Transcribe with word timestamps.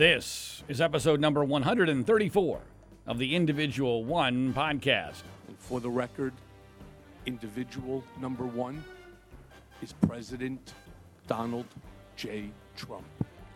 This 0.00 0.64
is 0.66 0.80
episode 0.80 1.20
number 1.20 1.44
134 1.44 2.60
of 3.06 3.18
the 3.18 3.36
Individual 3.36 4.02
One 4.02 4.54
podcast. 4.54 5.24
And 5.46 5.58
for 5.58 5.78
the 5.78 5.90
record, 5.90 6.32
individual 7.26 8.02
number 8.18 8.46
one 8.46 8.82
is 9.82 9.92
President 9.92 10.72
Donald 11.26 11.66
J. 12.16 12.48
Trump. 12.76 13.04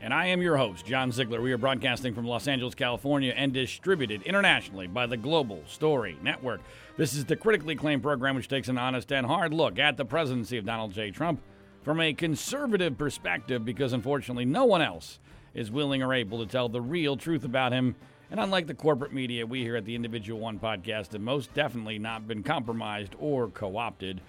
And 0.03 0.13
I 0.13 0.27
am 0.27 0.43
your 0.43 0.59
host, 0.59 0.85
John 0.85 1.11
Ziegler. 1.11 1.41
We 1.41 1.51
are 1.51 1.57
broadcasting 1.57 2.13
from 2.13 2.27
Los 2.27 2.47
Angeles, 2.47 2.75
California, 2.75 3.33
and 3.35 3.55
distributed 3.55 4.21
internationally 4.25 4.87
by 4.87 5.07
the 5.07 5.17
Global 5.17 5.63
Story 5.67 6.19
Network. 6.23 6.61
This 6.99 7.15
is 7.15 7.25
the 7.25 7.37
critically 7.37 7.73
acclaimed 7.73 8.03
program 8.03 8.37
which 8.37 8.49
takes 8.49 8.69
an 8.69 8.77
honest 8.77 9.11
and 9.13 9.25
hard 9.25 9.55
look 9.55 9.79
at 9.79 9.97
the 9.97 10.05
presidency 10.05 10.59
of 10.59 10.67
Donald 10.67 10.93
J. 10.93 11.11
Trump 11.11 11.41
from 11.81 12.03
a 12.03 12.13
conservative 12.13 12.99
perspective 12.99 13.65
because 13.65 13.95
unfortunately 13.95 14.45
no 14.45 14.67
one 14.67 14.83
else 14.83 15.21
is 15.55 15.71
willing 15.71 16.03
or 16.03 16.13
able 16.13 16.45
to 16.45 16.51
tell 16.51 16.69
the 16.69 16.81
real 16.81 17.17
truth 17.17 17.45
about 17.45 17.73
him. 17.73 17.95
And 18.31 18.41
unlike 18.41 18.67
the 18.67 18.75
corporate 18.75 19.13
media, 19.13 19.47
we 19.47 19.63
here 19.63 19.77
at 19.77 19.85
the 19.85 19.95
Individual 19.95 20.41
One 20.41 20.59
podcast 20.59 21.13
have 21.13 21.21
most 21.21 21.55
definitely 21.55 21.99
not 21.99 22.27
been 22.27 22.43
compromised 22.43 23.15
or 23.19 23.49
co 23.49 23.77
opted. 23.77 24.21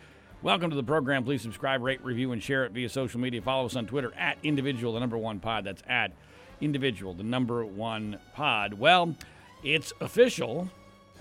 Welcome 0.44 0.70
to 0.70 0.76
the 0.76 0.84
program. 0.84 1.24
Please 1.24 1.42
subscribe, 1.42 1.82
rate, 1.82 2.04
review, 2.04 2.32
and 2.32 2.44
share 2.44 2.66
it 2.66 2.72
via 2.72 2.88
social 2.90 3.20
media. 3.20 3.42
Follow 3.42 3.66
us 3.66 3.76
on 3.76 3.88
Twitter 3.88 4.14
at 4.16 4.38
individual, 4.44 4.94
the 4.94 5.00
number 5.00 5.18
one 5.18 5.40
pod. 5.40 5.64
That's 5.64 5.82
at 5.88 6.12
individual, 6.62 7.16
the 7.16 7.24
number 7.24 7.66
one 7.66 8.20
pod. 8.36 8.76
Well, 8.76 9.16
it's 9.64 9.92
official, 10.00 10.70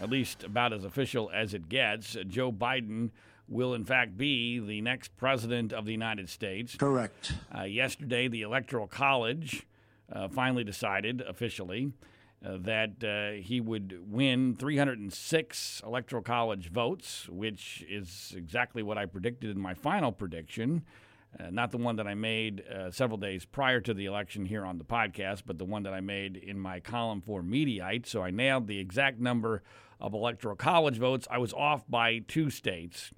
at 0.01 0.11
least 0.11 0.45
about 0.45 0.75
as 0.75 0.85
official 0.85 1.31
as 1.33 1.55
it 1.55 1.71
gets. 1.71 2.19
Joe 2.29 2.53
Biden 2.53 3.11
will, 3.49 3.73
in 3.73 3.85
fact, 3.85 4.19
be 4.19 4.59
the 4.59 4.83
next 4.83 5.17
president 5.17 5.73
of 5.73 5.87
the 5.87 5.93
United 5.93 6.29
States. 6.29 6.75
Correct. 6.77 7.33
Uh, 7.57 7.63
yesterday, 7.63 8.29
the 8.29 8.43
Electoral 8.43 8.87
College 8.87 9.65
uh, 10.13 10.29
finally 10.29 10.65
decided 10.65 11.21
officially 11.23 11.93
uh, 12.45 12.59
that 12.61 13.03
uh, 13.03 13.41
he 13.43 13.61
would 13.61 13.99
win 14.11 14.55
306 14.55 15.83
Electoral 15.85 16.23
College 16.23 16.71
votes, 16.71 17.29
which 17.29 17.85
is 17.89 18.35
exactly 18.37 18.83
what 18.83 18.99
I 18.99 19.07
predicted 19.07 19.51
in 19.51 19.61
my 19.61 19.75
final 19.75 20.13
prediction. 20.13 20.83
Uh, 21.39 21.51
not 21.51 21.71
the 21.71 21.79
one 21.79 21.97
that 21.97 22.07
I 22.07 22.15
made 22.15 22.63
uh, 22.69 22.91
several 22.91 23.19
days 23.19 23.45
prior 23.45 23.81
to 23.81 23.95
the 23.95 24.05
election 24.05 24.45
here 24.45 24.65
on 24.65 24.79
the 24.79 24.85
podcast, 24.85 25.43
but 25.47 25.59
the 25.59 25.65
one 25.65 25.83
that 25.83 25.93
I 25.93 26.01
made 26.01 26.37
in 26.37 26.59
my 26.59 26.81
column 26.81 27.21
for 27.21 27.43
Mediaite. 27.43 28.07
So 28.07 28.23
I 28.23 28.31
nailed 28.31 28.69
the 28.69 28.79
exact 28.79 29.19
number 29.19 29.63
of 30.01 30.15
Electoral 30.15 30.55
College 30.55 30.99
votes. 30.99 31.27
I 31.31 31.39
was 31.39 31.53
off 31.53 31.85
by 31.89 32.19
two 32.29 32.51
states 32.51 33.11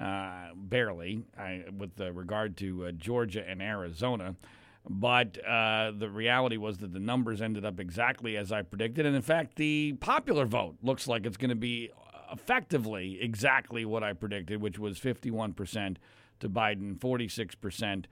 uh, 0.00 0.48
barely, 0.54 1.22
I, 1.38 1.64
with 1.76 2.00
uh, 2.00 2.12
regard 2.12 2.56
to 2.58 2.86
uh, 2.86 2.92
Georgia 2.92 3.48
and 3.48 3.62
Arizona. 3.62 4.34
But 4.88 5.38
uh, 5.44 5.92
the 5.96 6.10
reality 6.10 6.58
was 6.58 6.78
that 6.78 6.92
the 6.92 7.00
numbers 7.00 7.40
ended 7.40 7.64
up 7.64 7.80
exactly 7.80 8.36
as 8.36 8.52
I 8.52 8.62
predicted. 8.62 9.06
And 9.06 9.16
in 9.16 9.22
fact, 9.22 9.56
the 9.56 9.94
popular 10.00 10.44
vote 10.44 10.76
looks 10.82 11.08
like 11.08 11.24
it's 11.24 11.38
going 11.38 11.48
to 11.50 11.54
be 11.54 11.90
effectively 12.30 13.18
exactly 13.20 13.84
what 13.84 14.02
I 14.02 14.12
predicted, 14.12 14.60
which 14.60 14.78
was 14.78 14.98
51% 14.98 15.96
to 16.40 16.48
Biden, 16.48 16.98
46% 16.98 18.04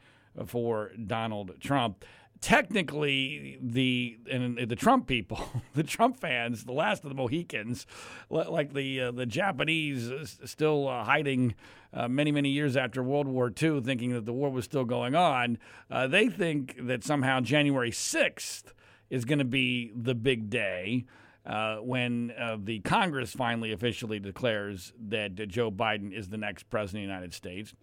for 0.46 0.92
Donald 1.06 1.60
Trump 1.60 2.04
technically 2.42 3.56
the 3.62 4.18
and 4.30 4.58
the 4.58 4.76
Trump 4.76 5.06
people, 5.06 5.40
the 5.74 5.82
Trump 5.82 6.20
fans, 6.20 6.64
the 6.64 6.72
last 6.72 7.04
of 7.04 7.08
the 7.08 7.14
Mohicans, 7.14 7.86
like 8.28 8.74
the 8.74 9.00
uh, 9.00 9.10
the 9.12 9.24
Japanese, 9.24 10.10
uh, 10.10 10.26
still 10.44 10.88
uh, 10.88 11.04
hiding 11.04 11.54
uh, 11.94 12.08
many 12.08 12.30
many 12.30 12.50
years 12.50 12.76
after 12.76 13.02
World 13.02 13.28
War 13.28 13.50
II, 13.50 13.80
thinking 13.80 14.12
that 14.12 14.26
the 14.26 14.32
war 14.32 14.50
was 14.50 14.66
still 14.66 14.84
going 14.84 15.14
on. 15.14 15.56
Uh, 15.90 16.06
they 16.06 16.28
think 16.28 16.76
that 16.86 17.02
somehow 17.02 17.40
January 17.40 17.92
sixth 17.92 18.74
is 19.08 19.24
going 19.24 19.38
to 19.38 19.44
be 19.46 19.92
the 19.94 20.14
big 20.14 20.50
day. 20.50 21.06
When 21.44 22.32
the 22.64 22.80
Congress 22.80 23.32
finally 23.32 23.72
officially 23.72 24.20
declares 24.20 24.92
that 25.08 25.34
Joe 25.48 25.70
Biden 25.70 26.12
is 26.12 26.28
the 26.28 26.36
next 26.36 26.70
president 26.70 27.04
of 27.04 27.08
the 27.08 27.14
United 27.14 27.34
States. 27.34 27.74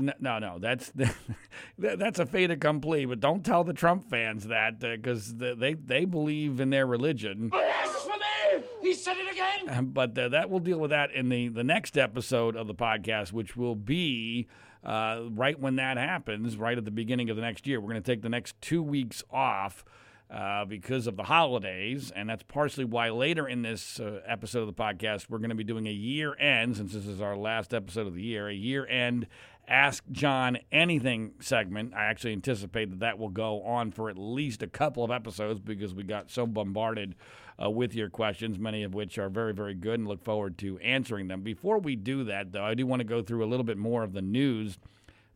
No, 0.00 0.12
no, 0.20 0.38
no, 0.38 0.58
that's 0.58 0.92
that's 1.78 2.18
a 2.18 2.26
fait 2.26 2.50
accompli. 2.50 3.04
But 3.04 3.20
don't 3.20 3.44
tell 3.44 3.64
the 3.64 3.72
Trump 3.72 4.08
fans 4.08 4.46
that 4.48 4.80
because 4.80 5.34
uh, 5.40 5.54
they 5.56 5.74
they 5.74 6.04
believe 6.04 6.60
in 6.60 6.70
their 6.70 6.86
religion. 6.86 7.48
Blasphemy! 7.48 8.64
He 8.80 8.94
said 8.94 9.16
it 9.16 9.30
again. 9.32 9.78
Um, 9.78 9.86
but 9.86 10.16
uh, 10.18 10.28
that 10.30 10.50
we'll 10.50 10.60
deal 10.60 10.78
with 10.78 10.90
that 10.90 11.12
in 11.12 11.28
the 11.28 11.48
the 11.48 11.64
next 11.64 11.96
episode 11.96 12.56
of 12.56 12.66
the 12.66 12.74
podcast, 12.74 13.32
which 13.32 13.56
will 13.56 13.76
be. 13.76 14.48
Uh, 14.84 15.28
right 15.30 15.60
when 15.60 15.76
that 15.76 15.96
happens, 15.96 16.56
right 16.56 16.76
at 16.76 16.84
the 16.84 16.90
beginning 16.90 17.30
of 17.30 17.36
the 17.36 17.42
next 17.42 17.68
year, 17.68 17.80
we're 17.80 17.88
going 17.90 18.02
to 18.02 18.12
take 18.12 18.20
the 18.20 18.28
next 18.28 18.60
two 18.60 18.82
weeks 18.82 19.22
off 19.30 19.84
uh, 20.32 20.64
because 20.64 21.06
of 21.06 21.16
the 21.16 21.24
holidays, 21.24 22.10
and 22.16 22.28
that's 22.28 22.42
partially 22.42 22.86
why 22.86 23.10
later 23.10 23.46
in 23.46 23.60
this 23.60 24.00
uh, 24.00 24.20
episode 24.26 24.60
of 24.60 24.66
the 24.66 24.72
podcast 24.72 25.28
we're 25.28 25.38
going 25.38 25.50
to 25.50 25.54
be 25.54 25.62
doing 25.62 25.86
a 25.86 25.92
year 25.92 26.34
end, 26.38 26.76
since 26.76 26.94
this 26.94 27.06
is 27.06 27.20
our 27.20 27.36
last 27.36 27.74
episode 27.74 28.06
of 28.06 28.14
the 28.14 28.22
year, 28.22 28.48
a 28.48 28.54
year 28.54 28.86
end 28.86 29.26
Ask 29.72 30.04
John 30.12 30.58
Anything 30.70 31.32
segment. 31.40 31.94
I 31.94 32.04
actually 32.04 32.34
anticipate 32.34 32.90
that 32.90 33.00
that 33.00 33.18
will 33.18 33.30
go 33.30 33.62
on 33.62 33.90
for 33.90 34.10
at 34.10 34.18
least 34.18 34.62
a 34.62 34.66
couple 34.66 35.02
of 35.02 35.10
episodes 35.10 35.60
because 35.60 35.94
we 35.94 36.02
got 36.02 36.30
so 36.30 36.46
bombarded 36.46 37.14
uh, 37.60 37.70
with 37.70 37.94
your 37.94 38.10
questions, 38.10 38.58
many 38.58 38.82
of 38.82 38.92
which 38.92 39.16
are 39.16 39.30
very, 39.30 39.54
very 39.54 39.72
good, 39.72 39.98
and 39.98 40.06
look 40.06 40.22
forward 40.22 40.58
to 40.58 40.78
answering 40.80 41.28
them. 41.28 41.40
Before 41.40 41.78
we 41.78 41.96
do 41.96 42.22
that, 42.24 42.52
though, 42.52 42.64
I 42.64 42.74
do 42.74 42.86
want 42.86 43.00
to 43.00 43.04
go 43.04 43.22
through 43.22 43.42
a 43.42 43.48
little 43.48 43.64
bit 43.64 43.78
more 43.78 44.02
of 44.02 44.12
the 44.12 44.20
news 44.20 44.76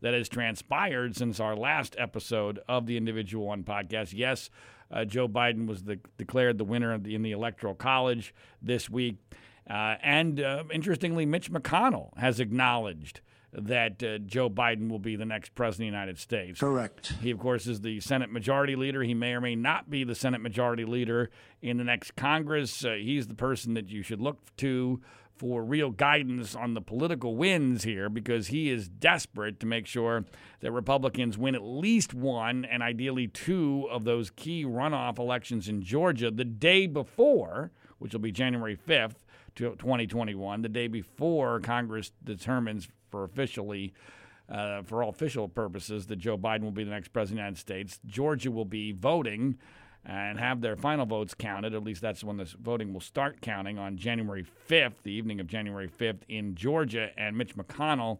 that 0.01 0.13
has 0.13 0.29
transpired 0.29 1.15
since 1.15 1.39
our 1.39 1.55
last 1.55 1.95
episode 1.97 2.59
of 2.69 2.85
the 2.85 2.95
Individual 2.95 3.47
One 3.47 3.63
podcast. 3.63 4.13
Yes, 4.13 4.51
uh, 4.91 5.03
Joe 5.03 5.27
Biden 5.27 5.65
was 5.65 5.81
the, 5.81 5.99
declared 6.19 6.59
the 6.59 6.63
winner 6.63 6.95
the, 6.99 7.15
in 7.15 7.23
the 7.23 7.31
Electoral 7.31 7.73
College 7.73 8.35
this 8.61 8.87
week. 8.87 9.15
Uh, 9.67 9.95
and 10.03 10.39
uh, 10.39 10.63
interestingly, 10.71 11.25
Mitch 11.25 11.51
McConnell 11.51 12.15
has 12.19 12.39
acknowledged 12.39 13.21
that 13.53 14.03
uh, 14.03 14.17
Joe 14.19 14.49
Biden 14.49 14.89
will 14.89 14.99
be 14.99 15.15
the 15.15 15.25
next 15.25 15.55
president 15.55 15.87
of 15.87 15.91
the 15.91 15.97
United 15.97 16.19
States. 16.19 16.59
Correct. 16.59 17.13
He, 17.21 17.31
of 17.31 17.39
course, 17.39 17.65
is 17.65 17.81
the 17.81 17.99
Senate 17.99 18.31
Majority 18.31 18.75
Leader. 18.75 19.03
He 19.03 19.13
may 19.13 19.33
or 19.33 19.41
may 19.41 19.55
not 19.55 19.89
be 19.89 20.03
the 20.03 20.15
Senate 20.15 20.41
Majority 20.41 20.85
Leader 20.85 21.29
in 21.61 21.77
the 21.77 21.83
next 21.83 22.15
Congress. 22.15 22.83
Uh, 22.83 22.93
he's 22.93 23.27
the 23.27 23.33
person 23.33 23.73
that 23.75 23.89
you 23.89 24.03
should 24.03 24.21
look 24.21 24.55
to 24.57 25.01
for 25.37 25.63
real 25.63 25.91
guidance 25.91 26.55
on 26.55 26.73
the 26.73 26.81
political 26.81 27.35
wins 27.35 27.83
here 27.83 28.09
because 28.09 28.47
he 28.47 28.69
is 28.69 28.87
desperate 28.87 29.59
to 29.59 29.65
make 29.65 29.85
sure 29.85 30.25
that 30.61 30.71
Republicans 30.71 31.37
win 31.37 31.55
at 31.55 31.61
least 31.61 32.13
one 32.13 32.65
and 32.65 32.81
ideally 32.81 33.27
two 33.27 33.87
of 33.91 34.03
those 34.03 34.31
key 34.31 34.65
runoff 34.65 35.19
elections 35.19 35.69
in 35.69 35.81
Georgia 35.81 36.31
the 36.31 36.45
day 36.45 36.87
before, 36.87 37.71
which 37.99 38.13
will 38.13 38.19
be 38.19 38.31
January 38.31 38.75
5th. 38.75 39.23
2021, 39.55 40.61
the 40.61 40.69
day 40.69 40.87
before 40.87 41.59
Congress 41.59 42.11
determines 42.23 42.87
for 43.09 43.23
officially, 43.23 43.93
uh, 44.49 44.81
for 44.83 45.03
all 45.03 45.09
official 45.09 45.47
purposes, 45.47 46.07
that 46.07 46.17
Joe 46.17 46.37
Biden 46.37 46.61
will 46.61 46.71
be 46.71 46.83
the 46.83 46.91
next 46.91 47.09
president 47.09 47.39
of 47.39 47.43
the 47.43 47.43
United 47.43 47.59
States. 47.59 47.99
Georgia 48.05 48.51
will 48.51 48.65
be 48.65 48.91
voting 48.91 49.57
and 50.05 50.39
have 50.39 50.61
their 50.61 50.77
final 50.77 51.05
votes 51.05 51.33
counted. 51.33 51.73
At 51.73 51.83
least 51.83 52.01
that's 52.01 52.23
when 52.23 52.37
this 52.37 52.53
voting 52.53 52.93
will 52.93 53.01
start 53.01 53.41
counting 53.41 53.77
on 53.77 53.97
January 53.97 54.45
5th, 54.69 55.03
the 55.03 55.11
evening 55.11 55.39
of 55.39 55.47
January 55.47 55.89
5th 55.89 56.21
in 56.29 56.55
Georgia. 56.55 57.09
And 57.17 57.37
Mitch 57.37 57.55
McConnell 57.55 58.19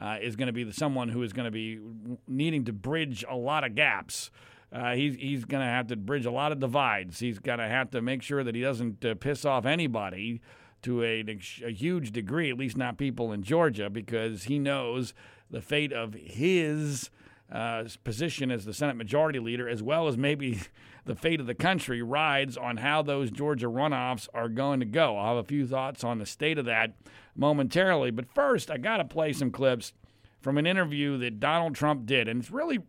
uh, 0.00 0.16
is 0.20 0.34
going 0.34 0.46
to 0.46 0.52
be 0.52 0.64
the, 0.64 0.72
someone 0.72 1.10
who 1.10 1.22
is 1.22 1.32
going 1.34 1.44
to 1.44 1.50
be 1.50 1.78
needing 2.26 2.64
to 2.64 2.72
bridge 2.72 3.24
a 3.28 3.36
lot 3.36 3.64
of 3.64 3.74
gaps. 3.74 4.30
Uh, 4.72 4.94
he's 4.94 5.14
he's 5.16 5.44
going 5.44 5.62
to 5.62 5.66
have 5.66 5.86
to 5.86 5.96
bridge 5.96 6.26
a 6.26 6.30
lot 6.30 6.52
of 6.52 6.58
divides. 6.58 7.18
He's 7.20 7.38
going 7.38 7.58
to 7.58 7.68
have 7.68 7.90
to 7.90 8.02
make 8.02 8.22
sure 8.22 8.42
that 8.42 8.54
he 8.54 8.62
doesn't 8.62 9.04
uh, 9.04 9.14
piss 9.14 9.44
off 9.44 9.64
anybody 9.64 10.40
to 10.82 11.02
a, 11.02 11.24
a, 11.64 11.72
huge 11.72 12.12
degree, 12.12 12.50
at 12.50 12.58
least 12.58 12.76
not 12.76 12.98
people 12.98 13.32
in 13.32 13.42
Georgia, 13.42 13.90
because 13.90 14.44
he 14.44 14.58
knows 14.58 15.14
the 15.50 15.60
fate 15.60 15.92
of 15.92 16.14
his 16.14 17.10
uh, 17.50 17.84
position 18.04 18.50
as 18.50 18.64
the 18.64 18.74
Senate 18.74 18.96
Majority 18.96 19.38
Leader, 19.38 19.68
as 19.68 19.82
well 19.82 20.08
as 20.08 20.16
maybe 20.16 20.60
the 21.04 21.14
fate 21.14 21.40
of 21.40 21.46
the 21.46 21.54
country, 21.54 22.02
rides 22.02 22.56
on 22.56 22.78
how 22.78 23.02
those 23.02 23.30
Georgia 23.30 23.66
runoffs 23.66 24.28
are 24.34 24.48
going 24.48 24.80
to 24.80 24.86
go. 24.86 25.16
I'll 25.16 25.36
have 25.36 25.44
a 25.44 25.48
few 25.48 25.66
thoughts 25.66 26.04
on 26.04 26.18
the 26.18 26.26
state 26.26 26.58
of 26.58 26.64
that 26.66 26.94
momentarily. 27.34 28.10
But 28.10 28.26
first, 28.34 28.70
I 28.70 28.78
got 28.78 28.98
to 28.98 29.04
play 29.04 29.32
some 29.32 29.50
clips 29.50 29.92
from 30.40 30.58
an 30.58 30.66
interview 30.66 31.18
that 31.18 31.40
Donald 31.40 31.74
Trump 31.74 32.06
did. 32.06 32.28
And 32.28 32.40
it's 32.40 32.50
really 32.50 32.80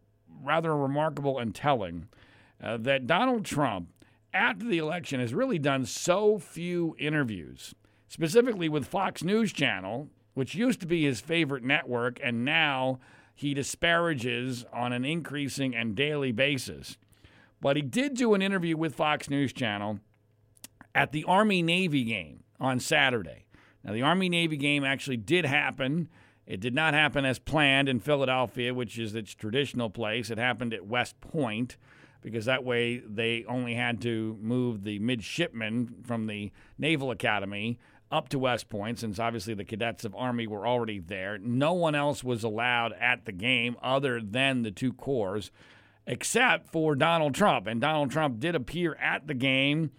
rather 0.44 0.76
remarkable 0.76 1.40
and 1.40 1.54
telling 1.54 2.08
uh, 2.62 2.78
that 2.78 3.08
Donald 3.08 3.46
Trump, 3.46 3.90
after 4.34 4.66
the 4.66 4.78
election, 4.78 5.20
has 5.20 5.34
really 5.34 5.60
done 5.60 5.86
so 5.86 6.38
few 6.38 6.96
interviews, 7.00 7.74
specifically 8.08 8.70
with 8.70 8.86
Fox 8.86 9.24
News 9.24 9.52
Channel, 9.52 10.10
which 10.34 10.56
used 10.56 10.80
to 10.82 10.88
be 10.88 11.04
his 11.04 11.20
favorite 11.20 11.64
network, 11.64 12.20
and 12.22 12.46
now 12.46 13.00
he 13.34 13.54
disparages 13.54 14.66
on 14.74 14.94
an 14.94 15.06
increasing 15.06 15.76
and 15.76 15.96
daily 15.96 16.32
basis. 16.32 16.98
But 17.62 17.76
he 17.76 17.82
did 17.82 18.16
do 18.16 18.34
an 18.34 18.42
interview 18.42 18.78
with 18.78 18.96
Fox 18.96 19.30
News 19.30 19.54
Channel 19.54 20.00
at 20.94 21.12
the 21.12 21.24
Army 21.24 21.62
Navy 21.62 22.04
game 22.04 22.44
on 22.60 22.80
Saturday. 22.80 23.46
Now, 23.84 23.94
the 23.94 24.02
Army 24.02 24.30
Navy 24.30 24.58
game 24.58 24.84
actually 24.84 25.18
did 25.18 25.46
happen. 25.46 26.10
It 26.46 26.60
did 26.60 26.74
not 26.74 26.94
happen 26.94 27.26
as 27.26 27.40
planned 27.40 27.90
in 27.90 28.00
Philadelphia, 28.00 28.74
which 28.74 28.98
is 28.98 29.16
its 29.16 29.34
traditional 29.34 29.90
place. 29.90 30.30
It 30.30 30.38
happened 30.38 30.74
at 30.74 30.86
West 30.86 31.20
Point 31.22 31.78
because 32.28 32.46
that 32.46 32.66
way 32.66 32.98
they 32.98 33.46
only 33.48 33.74
had 33.74 34.02
to 34.02 34.38
move 34.42 34.84
the 34.84 35.00
midshipmen 35.00 36.04
from 36.04 36.28
the 36.28 36.52
Naval 36.78 37.10
Academy 37.10 37.80
up 38.12 38.28
to 38.28 38.38
West 38.38 38.68
Point, 38.68 39.00
since 39.00 39.18
obviously 39.18 39.54
the 39.54 39.64
cadets 39.64 40.04
of 40.04 40.14
Army 40.14 40.46
were 40.46 40.68
already 40.68 41.00
there. 41.00 41.38
No 41.38 41.72
one 41.72 41.96
else 41.96 42.22
was 42.24 42.44
allowed 42.44 42.92
at 43.00 43.24
the 43.24 43.32
game 43.32 43.78
other 43.82 44.20
than 44.22 44.64
the 44.64 44.72
two 44.72 44.92
corps, 44.92 45.52
except 46.06 46.70
for 46.70 46.96
Donald 46.96 47.34
Trump. 47.34 47.66
And 47.66 47.80
Donald 47.80 48.12
Trump 48.12 48.42
did 48.42 48.56
appear 48.56 48.96
at 48.96 49.28
the 49.28 49.34
game 49.34 49.92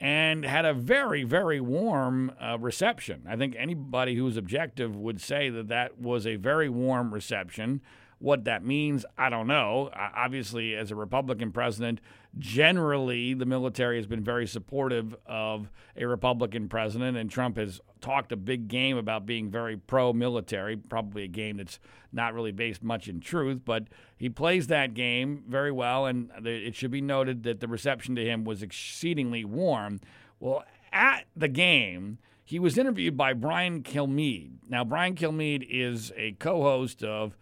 and 0.00 0.44
had 0.44 0.64
a 0.64 0.72
very, 0.72 1.22
very 1.22 1.60
warm 1.60 2.32
uh, 2.40 2.58
reception. 2.58 3.24
I 3.28 3.36
think 3.36 3.54
anybody 3.58 4.14
who's 4.14 4.38
objective 4.38 4.96
would 4.96 5.20
say 5.20 5.50
that 5.50 5.68
that 5.68 5.98
was 5.98 6.26
a 6.26 6.36
very 6.36 6.70
warm 6.70 7.12
reception. 7.12 7.82
What 8.18 8.44
that 8.44 8.64
means, 8.64 9.04
I 9.18 9.28
don't 9.28 9.46
know. 9.46 9.90
Obviously, 9.94 10.74
as 10.74 10.90
a 10.90 10.94
Republican 10.94 11.52
president, 11.52 12.00
generally 12.38 13.34
the 13.34 13.46
military 13.46 13.96
has 13.96 14.06
been 14.06 14.24
very 14.24 14.46
supportive 14.46 15.14
of 15.26 15.70
a 15.96 16.06
Republican 16.06 16.68
president, 16.68 17.16
and 17.16 17.30
Trump 17.30 17.56
has 17.56 17.80
talked 18.00 18.32
a 18.32 18.36
big 18.36 18.68
game 18.68 18.96
about 18.96 19.26
being 19.26 19.50
very 19.50 19.76
pro 19.76 20.12
military, 20.12 20.76
probably 20.76 21.24
a 21.24 21.28
game 21.28 21.56
that's 21.56 21.78
not 22.12 22.34
really 22.34 22.52
based 22.52 22.82
much 22.82 23.08
in 23.08 23.20
truth, 23.20 23.60
but 23.64 23.84
he 24.16 24.28
plays 24.28 24.68
that 24.68 24.94
game 24.94 25.44
very 25.48 25.72
well, 25.72 26.06
and 26.06 26.30
it 26.46 26.74
should 26.74 26.90
be 26.90 27.00
noted 27.00 27.42
that 27.42 27.60
the 27.60 27.68
reception 27.68 28.14
to 28.14 28.24
him 28.24 28.44
was 28.44 28.62
exceedingly 28.62 29.44
warm. 29.44 30.00
Well, 30.40 30.64
at 30.92 31.24
the 31.36 31.48
game, 31.48 32.18
he 32.44 32.58
was 32.58 32.76
interviewed 32.76 33.16
by 33.16 33.32
Brian 33.32 33.82
Kilmeade. 33.82 34.68
Now, 34.68 34.84
Brian 34.84 35.14
Kilmeade 35.14 35.66
is 35.68 36.12
a 36.16 36.32
co 36.32 36.62
host 36.62 37.02
of 37.02 37.36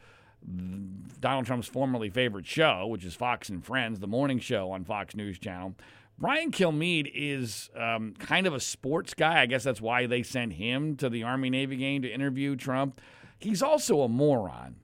Donald 1.21 1.47
Trump's 1.47 1.69
formerly 1.69 2.11
favorite 2.11 2.47
show, 2.47 2.87
which 2.87 3.05
is 3.05 3.15
Fox 3.15 3.49
and 3.49 3.65
Friends, 3.65 4.01
the 4.01 4.07
morning 4.07 4.39
show 4.39 4.71
on 4.73 4.85
Fox 4.85 5.15
News 5.15 5.39
Channel. 5.39 5.75
Brian 6.19 6.51
Kilmeade 6.51 7.11
is 7.15 7.71
um, 7.77 8.15
kind 8.19 8.47
of 8.47 8.55
a 8.55 8.61
sports 8.61 9.15
guy. 9.15 9.41
I 9.41 9.47
guess 9.47 9.65
that's 9.65 9.81
why 9.81 10.07
they 10.07 10.23
sent 10.23 10.55
him 10.55 10.97
to 10.97 11.09
the 11.09 11.23
Army 11.23 11.51
Navy 11.51 11.77
game 11.77 12.03
to 12.03 12.09
interview 12.13 12.55
Trump. 12.57 13.01
He's 13.39 13.63
also 13.63 14.03
a 14.03 14.09
moron. 14.09 14.77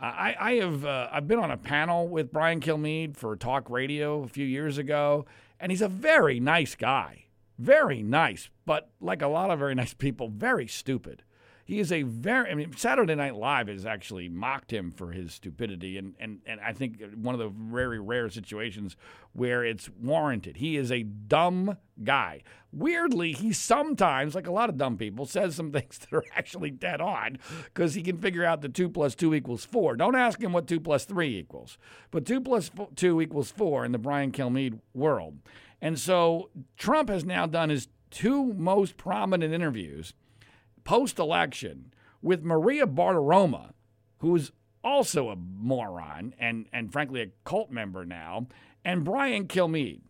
I, 0.00 0.36
I 0.38 0.52
have 0.54 0.84
uh, 0.84 1.08
I've 1.10 1.26
been 1.26 1.40
on 1.40 1.50
a 1.50 1.56
panel 1.56 2.08
with 2.08 2.32
Brian 2.32 2.60
Kilmeade 2.60 3.16
for 3.16 3.34
talk 3.36 3.68
radio 3.68 4.22
a 4.22 4.28
few 4.28 4.46
years 4.46 4.78
ago, 4.78 5.26
and 5.58 5.72
he's 5.72 5.82
a 5.82 5.88
very 5.88 6.38
nice 6.38 6.74
guy, 6.76 7.24
very 7.58 8.02
nice, 8.02 8.48
but 8.64 8.90
like 9.00 9.22
a 9.22 9.28
lot 9.28 9.50
of 9.50 9.58
very 9.58 9.74
nice 9.74 9.94
people, 9.94 10.28
very 10.28 10.68
stupid. 10.68 11.24
He 11.68 11.80
is 11.80 11.92
a 11.92 12.00
very, 12.00 12.50
I 12.50 12.54
mean, 12.54 12.74
Saturday 12.78 13.14
Night 13.14 13.36
Live 13.36 13.68
has 13.68 13.84
actually 13.84 14.30
mocked 14.30 14.72
him 14.72 14.90
for 14.90 15.12
his 15.12 15.34
stupidity, 15.34 15.98
and, 15.98 16.14
and, 16.18 16.40
and 16.46 16.62
I 16.62 16.72
think 16.72 17.02
one 17.14 17.34
of 17.34 17.38
the 17.38 17.50
very 17.50 18.00
rare 18.00 18.30
situations 18.30 18.96
where 19.34 19.62
it's 19.62 19.90
warranted. 20.00 20.56
He 20.56 20.78
is 20.78 20.90
a 20.90 21.02
dumb 21.02 21.76
guy. 22.02 22.42
Weirdly, 22.72 23.32
he 23.32 23.52
sometimes, 23.52 24.34
like 24.34 24.46
a 24.46 24.50
lot 24.50 24.70
of 24.70 24.78
dumb 24.78 24.96
people, 24.96 25.26
says 25.26 25.56
some 25.56 25.70
things 25.72 25.98
that 25.98 26.16
are 26.16 26.24
actually 26.34 26.70
dead 26.70 27.02
on 27.02 27.36
because 27.66 27.92
he 27.92 28.00
can 28.00 28.16
figure 28.16 28.46
out 28.46 28.62
that 28.62 28.72
2 28.72 28.88
plus 28.88 29.14
2 29.14 29.34
equals 29.34 29.66
4. 29.66 29.96
Don't 29.96 30.16
ask 30.16 30.42
him 30.42 30.54
what 30.54 30.66
2 30.66 30.80
plus 30.80 31.04
3 31.04 31.38
equals, 31.38 31.76
but 32.10 32.24
2 32.24 32.40
plus 32.40 32.70
2 32.96 33.20
equals 33.20 33.50
4 33.50 33.84
in 33.84 33.92
the 33.92 33.98
Brian 33.98 34.32
Kilmeade 34.32 34.80
world. 34.94 35.36
And 35.82 35.98
so 35.98 36.48
Trump 36.78 37.10
has 37.10 37.26
now 37.26 37.44
done 37.44 37.68
his 37.68 37.88
two 38.10 38.54
most 38.54 38.96
prominent 38.96 39.52
interviews– 39.52 40.14
post 40.88 41.18
election 41.18 41.92
with 42.22 42.42
Maria 42.42 42.86
Bartiromo, 42.86 43.72
who's 44.20 44.52
also 44.82 45.28
a 45.28 45.36
moron 45.36 46.32
and, 46.38 46.64
and 46.72 46.90
frankly 46.90 47.20
a 47.20 47.26
cult 47.44 47.70
member 47.70 48.06
now, 48.06 48.46
and 48.86 49.04
Brian 49.04 49.46
Kilmeade. 49.46 50.00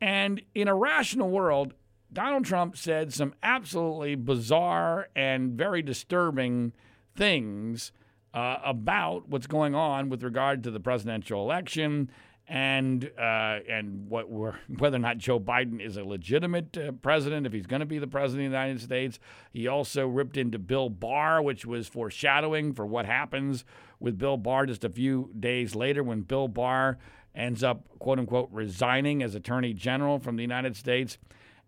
And 0.00 0.42
in 0.52 0.66
a 0.66 0.74
rational 0.74 1.30
world, 1.30 1.74
Donald 2.12 2.44
Trump 2.44 2.76
said 2.76 3.12
some 3.14 3.34
absolutely 3.40 4.16
bizarre 4.16 5.06
and 5.14 5.52
very 5.52 5.80
disturbing 5.80 6.72
things 7.14 7.92
uh, 8.34 8.56
about 8.64 9.28
what's 9.28 9.46
going 9.46 9.76
on 9.76 10.08
with 10.08 10.24
regard 10.24 10.64
to 10.64 10.72
the 10.72 10.80
presidential 10.80 11.40
election 11.40 12.10
and 12.50 13.08
uh, 13.16 13.60
and 13.68 14.08
what 14.08 14.28
whether 14.78 14.96
or 14.96 15.00
not 15.00 15.18
Joe 15.18 15.38
Biden 15.38 15.80
is 15.80 15.96
a 15.96 16.04
legitimate 16.04 16.76
uh, 16.76 16.92
president, 16.92 17.46
if 17.46 17.52
he's 17.52 17.66
going 17.66 17.80
to 17.80 17.86
be 17.86 17.98
the 17.98 18.08
president 18.08 18.46
of 18.46 18.52
the 18.52 18.58
United 18.58 18.82
States. 18.82 19.20
He 19.52 19.68
also 19.68 20.06
ripped 20.06 20.36
into 20.36 20.58
Bill 20.58 20.90
Barr, 20.90 21.40
which 21.40 21.64
was 21.64 21.86
foreshadowing 21.86 22.74
for 22.74 22.84
what 22.84 23.06
happens 23.06 23.64
with 24.00 24.18
Bill 24.18 24.36
Barr 24.36 24.66
just 24.66 24.84
a 24.84 24.90
few 24.90 25.30
days 25.38 25.76
later 25.76 26.02
when 26.02 26.22
Bill 26.22 26.48
Barr 26.48 26.98
ends 27.34 27.62
up 27.62 27.88
quote 28.00 28.18
unquote 28.18 28.48
resigning 28.50 29.22
as 29.22 29.36
Attorney 29.36 29.72
General 29.72 30.18
from 30.18 30.34
the 30.34 30.42
United 30.42 30.76
States. 30.76 31.16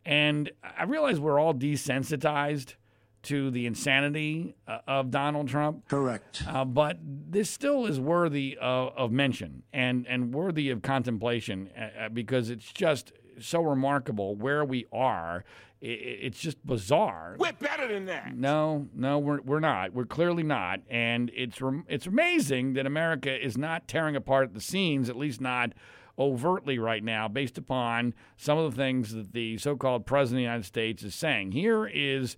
And 0.05 0.51
I 0.77 0.83
realize 0.83 1.21
we're 1.21 1.39
all 1.39 1.55
desensitized 1.55 2.75
to 3.23 3.51
the 3.51 3.67
insanity 3.67 4.55
uh, 4.67 4.79
of 4.87 5.11
Donald 5.11 5.49
Trump. 5.49 5.89
Correct. 5.89 6.43
Uh, 6.49 6.65
but 6.65 6.99
this 7.03 7.49
still 7.51 7.87
is 7.87 8.01
worthy 8.01 8.59
of, 8.61 8.93
of, 8.97 9.13
mention 9.13 9.63
and, 9.73 10.07
and 10.09 10.35
worthy 10.35 10.71
of 10.71 10.83
contemplation 10.83 11.71
uh, 11.77 12.05
uh 12.05 12.09
because 12.09 12.51
it's 12.51 12.73
just 12.73 13.13
so 13.39 13.63
remarkable 13.63 14.35
where 14.35 14.65
we 14.65 14.87
are. 14.93 15.45
It, 15.81 15.87
it's 15.87 16.39
just 16.39 16.65
bizarre. 16.67 17.37
We're 17.39 17.53
better 17.53 17.89
than 17.89 18.07
that. 18.07 18.37
No, 18.37 18.89
no, 18.95 19.19
we're, 19.19 19.41
we're 19.41 19.61
not. 19.61 19.93
We're 19.93 20.05
clearly 20.05 20.43
not. 20.43 20.81
And 20.91 21.31
it's, 21.35 21.59
it's 21.89 22.07
amazing 22.07 22.75
that 22.75 22.87
America 22.87 23.35
is 23.35 23.57
not 23.57 23.89
tearing 23.89 24.17
apart 24.17 24.49
at 24.49 24.55
the 24.55 24.61
seams, 24.61 25.09
at 25.09 25.17
least 25.17 25.41
not 25.41 25.73
overtly 26.19 26.79
right 26.79 27.03
now, 27.03 27.29
based 27.29 27.59
upon 27.59 28.15
some 28.37 28.59
of 28.59 28.71
the 28.71 28.77
things 28.77 29.13
that 29.13 29.33
the 29.33 29.59
so 29.59 29.77
called 29.77 30.07
President 30.07 30.37
of 30.37 30.39
the 30.39 30.43
United 30.43 30.67
States 30.67 31.03
is 31.03 31.15
saying. 31.15 31.53
Here 31.53 31.87
is 31.87 32.37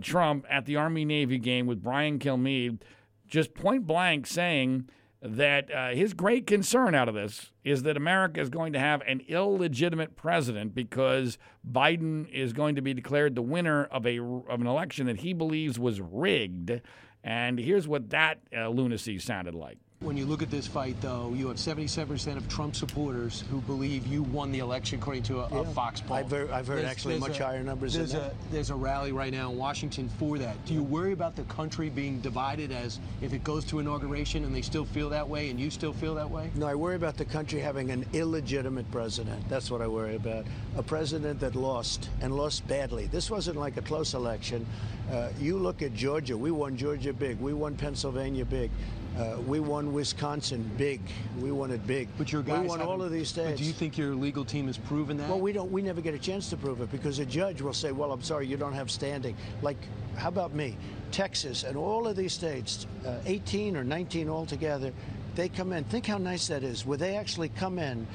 Trump 0.00 0.44
at 0.50 0.66
the 0.66 0.76
Army 0.76 1.04
Navy 1.04 1.38
game 1.38 1.66
with 1.66 1.82
Brian 1.82 2.18
Kilmeade, 2.18 2.80
just 3.26 3.54
point 3.54 3.86
blank 3.86 4.26
saying 4.26 4.88
that 5.20 5.72
uh, 5.72 5.90
his 5.90 6.14
great 6.14 6.46
concern 6.46 6.94
out 6.94 7.08
of 7.08 7.14
this 7.14 7.50
is 7.64 7.82
that 7.82 7.96
America 7.96 8.40
is 8.40 8.48
going 8.48 8.72
to 8.72 8.78
have 8.78 9.02
an 9.02 9.20
illegitimate 9.28 10.14
president 10.14 10.74
because 10.74 11.38
Biden 11.68 12.30
is 12.30 12.52
going 12.52 12.76
to 12.76 12.82
be 12.82 12.94
declared 12.94 13.34
the 13.34 13.42
winner 13.42 13.84
of 13.86 14.06
a 14.06 14.20
of 14.20 14.60
an 14.60 14.66
election 14.66 15.06
that 15.06 15.18
he 15.18 15.32
believes 15.32 15.78
was 15.78 16.00
rigged. 16.00 16.80
And 17.24 17.58
here's 17.58 17.88
what 17.88 18.10
that 18.10 18.38
uh, 18.56 18.68
lunacy 18.68 19.18
sounded 19.18 19.54
like. 19.54 19.78
When 20.00 20.16
you 20.16 20.26
look 20.26 20.42
at 20.42 20.50
this 20.50 20.68
fight, 20.68 20.94
though, 21.00 21.32
you 21.34 21.48
have 21.48 21.56
77% 21.56 22.36
of 22.36 22.48
Trump 22.48 22.76
supporters 22.76 23.42
who 23.50 23.60
believe 23.62 24.06
you 24.06 24.22
won 24.22 24.52
the 24.52 24.60
election, 24.60 25.00
according 25.00 25.24
to 25.24 25.40
a, 25.40 25.48
yeah. 25.50 25.60
a 25.62 25.64
Fox 25.64 26.00
poll. 26.00 26.16
I've 26.16 26.30
heard, 26.30 26.52
I've 26.52 26.68
heard 26.68 26.78
there's, 26.78 26.88
actually 26.88 27.18
there's 27.18 27.28
much 27.28 27.40
a, 27.40 27.44
higher 27.44 27.64
numbers 27.64 27.94
there's 27.94 28.14
a, 28.14 28.32
There's 28.52 28.70
a 28.70 28.76
rally 28.76 29.10
right 29.10 29.32
now 29.32 29.50
in 29.50 29.58
Washington 29.58 30.08
for 30.10 30.38
that. 30.38 30.64
Do 30.66 30.72
you 30.74 30.84
worry 30.84 31.12
about 31.12 31.34
the 31.34 31.42
country 31.44 31.90
being 31.90 32.20
divided 32.20 32.70
as 32.70 33.00
if 33.22 33.32
it 33.32 33.42
goes 33.42 33.64
to 33.66 33.80
inauguration 33.80 34.44
and 34.44 34.54
they 34.54 34.62
still 34.62 34.84
feel 34.84 35.10
that 35.10 35.28
way 35.28 35.50
and 35.50 35.58
you 35.58 35.68
still 35.68 35.92
feel 35.92 36.14
that 36.14 36.30
way? 36.30 36.52
No, 36.54 36.68
I 36.68 36.76
worry 36.76 36.94
about 36.94 37.16
the 37.16 37.24
country 37.24 37.58
having 37.58 37.90
an 37.90 38.06
illegitimate 38.12 38.88
president. 38.92 39.48
That's 39.48 39.68
what 39.68 39.82
I 39.82 39.88
worry 39.88 40.14
about. 40.14 40.46
A 40.76 40.82
president 40.82 41.40
that 41.40 41.56
lost 41.56 42.08
and 42.20 42.36
lost 42.36 42.64
badly. 42.68 43.06
This 43.06 43.32
wasn't 43.32 43.58
like 43.58 43.76
a 43.76 43.82
close 43.82 44.14
election. 44.14 44.64
Uh, 45.10 45.30
you 45.40 45.58
look 45.58 45.82
at 45.82 45.92
Georgia. 45.92 46.36
We 46.36 46.52
won 46.52 46.76
Georgia 46.76 47.12
big. 47.12 47.40
We 47.40 47.52
won 47.52 47.74
Pennsylvania 47.74 48.44
big. 48.44 48.70
Uh, 49.16 49.36
we 49.46 49.58
won 49.58 49.92
Wisconsin 49.92 50.70
big. 50.76 51.00
We 51.40 51.50
won 51.50 51.70
it 51.70 51.84
big. 51.86 52.08
But 52.16 52.32
your 52.32 52.42
guys 52.42 52.62
we 52.62 52.68
won 52.68 52.80
all 52.80 53.02
of 53.02 53.10
these 53.10 53.28
states. 53.28 53.50
But 53.50 53.58
do 53.58 53.64
you 53.64 53.72
think 53.72 53.98
your 53.98 54.14
legal 54.14 54.44
team 54.44 54.66
has 54.66 54.78
proven 54.78 55.16
that? 55.16 55.28
Well, 55.28 55.40
we 55.40 55.52
don't. 55.52 55.72
We 55.72 55.82
never 55.82 56.00
get 56.00 56.14
a 56.14 56.18
chance 56.18 56.48
to 56.50 56.56
prove 56.56 56.80
it 56.80 56.90
because 56.92 57.18
a 57.18 57.26
judge 57.26 57.60
will 57.60 57.72
say, 57.72 57.90
"Well, 57.90 58.12
I'm 58.12 58.22
sorry, 58.22 58.46
you 58.46 58.56
don't 58.56 58.74
have 58.74 58.90
standing." 58.90 59.36
Like, 59.60 59.78
how 60.16 60.28
about 60.28 60.54
me? 60.54 60.76
Texas 61.10 61.64
and 61.64 61.76
all 61.76 62.06
of 62.06 62.16
these 62.16 62.32
states, 62.32 62.86
uh, 63.06 63.16
18 63.26 63.76
or 63.76 63.82
19 63.82 64.28
altogether, 64.28 64.92
they 65.34 65.48
come 65.48 65.72
in. 65.72 65.84
Think 65.84 66.06
how 66.06 66.18
nice 66.18 66.48
that 66.48 66.62
is. 66.62 66.84
Where 66.84 66.98
they 66.98 67.16
actually 67.16 67.48
come 67.48 67.78
in 67.78 68.06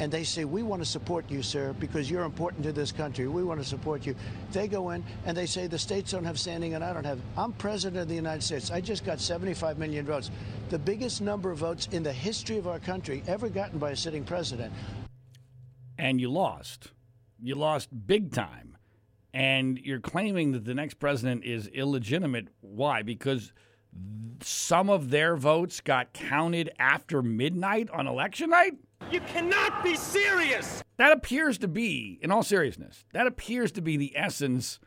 and 0.00 0.10
they 0.10 0.24
say, 0.24 0.44
We 0.44 0.64
want 0.64 0.82
to 0.82 0.88
support 0.88 1.30
you, 1.30 1.42
sir, 1.42 1.74
because 1.78 2.10
you're 2.10 2.24
important 2.24 2.64
to 2.64 2.72
this 2.72 2.90
country. 2.90 3.28
We 3.28 3.44
want 3.44 3.60
to 3.60 3.66
support 3.66 4.04
you. 4.04 4.16
They 4.50 4.66
go 4.66 4.90
in 4.90 5.04
and 5.26 5.36
they 5.36 5.46
say, 5.46 5.68
The 5.68 5.78
states 5.78 6.10
don't 6.10 6.24
have 6.24 6.40
standing 6.40 6.74
and 6.74 6.82
I 6.82 6.92
don't 6.92 7.04
have. 7.04 7.20
I'm 7.36 7.52
president 7.52 8.02
of 8.02 8.08
the 8.08 8.14
United 8.14 8.42
States. 8.42 8.70
I 8.70 8.80
just 8.80 9.04
got 9.04 9.20
75 9.20 9.78
million 9.78 10.04
votes, 10.06 10.30
the 10.70 10.78
biggest 10.78 11.20
number 11.20 11.50
of 11.50 11.58
votes 11.58 11.86
in 11.92 12.02
the 12.02 12.12
history 12.12 12.56
of 12.56 12.66
our 12.66 12.80
country 12.80 13.22
ever 13.28 13.48
gotten 13.48 13.78
by 13.78 13.90
a 13.90 13.96
sitting 13.96 14.24
president. 14.24 14.72
And 15.98 16.20
you 16.20 16.30
lost. 16.30 16.88
You 17.38 17.54
lost 17.54 17.90
big 18.06 18.32
time. 18.32 18.78
And 19.32 19.78
you're 19.78 20.00
claiming 20.00 20.52
that 20.52 20.64
the 20.64 20.74
next 20.74 20.94
president 20.94 21.44
is 21.44 21.68
illegitimate. 21.68 22.48
Why? 22.62 23.02
Because 23.02 23.52
some 24.42 24.88
of 24.88 25.10
their 25.10 25.36
votes 25.36 25.80
got 25.80 26.14
counted 26.14 26.70
after 26.78 27.22
midnight 27.22 27.90
on 27.90 28.06
election 28.06 28.50
night? 28.50 28.72
You 29.10 29.20
cannot 29.20 29.82
be 29.82 29.96
serious. 29.96 30.82
That 30.96 31.12
appears 31.12 31.58
to 31.58 31.68
be, 31.68 32.18
in 32.22 32.30
all 32.30 32.42
seriousness, 32.42 33.04
that 33.12 33.26
appears 33.26 33.72
to 33.72 33.80
be 33.80 33.96
the 33.96 34.12
essence 34.16 34.78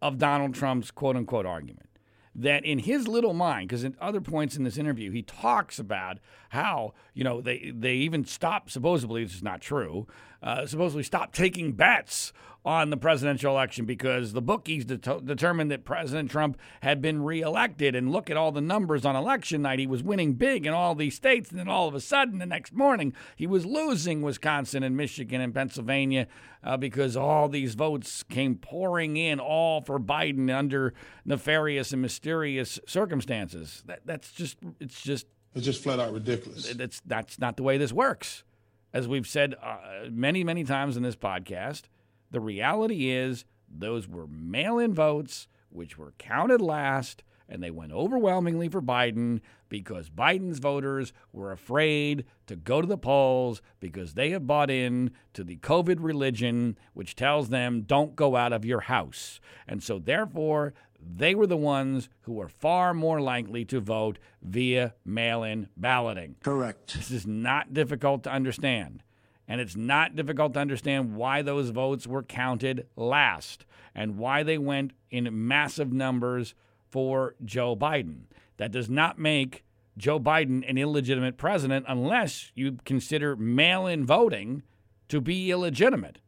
of 0.00 0.18
Donald 0.18 0.54
Trump's 0.54 0.90
quote 0.90 1.16
unquote 1.16 1.46
argument. 1.46 1.86
that 2.34 2.64
in 2.64 2.78
his 2.78 3.08
little 3.08 3.34
mind, 3.34 3.68
because 3.68 3.82
in 3.82 3.96
other 4.00 4.20
points 4.20 4.56
in 4.56 4.62
this 4.62 4.78
interview, 4.78 5.10
he 5.10 5.22
talks 5.22 5.78
about 5.80 6.18
how 6.50 6.94
you 7.12 7.24
know 7.24 7.40
they 7.40 7.72
they 7.74 7.94
even 7.94 8.24
stopped 8.24 8.70
supposedly 8.70 9.24
this 9.24 9.34
is 9.34 9.42
not 9.42 9.60
true, 9.60 10.06
uh, 10.42 10.64
supposedly 10.64 11.02
stopped 11.02 11.34
taking 11.34 11.72
bets 11.72 12.32
on 12.68 12.90
the 12.90 12.98
presidential 12.98 13.50
election 13.50 13.86
because 13.86 14.34
the 14.34 14.42
bookies 14.42 14.84
det- 14.84 15.24
determined 15.24 15.70
that 15.70 15.86
President 15.86 16.30
Trump 16.30 16.58
had 16.82 17.00
been 17.00 17.22
reelected. 17.22 17.94
And 17.94 18.12
look 18.12 18.28
at 18.28 18.36
all 18.36 18.52
the 18.52 18.60
numbers 18.60 19.06
on 19.06 19.16
election 19.16 19.62
night. 19.62 19.78
He 19.78 19.86
was 19.86 20.02
winning 20.02 20.34
big 20.34 20.66
in 20.66 20.74
all 20.74 20.94
these 20.94 21.14
states. 21.14 21.48
And 21.48 21.58
then 21.58 21.68
all 21.68 21.88
of 21.88 21.94
a 21.94 22.00
sudden, 22.00 22.38
the 22.38 22.44
next 22.44 22.74
morning, 22.74 23.14
he 23.36 23.46
was 23.46 23.64
losing 23.64 24.20
Wisconsin 24.20 24.82
and 24.82 24.94
Michigan 24.94 25.40
and 25.40 25.54
Pennsylvania 25.54 26.26
uh, 26.62 26.76
because 26.76 27.16
all 27.16 27.48
these 27.48 27.74
votes 27.74 28.22
came 28.22 28.56
pouring 28.56 29.16
in, 29.16 29.40
all 29.40 29.80
for 29.80 29.98
Biden 29.98 30.54
under 30.54 30.92
nefarious 31.24 31.92
and 31.94 32.02
mysterious 32.02 32.78
circumstances. 32.86 33.82
That, 33.86 34.00
that's 34.04 34.30
just, 34.30 34.58
it's 34.78 35.00
just, 35.00 35.26
it's 35.54 35.64
just 35.64 35.82
flat 35.82 36.00
out 36.00 36.12
ridiculous. 36.12 36.70
That's, 36.74 37.00
that's 37.06 37.38
not 37.38 37.56
the 37.56 37.62
way 37.62 37.78
this 37.78 37.94
works. 37.94 38.44
As 38.92 39.08
we've 39.08 39.26
said 39.26 39.54
uh, 39.62 40.10
many, 40.10 40.44
many 40.44 40.64
times 40.64 40.98
in 40.98 41.02
this 41.02 41.16
podcast, 41.16 41.84
the 42.30 42.40
reality 42.40 43.10
is 43.10 43.44
those 43.68 44.08
were 44.08 44.26
mail 44.26 44.78
in 44.78 44.94
votes, 44.94 45.48
which 45.70 45.98
were 45.98 46.14
counted 46.18 46.60
last, 46.60 47.22
and 47.48 47.62
they 47.62 47.70
went 47.70 47.92
overwhelmingly 47.92 48.68
for 48.68 48.82
Biden 48.82 49.40
because 49.68 50.10
Biden's 50.10 50.58
voters 50.58 51.12
were 51.32 51.52
afraid 51.52 52.24
to 52.46 52.56
go 52.56 52.80
to 52.80 52.86
the 52.86 52.98
polls 52.98 53.62
because 53.80 54.14
they 54.14 54.30
have 54.30 54.46
bought 54.46 54.70
in 54.70 55.10
to 55.34 55.44
the 55.44 55.56
COVID 55.56 55.98
religion, 56.00 56.78
which 56.94 57.14
tells 57.16 57.48
them 57.48 57.82
don't 57.82 58.16
go 58.16 58.36
out 58.36 58.52
of 58.52 58.64
your 58.64 58.80
house. 58.80 59.40
And 59.66 59.82
so, 59.82 59.98
therefore, 59.98 60.74
they 61.00 61.34
were 61.34 61.46
the 61.46 61.56
ones 61.56 62.08
who 62.22 62.34
were 62.34 62.48
far 62.48 62.92
more 62.92 63.20
likely 63.20 63.64
to 63.66 63.80
vote 63.80 64.18
via 64.42 64.94
mail 65.04 65.42
in 65.42 65.68
balloting. 65.76 66.36
Correct. 66.42 66.94
This 66.94 67.10
is 67.10 67.26
not 67.26 67.72
difficult 67.72 68.24
to 68.24 68.32
understand. 68.32 69.02
And 69.48 69.60
it's 69.60 69.76
not 69.76 70.14
difficult 70.14 70.52
to 70.54 70.60
understand 70.60 71.16
why 71.16 71.40
those 71.40 71.70
votes 71.70 72.06
were 72.06 72.22
counted 72.22 72.86
last 72.96 73.64
and 73.94 74.18
why 74.18 74.42
they 74.42 74.58
went 74.58 74.92
in 75.10 75.48
massive 75.48 75.90
numbers 75.90 76.54
for 76.90 77.34
Joe 77.42 77.74
Biden. 77.74 78.24
That 78.58 78.72
does 78.72 78.90
not 78.90 79.18
make 79.18 79.64
Joe 79.96 80.20
Biden 80.20 80.68
an 80.68 80.76
illegitimate 80.76 81.38
president 81.38 81.86
unless 81.88 82.52
you 82.54 82.76
consider 82.84 83.36
mail 83.36 83.86
in 83.86 84.04
voting 84.04 84.62
to 85.08 85.20
be 85.20 85.50
illegitimate. 85.50 86.18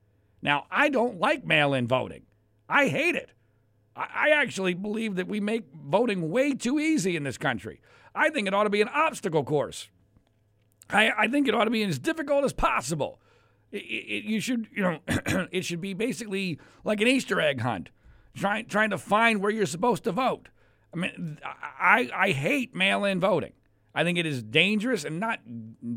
Now, 0.43 0.65
I 0.71 0.89
don't 0.89 1.21
like 1.21 1.45
mail 1.45 1.75
in 1.75 1.87
voting, 1.87 2.23
I 2.69 2.89
hate 2.89 3.15
it. 3.15 3.31
I 3.97 4.31
actually 4.31 4.73
believe 4.73 5.17
that 5.17 5.29
we 5.29 5.41
make 5.41 5.65
voting 5.75 6.31
way 6.31 6.55
too 6.55 6.79
easy 6.79 7.17
in 7.17 7.25
this 7.25 7.37
country. 7.37 7.81
I 8.15 8.31
think 8.31 8.49
it 8.49 8.55
ought 8.55 8.65
to 8.65 8.71
be 8.71 8.81
an 8.81 8.89
obstacle 8.89 9.45
course. 9.45 9.91
I, 10.93 11.13
I 11.17 11.29
think 11.29 11.49
it 11.49 11.55
ought 11.55 11.65
to 11.65 11.71
be 11.71 11.83
as 11.83 11.99
difficult 11.99 12.45
as 12.45 12.53
possible. 12.53 13.21
It, 13.73 13.79
it, 13.79 14.25
you 14.25 14.41
should, 14.41 14.69
you 14.75 14.83
know, 14.83 14.99
it 15.53 15.65
should 15.65 15.81
be 15.81 15.95
basically 15.95 16.59
like 16.85 17.01
an 17.01 17.09
Easter 17.09 17.41
egg 17.41 17.61
hunt, 17.61 17.91
trying 18.35 18.67
trying 18.67 18.91
to 18.91 18.99
find 18.99 19.41
where 19.41 19.51
you're 19.51 19.67
supposed 19.67 20.05
to 20.05 20.13
vote. 20.13 20.49
I 20.93 20.97
mean, 20.97 21.39
I 21.45 22.11
I 22.15 22.31
hate 22.33 22.75
mail-in 22.75 23.21
voting. 23.21 23.53
I 23.95 24.05
think 24.05 24.19
it 24.19 24.27
is 24.27 24.43
dangerous, 24.43 25.05
and 25.05 25.19
not 25.19 25.41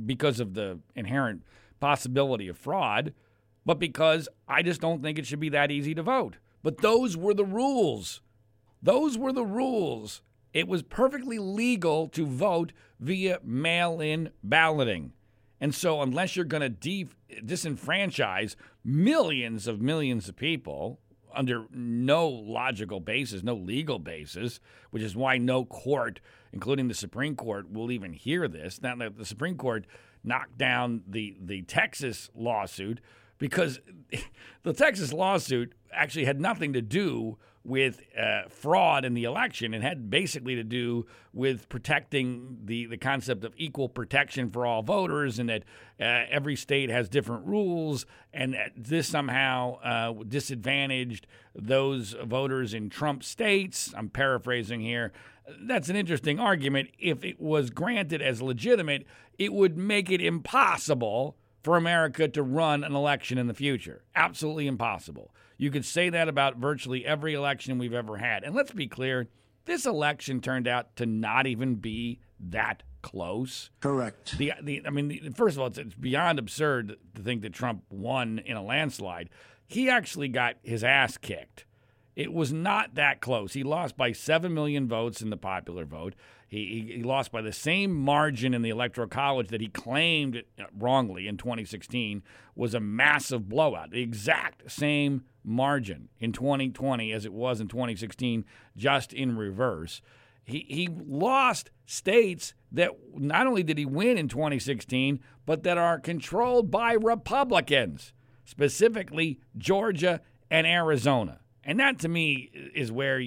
because 0.05 0.39
of 0.39 0.53
the 0.53 0.79
inherent 0.95 1.43
possibility 1.79 2.47
of 2.47 2.57
fraud, 2.57 3.13
but 3.65 3.79
because 3.79 4.27
I 4.47 4.63
just 4.63 4.81
don't 4.81 5.01
think 5.01 5.19
it 5.19 5.25
should 5.25 5.39
be 5.39 5.50
that 5.50 5.71
easy 5.71 5.93
to 5.95 6.03
vote. 6.03 6.38
But 6.63 6.79
those 6.79 7.17
were 7.17 7.33
the 7.33 7.45
rules. 7.45 8.21
Those 8.81 9.17
were 9.17 9.33
the 9.33 9.45
rules. 9.45 10.21
It 10.53 10.67
was 10.67 10.83
perfectly 10.83 11.39
legal 11.39 12.07
to 12.10 12.25
vote 12.25 12.74
via 13.00 13.39
mail 13.43 14.00
in 14.00 14.29
balloting. 14.43 15.13
And 15.60 15.74
so, 15.74 16.01
unless 16.01 16.36
you're 16.36 16.45
going 16.45 16.62
to 16.62 16.69
de- 16.69 17.07
disenfranchise 17.41 18.55
millions 18.83 19.67
of 19.67 19.81
millions 19.81 20.29
of 20.29 20.36
people 20.36 21.00
under 21.33 21.65
no 21.72 22.27
logical 22.27 23.00
basis, 23.00 23.43
no 23.43 23.55
legal 23.55 23.98
basis, 23.98 24.60
which 24.91 25.01
is 25.01 25.15
why 25.15 25.38
no 25.38 25.65
court, 25.65 26.19
including 26.51 26.88
the 26.88 26.93
Supreme 26.93 27.36
Court, 27.36 27.72
will 27.72 27.91
even 27.91 28.13
hear 28.13 28.48
this. 28.48 28.81
Now, 28.81 28.95
the 29.10 29.25
Supreme 29.25 29.57
Court 29.57 29.86
knocked 30.24 30.57
down 30.57 31.03
the, 31.07 31.36
the 31.41 31.63
Texas 31.63 32.29
lawsuit 32.36 33.01
because 33.38 33.79
the 34.63 34.74
Texas 34.74 35.12
lawsuit 35.12 35.74
actually 35.91 36.25
had 36.25 36.39
nothing 36.39 36.74
to 36.74 36.81
do 36.81 37.38
with 37.65 38.01
uh, 38.20 38.43
fraud 38.50 39.05
in 39.05 39.13
the 39.13 39.24
election. 39.24 39.74
It 39.74 39.82
had 39.82 40.10
basically 40.10 40.55
to 40.55 40.63
do 40.63 41.05
with 41.32 41.70
protecting 41.70 42.60
the, 42.65 42.86
the 42.88 42.98
concept 42.98 43.46
of 43.46 43.53
equal 43.58 43.88
protection 43.88 44.50
for 44.50 44.65
all 44.65 44.82
voters 44.84 45.39
and 45.39 45.50
that 45.50 45.63
uh, 46.00 46.25
every 46.29 46.55
state 46.55 46.89
has 46.89 47.08
different 47.08 47.46
rules 47.46 48.05
and 48.34 48.53
that 48.53 48.72
this 48.75 49.08
somehow 49.08 49.79
uh, 49.82 50.13
disadvantaged 50.27 51.25
those 51.55 52.15
voters 52.25 52.74
in 52.74 52.89
Trump 52.89 53.24
states. 53.24 53.93
I'm 53.96 54.10
paraphrasing 54.10 54.82
here. 54.82 55.13
That's 55.62 55.89
an 55.89 55.96
interesting 55.96 56.39
argument. 56.39 56.89
If 57.00 57.24
it 57.24 57.39
was 57.39 57.70
granted 57.70 58.22
as 58.22 58.41
legitimate, 58.41 59.05
it 59.38 59.53
would 59.53 59.77
make 59.77 60.10
it 60.10 60.22
impossible 60.22 61.38
for 61.63 61.77
America 61.77 62.27
to 62.27 62.43
run 62.43 62.84
an 62.84 62.93
election 62.93 63.38
in 63.38 63.48
the 63.48 63.53
future. 63.53 64.03
Absolutely 64.15 64.67
impossible. 64.67 65.34
You 65.58 65.72
could 65.72 65.86
say 65.86 66.10
that 66.10 66.27
about 66.27 66.58
virtually 66.58 67.05
every 67.05 67.34
election 67.34 67.77
we've 67.77 67.93
ever 67.93 68.17
had. 68.17 68.43
And 68.43 68.53
let's 68.53 68.74
be 68.74 68.88
clear 68.88 69.29
this 69.65 69.86
election 69.86 70.41
turned 70.41 70.67
out 70.67 70.96
to 70.98 71.05
not 71.05 71.48
even 71.48 71.75
be 71.75 72.20
that 72.39 72.84
close. 73.01 73.70
Correct. 73.79 74.38
The, 74.38 74.53
the 74.62 74.82
I 74.86 74.89
mean, 74.89 75.08
the, 75.08 75.32
first 75.36 75.55
of 75.55 75.62
all, 75.62 75.67
it's, 75.67 75.77
it's 75.77 75.96
beyond 75.96 76.38
absurd 76.38 76.98
to 77.15 77.22
think 77.22 77.41
that 77.43 77.53
Trump 77.53 77.84
won 77.89 78.39
in 78.39 78.58
a 78.58 78.63
landslide. 78.63 79.29
He 79.65 79.89
actually 79.89 80.27
got 80.27 80.55
his 80.63 80.84
ass 80.84 81.17
kicked. 81.17 81.65
It 82.15 82.32
was 82.32 82.53
not 82.53 82.96
that 82.96 83.22
close. 83.22 83.53
He 83.53 83.63
lost 83.63 83.98
by 83.98 84.12
7 84.12 84.53
million 84.53 84.88
votes 84.88 85.22
in 85.22 85.29
the 85.29 85.38
popular 85.38 85.86
vote. 85.86 86.13
He, 86.53 86.93
he, 86.98 87.01
lost 87.01 87.31
by 87.31 87.41
the 87.41 87.51
same 87.51 87.95
margin 87.95 88.53
in 88.53 88.62
the 88.62 88.69
Electoral 88.69 89.07
College 89.07 89.48
that 89.48 89.60
he 89.60 89.69
claimed 89.69 90.43
wrongly 90.77 91.27
in 91.27 91.36
2016 91.36 92.22
was 92.55 92.75
a 92.75 92.79
massive 92.79 93.50
blowout. 93.50 93.89
The 93.89 94.03
exact 94.03 94.72
same 94.72 95.24
margin 95.43 96.10
in 96.19 96.31
2020 96.31 97.12
as 97.12 97.25
it 97.25 97.33
was 97.33 97.60
in 97.60 97.69
2016, 97.69 98.45
just 98.77 99.13
in 99.13 99.36
reverse. 99.36 100.03
He, 100.43 100.67
he 100.69 100.89
lost 101.07 101.72
states 101.88 102.53
that 102.72 102.91
not 103.15 103.48
only 103.48 103.63
did 103.63 103.79
he 103.79 103.86
win 103.86 104.19
in 104.19 104.27
2016, 104.27 105.22
but 105.48 105.63
that 105.63 105.79
are 105.79 106.00
controlled 106.00 106.69
by 106.69 106.93
Republicans, 106.93 108.13
specifically 108.45 109.39
Georgia 109.57 110.22
and 110.51 110.67
Arizona. 110.67 111.39
And 111.63 111.79
that 111.79 111.98
to 112.00 112.07
me 112.07 112.51
is 112.75 112.91
where 112.91 113.19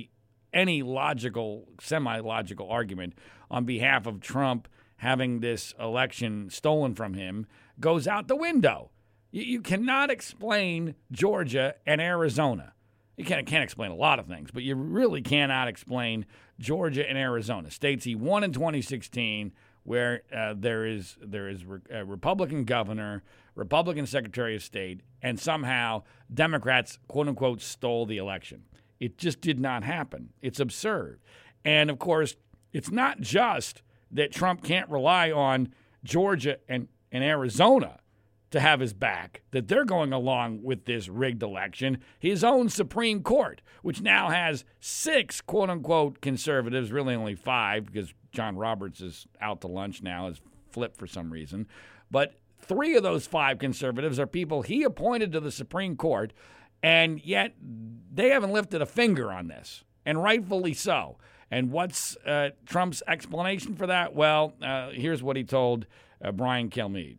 any 0.57 0.83
logical, 0.83 1.69
semi 1.81 2.19
logical 2.21 2.69
argument 2.69 3.15
on 3.51 3.65
behalf 3.65 4.07
of 4.07 4.21
Trump 4.21 4.67
having 4.97 5.41
this 5.41 5.75
election 5.79 6.49
stolen 6.51 6.95
from 6.95 7.15
him 7.15 7.47
goes 7.79 8.09
out 8.09 8.27
the 8.27 8.37
window. 8.37 8.91
You, 9.31 9.43
you 9.43 9.61
cannot 9.61 10.11
explain 10.11 10.95
Georgia 11.13 11.75
and 11.87 12.01
Arizona. 12.01 12.73
You 13.17 13.25
can't, 13.25 13.47
can't 13.47 13.63
explain 13.63 13.91
a 13.91 13.95
lot 13.95 14.19
of 14.19 14.27
things, 14.27 14.51
but 14.51 14.63
you 14.63 14.75
really 14.75 15.23
cannot 15.23 15.69
explain 15.69 16.27
Georgia 16.59 17.09
and 17.09 17.19
Arizona, 17.19 17.71
states 17.71 18.05
he 18.05 18.15
won 18.15 18.43
in 18.43 18.53
2016, 18.53 19.53
where 19.85 20.23
uh, 20.35 20.55
there 20.57 20.85
is 20.87 21.17
there 21.23 21.49
is 21.49 21.65
a 21.91 22.05
Republican 22.05 22.65
governor, 22.65 23.23
Republican 23.55 24.07
Secretary 24.07 24.57
of 24.57 24.63
State, 24.63 25.03
and 25.23 25.39
somehow 25.39 26.03
Democrats 26.33 26.99
quote 27.09 27.29
unquote 27.29 27.61
stole 27.61 28.05
the 28.05 28.17
election. 28.17 28.65
It 29.01 29.19
just 29.19 29.41
did 29.41 29.61
not 29.61 29.85
happen. 29.85 30.31
It's 30.41 30.61
absurd, 30.61 31.21
and 31.65 31.91
of 31.91 31.99
course, 31.99 32.37
it's 32.73 32.91
not 32.91 33.21
just 33.21 33.83
that 34.11 34.33
Trump 34.33 34.63
can't 34.63 34.89
rely 34.91 35.31
on 35.31 35.73
Georgia 36.05 36.59
and, 36.69 36.89
and 37.11 37.25
Arizona 37.25 37.99
to 38.51 38.61
have 38.61 38.81
his 38.81 38.95
back, 38.95 39.43
that 39.51 39.69
they're 39.69 39.85
going 39.85 40.13
along 40.13 40.63
with 40.63 40.85
this 40.85 41.09
rigged 41.09 41.43
election. 41.43 41.99
His 42.19 42.45
own 42.45 42.69
Supreme 42.69 43.23
Court, 43.23 43.61
which 43.83 44.01
now 44.01 44.31
has 44.31 44.65
six 44.81 45.41
quote 45.41 45.69
unquote 45.69 46.21
conservatives, 46.21 46.93
really 46.93 47.15
only 47.15 47.35
five 47.35 47.87
because 47.87 48.15
John 48.33 48.57
Roberts 48.57 49.01
is 49.01 49.27
out 49.41 49.61
to 49.63 49.67
lunch 49.67 50.03
now, 50.03 50.29
has 50.29 50.41
flipped 50.71 50.97
for 50.97 51.07
some 51.07 51.33
reason. 51.33 51.67
But 52.11 52.35
three 52.61 52.97
of 52.97 53.03
those 53.03 53.27
five 53.27 53.59
conservatives 53.59 54.19
are 54.19 54.27
people 54.27 54.63
he 54.63 54.85
appointed 54.85 55.33
to 55.33 55.41
the 55.41 55.51
Supreme 55.51 55.97
Court, 55.97 56.33
and 56.87 57.21
yet 57.25 57.53
they 58.15 58.29
haven't 58.29 58.53
lifted 58.53 58.81
a 58.81 58.87
finger 58.87 59.33
on 59.33 59.49
this, 59.49 59.83
and 60.05 60.23
rightfully 60.23 60.73
so. 60.73 61.19
And 61.51 61.73
what's 61.73 62.17
uh, 62.19 62.51
Trump's 62.65 63.03
explanation 63.09 63.75
for 63.75 63.89
that? 63.89 64.15
Well, 64.15 64.55
uh, 64.63 64.91
here's 64.91 65.21
what 65.21 65.35
he 65.35 65.43
told 65.43 65.87
uh, 66.25 66.31
Brian 66.31 66.71
Kilmeade. 66.71 67.17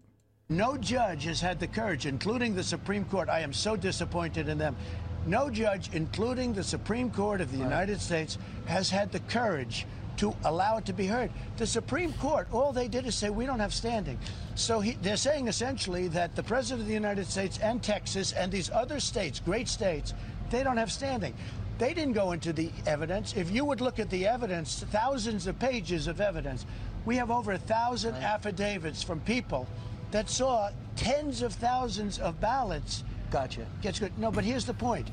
No 0.48 0.78
judge 0.78 1.26
has 1.26 1.42
had 1.42 1.60
the 1.60 1.68
courage, 1.68 2.06
including 2.06 2.56
the 2.56 2.64
Supreme 2.64 3.04
Court. 3.04 3.28
I 3.28 3.42
am 3.42 3.52
so 3.52 3.76
disappointed 3.76 4.48
in 4.48 4.58
them. 4.58 4.78
No 5.26 5.50
judge, 5.50 5.90
including 5.92 6.54
the 6.54 6.64
Supreme 6.64 7.12
Court 7.12 7.42
of 7.42 7.52
the 7.52 7.58
United 7.58 8.00
States, 8.00 8.38
has 8.68 8.90
had 8.90 9.12
the 9.12 9.20
courage 9.20 9.86
to 10.18 10.36
allow 10.44 10.78
it 10.78 10.86
to 10.86 10.94
be 10.94 11.08
heard. 11.08 11.32
The 11.58 11.68
Supreme 11.68 12.14
Court, 12.14 12.48
all 12.52 12.72
they 12.72 12.88
did 12.88 13.06
is 13.06 13.16
say, 13.16 13.30
we 13.30 13.46
don't 13.46 13.60
have 13.60 13.74
standing. 13.74 14.18
So 14.56 14.80
he, 14.80 14.94
they're 15.02 15.18
saying 15.18 15.48
essentially 15.48 16.08
that 16.10 16.36
the 16.36 16.44
President 16.44 16.82
of 16.82 16.88
the 16.88 16.94
United 16.94 17.28
States 17.28 17.60
and 17.60 17.82
Texas 17.82 18.34
and 18.34 18.52
these 18.52 18.70
other 18.70 19.00
states, 19.00 19.40
great 19.40 19.68
states, 19.68 20.14
they 20.50 20.64
don't 20.64 20.78
have 20.78 20.92
standing. 20.92 21.34
They 21.78 21.94
didn't 21.94 22.14
go 22.14 22.32
into 22.32 22.54
the 22.54 22.72
evidence. 22.88 23.36
If 23.36 23.52
you 23.52 23.64
would 23.66 23.82
look 23.82 24.00
at 24.00 24.10
the 24.10 24.28
evidence, 24.28 24.84
thousands 24.92 25.46
of 25.46 25.60
pages 25.60 26.08
of 26.08 26.20
evidence, 26.20 26.66
we 27.06 27.16
have 27.18 27.30
over 27.30 27.54
a 27.54 27.58
thousand 27.58 28.16
affidavits 28.16 29.04
from 29.04 29.20
people 29.22 29.68
that 30.12 30.30
saw 30.30 30.72
tens 30.96 31.42
of 31.42 31.54
thousands 31.54 32.18
of 32.18 32.40
ballots. 32.42 33.04
Gotcha. 33.30 33.66
Gets 33.82 34.00
good. 34.00 34.18
No, 34.18 34.32
but 34.32 34.44
here's 34.44 34.66
the 34.66 34.74
point. 34.74 35.10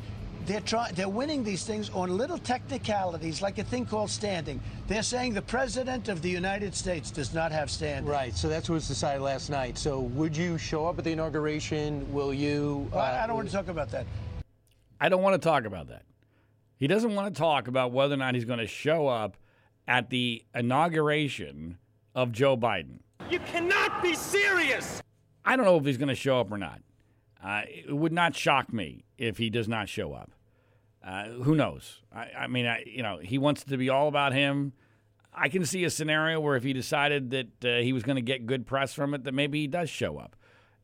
They're 0.47 0.61
trying. 0.61 0.95
They're 0.95 1.09
winning 1.09 1.43
these 1.43 1.65
things 1.65 1.91
on 1.91 2.17
little 2.17 2.39
technicalities, 2.39 3.41
like 3.41 3.59
a 3.59 3.65
thing 3.65 3.87
called 3.87 4.11
standing. 4.11 4.61
They're 4.89 5.03
saying 5.03 5.33
the 5.33 5.43
president 5.43 6.09
of 6.09 6.21
the 6.21 6.29
United 6.29 6.75
States 6.75 7.11
does 7.11 7.33
not 7.33 7.51
have 7.51 7.71
standing. 7.71 8.11
Right. 8.11 8.37
So 8.37 8.49
that's 8.49 8.69
what 8.69 8.75
was 8.75 8.89
decided 8.89 9.23
last 9.23 9.49
night. 9.49 9.79
So 9.79 10.01
would 10.01 10.37
you 10.37 10.59
show 10.59 10.87
up 10.87 10.99
at 10.99 11.05
the 11.05 11.13
inauguration? 11.13 12.13
Will 12.13 12.35
you? 12.35 12.89
Well, 12.93 13.01
I 13.01 13.27
don't 13.27 13.37
want 13.37 13.49
to 13.49 13.55
talk 13.55 13.69
about 13.69 13.91
that. 13.93 14.07
I 15.01 15.09
don't 15.09 15.23
want 15.23 15.41
to 15.41 15.49
talk 15.49 15.65
about 15.65 15.89
that. 15.89 16.03
He 16.77 16.87
doesn't 16.87 17.15
want 17.15 17.35
to 17.35 17.39
talk 17.39 17.69
about 17.69 17.93
whether 17.93 18.15
or 18.15 18.19
not 18.19 18.35
he's 18.35 18.45
going 18.45 18.59
to 18.59 18.67
show 18.67 19.07
up 19.07 19.37
at 19.89 20.11
the 20.11 20.45
inauguration 20.55 21.79
of 22.15 22.33
Joe 22.33 22.57
Biden. 22.57 22.99
You 23.31 23.39
cannot 23.41 24.03
be 24.03 24.15
serious! 24.15 25.03
I 25.45 25.57
don't 25.57 25.65
know 25.65 25.77
if 25.77 25.85
he's 25.85 25.99
going 25.99 26.09
to 26.09 26.15
show 26.15 26.41
up 26.41 26.51
or 26.51 26.59
not. 26.59 26.81
Uh, 27.43 27.63
it 27.67 27.95
would 27.95 28.13
not 28.13 28.35
shock 28.35 28.73
me 28.73 29.04
if 29.19 29.39
he 29.39 29.51
does 29.51 29.69
not 29.69 29.89
show 29.89 30.13
up. 30.13 30.31
Uh, 31.05 31.25
who 31.29 31.55
knows? 31.55 32.01
I, 32.15 32.31
I 32.41 32.47
mean, 32.47 32.67
I, 32.67 32.83
you 32.87 33.03
know, 33.03 33.19
he 33.19 33.39
wants 33.39 33.63
it 33.63 33.69
to 33.69 33.77
be 33.77 33.91
all 33.91 34.09
about 34.09 34.33
him. 34.33 34.73
I 35.35 35.49
can 35.49 35.67
see 35.67 35.85
a 35.85 35.91
scenario 35.91 36.41
where 36.41 36.57
if 36.57 36.63
he 36.63 36.73
decided 36.73 37.31
that 37.31 37.65
uh, 37.65 37.83
he 37.83 37.93
was 37.93 38.03
going 38.03 38.17
to 38.17 38.23
get 38.23 38.47
good 38.47 38.67
press 38.67 38.95
from 38.95 39.15
it, 39.15 39.25
that 39.25 39.35
maybe 39.35 39.61
he 39.61 39.67
does 39.67 39.91
show 39.91 40.19
up. 40.19 40.37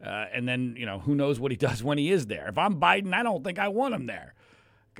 Uh, 0.04 0.26
and 0.32 0.49
then, 0.49 0.75
you 0.76 0.87
know, 0.87 0.99
who 0.99 1.14
knows 1.14 1.38
what 1.38 1.50
he 1.50 1.56
does 1.68 1.82
when 1.82 1.99
he 1.99 2.10
is 2.10 2.26
there. 2.26 2.49
If 2.49 2.58
I'm 2.58 2.80
Biden, 2.80 3.14
I 3.14 3.22
don't 3.22 3.44
think 3.44 3.58
I 3.58 3.68
want 3.68 3.94
him 3.94 4.06
there. 4.06 4.34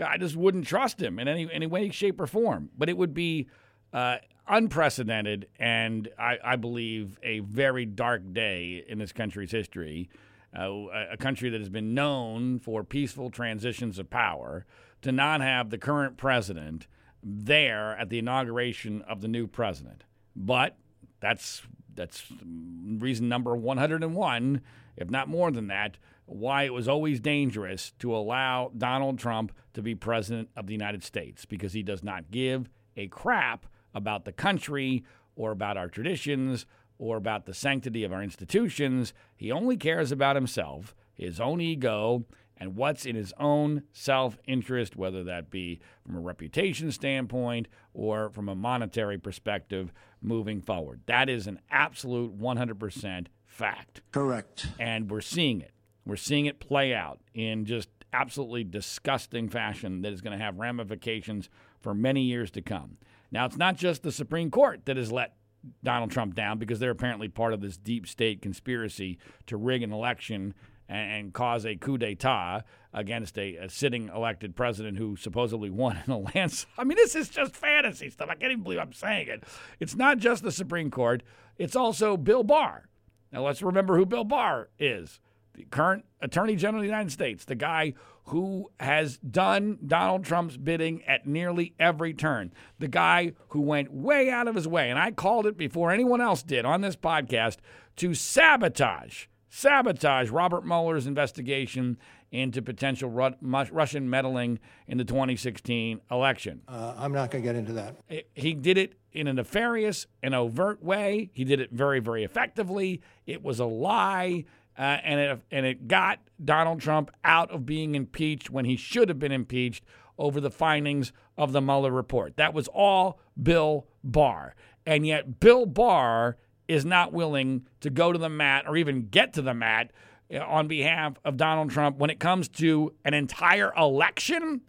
I 0.05 0.17
just 0.17 0.37
wouldn't 0.37 0.67
trust 0.67 1.01
him 1.01 1.19
in 1.19 1.29
any, 1.29 1.53
any 1.53 1.67
way, 1.67 1.91
shape, 1.91 2.21
or 2.21 2.27
form. 2.27 2.71
But 2.79 2.89
it 2.89 2.97
would 2.97 3.13
be 3.13 3.49
uh, 3.93 4.19
unprecedented 4.49 5.49
and 5.59 6.09
I, 6.19 6.39
I, 6.45 6.57
believe 6.57 7.19
a 7.23 7.41
very 7.41 7.87
dark 7.87 8.33
day 8.33 8.85
in 8.87 8.99
this 8.99 9.13
country's 9.13 9.51
history. 9.53 10.09
A 10.53 11.17
country 11.19 11.49
that 11.51 11.61
has 11.61 11.69
been 11.69 11.95
known 11.95 12.59
for 12.59 12.83
peaceful 12.83 13.31
transitions 13.31 13.99
of 13.99 14.11
power 14.11 14.67
to 15.03 15.13
not 15.13 15.41
have 15.41 15.71
the 15.71 15.79
current 15.79 16.17
president 16.17 16.87
there 17.23 17.97
at 17.97 18.09
the 18.09 18.19
inauguration 18.19 19.03
of 19.03 19.21
the 19.21 19.29
new 19.29 19.47
president. 19.47 20.05
But 20.35 20.77
that's 21.21 21.63
that's 21.95 22.25
reason 22.43 23.29
number 23.29 23.55
101, 23.57 24.61
if 24.97 25.11
not 25.11 25.29
more 25.29 25.51
than 25.51 25.67
that, 25.69 25.99
why 26.27 26.63
it 26.63 26.73
was 26.73 26.89
always 26.89 27.21
dangerous 27.21 27.93
to 27.99 28.15
allow 28.15 28.71
Donald 28.77 29.19
Trump 29.19 29.53
to 29.75 29.83
be 29.83 29.95
president 29.95 30.49
of 30.57 30.67
the 30.67 30.73
United 30.73 31.03
States 31.03 31.45
because 31.45 31.73
he 31.73 31.83
does 31.83 32.03
not 32.03 32.31
give 32.31 32.71
a 32.97 33.09
crap 33.09 33.67
about 33.95 34.25
the 34.25 34.33
country 34.33 35.05
or 35.35 35.51
about 35.51 35.77
our 35.77 35.89
traditions 35.89 36.67
or 37.01 37.17
about 37.17 37.47
the 37.47 37.55
sanctity 37.55 38.05
of 38.05 38.13
our 38.13 38.23
institutions. 38.23 39.15
He 39.35 39.51
only 39.51 39.77
cares 39.77 40.13
about 40.13 40.37
himself, 40.37 40.95
his 41.15 41.41
own 41.41 41.61
ego, 41.61 42.27
and 42.59 42.77
what's 42.77 43.07
in 43.07 43.17
his 43.17 43.33
own 43.41 43.85
self 43.91 44.39
interest, 44.47 44.97
whether 44.97 45.25
that 45.25 45.51
be 45.51 45.81
from 46.05 46.17
a 46.17 46.21
reputation 46.21 46.93
standpoint 46.93 47.69
or 47.95 48.29
from 48.29 48.51
a 48.51 48.55
monetary 48.55 49.17
perspective 49.17 49.95
moving 50.21 50.61
forward. 50.61 51.01
That 51.07 51.31
is 51.31 51.47
an 51.47 51.59
absolute 51.71 52.39
100% 52.39 53.27
fact. 53.47 54.03
Correct. 54.13 54.67
And 54.79 55.11
we're 55.11 55.23
seeing 55.23 55.63
it. 55.63 55.73
We're 56.05 56.17
seeing 56.17 56.45
it 56.45 56.61
play 56.61 56.95
out 56.95 57.21
in 57.33 57.65
just 57.65 57.89
absolutely 58.13 58.65
disgusting 58.65 59.49
fashion 59.49 60.03
that 60.03 60.13
is 60.13 60.21
going 60.21 60.37
to 60.39 60.45
have 60.45 60.59
ramifications 60.59 61.49
for 61.81 61.95
many 61.95 62.23
years 62.23 62.51
to 62.51 62.61
come. 62.61 62.99
Now, 63.31 63.47
it's 63.47 63.57
not 63.57 63.77
just 63.77 64.03
the 64.03 64.13
Supreme 64.13 64.51
Court 64.51 64.85
that 64.85 64.97
has 64.97 65.11
let 65.13 65.35
Donald 65.83 66.11
Trump 66.11 66.35
down 66.35 66.59
because 66.59 66.79
they're 66.79 66.91
apparently 66.91 67.29
part 67.29 67.53
of 67.53 67.61
this 67.61 67.77
deep 67.77 68.07
state 68.07 68.43
conspiracy 68.43 69.19
to 69.47 69.57
rig 69.57 69.83
an 69.83 69.93
election 69.93 70.55
and, 70.89 71.33
cause 71.33 71.65
a 71.65 71.77
coup 71.77 71.97
d'etat 71.99 72.63
against 72.93 73.39
a, 73.39 73.57
a, 73.57 73.69
sitting 73.69 74.09
elected 74.09 74.57
president 74.57 74.99
who 74.99 75.15
supposedly 75.17 75.71
won 75.71 75.99
in 76.05 76.13
a 76.13 76.19
landslide. 76.19 76.73
I 76.77 76.85
mean, 76.85 76.97
this 76.97 77.15
is 77.15 77.29
just 77.29 77.55
fantasy 77.55 78.11
stuff. 78.11 78.29
I 78.29 78.35
can't 78.35 78.53
even 78.53 78.65
believe 78.65 78.81
I'm 78.81 78.93
saying 78.93 79.29
it. 79.29 79.45
It's 79.79 79.95
not 79.95 80.19
just 80.19 80.43
the 80.43 80.51
Supreme 80.51 80.91
Court, 80.91 81.23
it's 81.59 81.77
also 81.77 82.17
Bill 82.17 82.43
Barr. 82.43 82.89
Now, 83.33 83.45
let's 83.45 83.63
remember 83.63 83.97
who 83.97 84.07
Bill 84.07 84.25
Barr 84.25 84.71
is 84.79 85.21
the 85.61 85.67
current 85.71 86.05
Attorney 86.23 86.57
General 86.57 86.81
of 86.81 86.85
the 86.85 86.89
United 86.89 87.13
States, 87.13 87.45
the 87.45 87.55
guy 87.55 87.93
who 88.27 88.71
has 88.79 89.19
done 89.19 89.79
Donald 89.87 90.25
Trump's 90.25 90.57
bidding 90.57 91.03
at 91.05 91.27
nearly 91.27 91.75
every 91.79 92.15
turn, 92.15 92.53
the 92.79 92.89
guy 92.89 93.33
who 93.49 93.61
went 93.61 93.93
way 93.93 94.31
out 94.31 94.49
of 94.49 94.55
his 94.55 94.69
way, 94.69 94.89
and 94.91 94.99
I 94.99 95.11
called 95.11 95.47
it 95.47 95.57
before 95.57 95.91
anyone 95.91 96.21
else 96.21 96.43
did 96.43 96.65
on 96.65 96.81
this 96.81 96.97
podcast, 96.97 97.57
to 97.97 98.15
sabotage, 98.15 99.27
sabotage 99.49 100.31
Robert 100.31 100.65
Mueller's 100.65 101.07
investigation 101.07 101.99
into 102.31 102.63
potential 102.63 103.11
Ru- 103.11 103.35
Russian 103.43 104.09
meddling 104.09 104.61
in 104.87 104.99
the 104.99 105.05
2016 105.05 106.01
election. 106.11 106.63
Uh, 106.69 106.95
I'm 106.97 107.13
not 107.13 107.31
going 107.31 107.43
to 107.43 107.49
get 107.49 107.57
into 107.57 107.73
that. 107.73 107.97
He 108.35 108.55
did 108.55 108.79
it 108.79 108.95
in 109.13 109.27
a 109.27 109.33
nefarious 109.33 110.07
and 110.23 110.35
overt 110.35 110.83
way. 110.83 111.31
He 111.33 111.45
did 111.45 111.61
it 111.61 111.71
very, 111.73 111.99
very 111.99 112.23
effectively. 112.23 113.01
It 113.27 113.43
was 113.43 113.59
a 113.59 113.65
lie 113.65 114.45
uh, 114.81 114.99
and 115.05 115.21
it 115.21 115.41
and 115.51 115.67
it 115.67 115.87
got 115.89 116.21
Donald 116.43 116.81
Trump 116.81 117.11
out 117.23 117.51
of 117.51 117.67
being 117.67 117.95
impeached 117.95 118.49
when 118.49 118.65
he 118.65 118.77
should 118.77 119.11
have 119.11 119.19
been 119.19 119.31
impeached 119.31 119.85
over 120.17 120.41
the 120.41 120.51
findings 120.51 121.13
of 121.37 121.53
the 121.53 121.61
Mueller 121.61 121.93
report. 121.93 122.39
That 122.39 122.55
was 122.55 122.67
all 122.69 123.21
Bill 123.41 123.87
Barr, 124.03 124.55
and 124.87 125.07
yet 125.07 125.39
Bill 125.39 125.67
Barr 125.67 126.39
is 126.67 126.87
not 126.87 127.13
willing 127.13 127.67
to 127.81 127.91
go 127.91 128.11
to 128.11 128.19
the 128.19 128.31
mat 128.31 128.65
or 128.67 128.75
even 128.79 129.09
get 129.09 129.35
to 129.35 129.43
the 129.43 129.53
mat 129.53 129.93
uh, 130.33 130.39
on 130.39 130.67
behalf 130.67 131.15
of 131.27 131.37
Donald 131.37 131.71
Trump 131.71 131.99
when 131.99 132.09
it 132.09 132.19
comes 132.19 132.49
to 132.49 132.95
an 133.05 133.13
entire 133.13 133.75
election, 133.77 134.63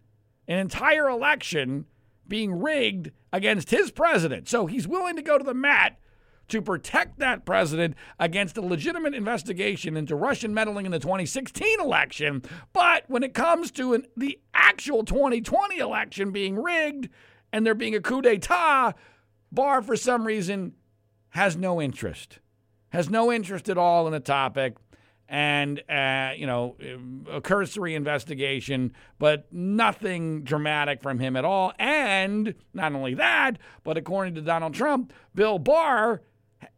an 0.45 0.59
entire 0.59 1.07
election 1.07 1.85
being 2.27 2.59
rigged 2.59 3.11
against 3.31 3.69
his 3.69 3.91
president. 3.91 4.49
So 4.49 4.65
he's 4.65 4.89
willing 4.89 5.15
to 5.15 5.21
go 5.21 5.37
to 5.37 5.43
the 5.43 5.53
mat 5.53 5.97
to 6.51 6.61
protect 6.61 7.17
that 7.19 7.45
president 7.45 7.95
against 8.19 8.57
a 8.57 8.61
legitimate 8.61 9.15
investigation 9.15 9.95
into 9.95 10.15
Russian 10.15 10.53
meddling 10.53 10.85
in 10.85 10.91
the 10.91 10.99
2016 10.99 11.79
election. 11.79 12.43
But 12.73 13.05
when 13.07 13.23
it 13.23 13.33
comes 13.33 13.71
to 13.71 13.93
an, 13.93 14.05
the 14.17 14.37
actual 14.53 15.03
2020 15.03 15.77
election 15.77 16.31
being 16.31 16.61
rigged 16.61 17.09
and 17.53 17.65
there 17.65 17.73
being 17.73 17.95
a 17.95 18.01
coup 18.01 18.21
d'etat, 18.21 18.93
Barr, 19.51 19.81
for 19.81 19.95
some 19.95 20.27
reason, 20.27 20.73
has 21.29 21.55
no 21.55 21.81
interest, 21.81 22.39
has 22.89 23.09
no 23.09 23.31
interest 23.31 23.69
at 23.69 23.77
all 23.77 24.05
in 24.07 24.13
the 24.13 24.19
topic. 24.19 24.75
And, 25.33 25.81
uh, 25.89 26.31
you 26.35 26.45
know, 26.45 26.75
a 27.31 27.39
cursory 27.39 27.95
investigation, 27.95 28.91
but 29.17 29.47
nothing 29.49 30.43
dramatic 30.43 31.01
from 31.01 31.19
him 31.19 31.37
at 31.37 31.45
all. 31.45 31.71
And 31.79 32.53
not 32.73 32.91
only 32.91 33.13
that, 33.13 33.57
but 33.85 33.95
according 33.95 34.35
to 34.35 34.41
Donald 34.41 34.73
Trump, 34.73 35.13
Bill 35.33 35.57
Barr 35.57 36.21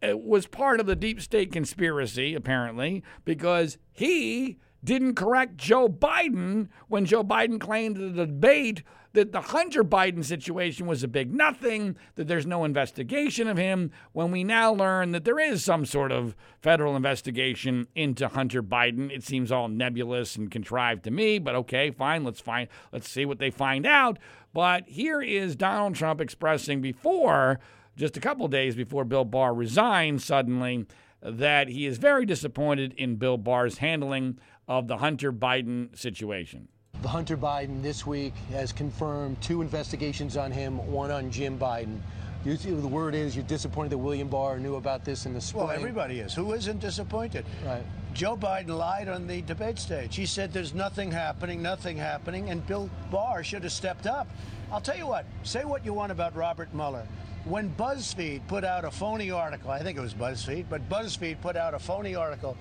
Uh, 0.02 0.18
was 0.18 0.48
part 0.48 0.80
of 0.80 0.86
the 0.86 0.96
deep 0.96 1.22
state 1.22 1.52
conspiracy, 1.52 2.36
apparently, 2.36 3.04
because 3.26 3.78
he 3.92 4.58
didn't 4.84 5.16
correct 5.16 5.58
Joe 5.58 5.88
Biden 5.88 6.68
when 6.88 7.06
Joe 7.06 7.24
Biden 7.24 7.60
claimed 7.60 7.98
in 7.98 8.16
the 8.16 8.26
debate 8.26 8.84
that 9.14 9.32
the 9.32 9.42
Hunter 9.42 9.84
Biden 9.84 10.26
situation 10.26 10.88
was 10.88 11.04
a 11.04 11.08
big 11.08 11.34
nothing, 11.34 11.96
that 12.16 12.28
there's 12.28 12.48
no 12.48 12.66
investigation 12.66 13.48
of 13.48 13.58
him, 13.58 13.92
when 14.12 14.32
we 14.32 14.44
now 14.44 14.74
learn 14.74 15.12
that 15.12 15.24
there 15.24 15.40
is 15.40 15.64
some 15.64 15.86
sort 15.86 16.12
of 16.12 16.36
federal 16.62 16.96
investigation 16.96 17.88
into 17.96 18.28
Hunter 18.28 18.64
Biden. 18.64 19.12
It 19.12 19.24
seems 19.24 19.52
all 19.52 19.68
nebulous 19.68 20.36
and 20.36 20.50
contrived 20.50 21.04
to 21.04 21.12
me, 21.12 21.38
but 21.40 21.56
okay, 21.56 21.92
fine, 21.92 22.24
let's 22.24 22.42
find 22.42 22.68
let's 22.92 23.10
see 23.10 23.26
what 23.26 23.40
they 23.40 23.52
find 23.52 23.86
out. 23.86 24.18
But 24.52 24.88
here 24.88 25.22
is 25.22 25.56
Donald 25.56 25.96
Trump 25.96 26.20
expressing 26.20 26.82
before 26.82 27.60
just 27.96 28.18
a 28.18 28.20
couple 28.20 28.48
days 28.48 28.76
before 28.76 29.06
Bill 29.06 29.26
Barr 29.26 29.54
resigned 29.54 30.22
suddenly 30.22 30.86
that 31.22 31.70
he 31.70 31.86
is 31.86 31.98
very 31.98 32.26
disappointed 32.26 32.94
in 32.98 33.16
Bill 33.16 33.38
Barr's 33.38 33.78
handling 33.78 34.40
of 34.68 34.88
the 34.88 34.98
Hunter 34.98 35.32
Biden 35.32 35.98
situation. 35.98 36.68
The 37.02 37.10
Hunter 37.10 37.38
Biden 37.38 37.82
this 37.82 38.06
week 38.06 38.34
has 38.52 38.72
confirmed 38.72 39.42
two 39.42 39.62
investigations 39.62 40.38
on 40.38 40.52
him, 40.52 40.78
one 40.92 41.12
on 41.12 41.32
Jim 41.32 41.58
Biden. 41.58 42.00
You, 42.46 42.58
the 42.58 42.88
word 42.88 43.16
is 43.16 43.36
you're 43.38 43.46
disappointed 43.46 43.92
that 43.92 43.98
William 43.98 44.28
Barr 44.28 44.60
knew 44.60 44.76
about 44.76 45.06
this 45.06 45.26
in 45.26 45.34
the 45.34 45.40
spring. 45.40 45.66
Well, 45.66 45.76
everybody 45.76 46.20
is. 46.20 46.34
Who 46.34 46.54
isn't 46.54 46.80
disappointed? 46.80 47.46
Right. 47.66 47.84
Joe 48.14 48.36
Biden 48.36 48.78
lied 48.78 49.08
on 49.08 49.28
the 49.28 49.42
debate 49.44 49.80
stage. 49.80 50.16
He 50.16 50.26
said 50.26 50.52
there's 50.52 50.74
nothing 50.74 51.10
happening, 51.10 51.62
nothing 51.62 51.98
happening, 51.98 52.50
and 52.50 52.66
Bill 52.68 52.90
Barr 53.10 53.44
should 53.44 53.64
have 53.64 53.72
stepped 53.72 54.08
up. 54.08 54.28
I'll 54.72 54.82
tell 54.82 54.98
you 54.98 55.08
what, 55.08 55.26
say 55.44 55.64
what 55.64 55.86
you 55.86 55.94
want 55.94 56.12
about 56.12 56.36
Robert 56.36 56.74
Mueller. 56.74 57.08
When 57.46 57.70
BuzzFeed 57.76 58.48
put 58.48 58.64
out 58.64 58.86
a 58.86 58.92
phony 58.92 59.30
article, 59.30 59.70
I 59.70 59.80
think 59.80 59.98
it 59.98 60.02
was 60.02 60.14
BuzzFeed, 60.14 60.66
but 60.70 60.88
BuzzFeed 60.88 61.42
put 61.42 61.58
out 61.58 61.74
a 61.74 61.80
phony 61.80 62.16
article. 62.16 62.56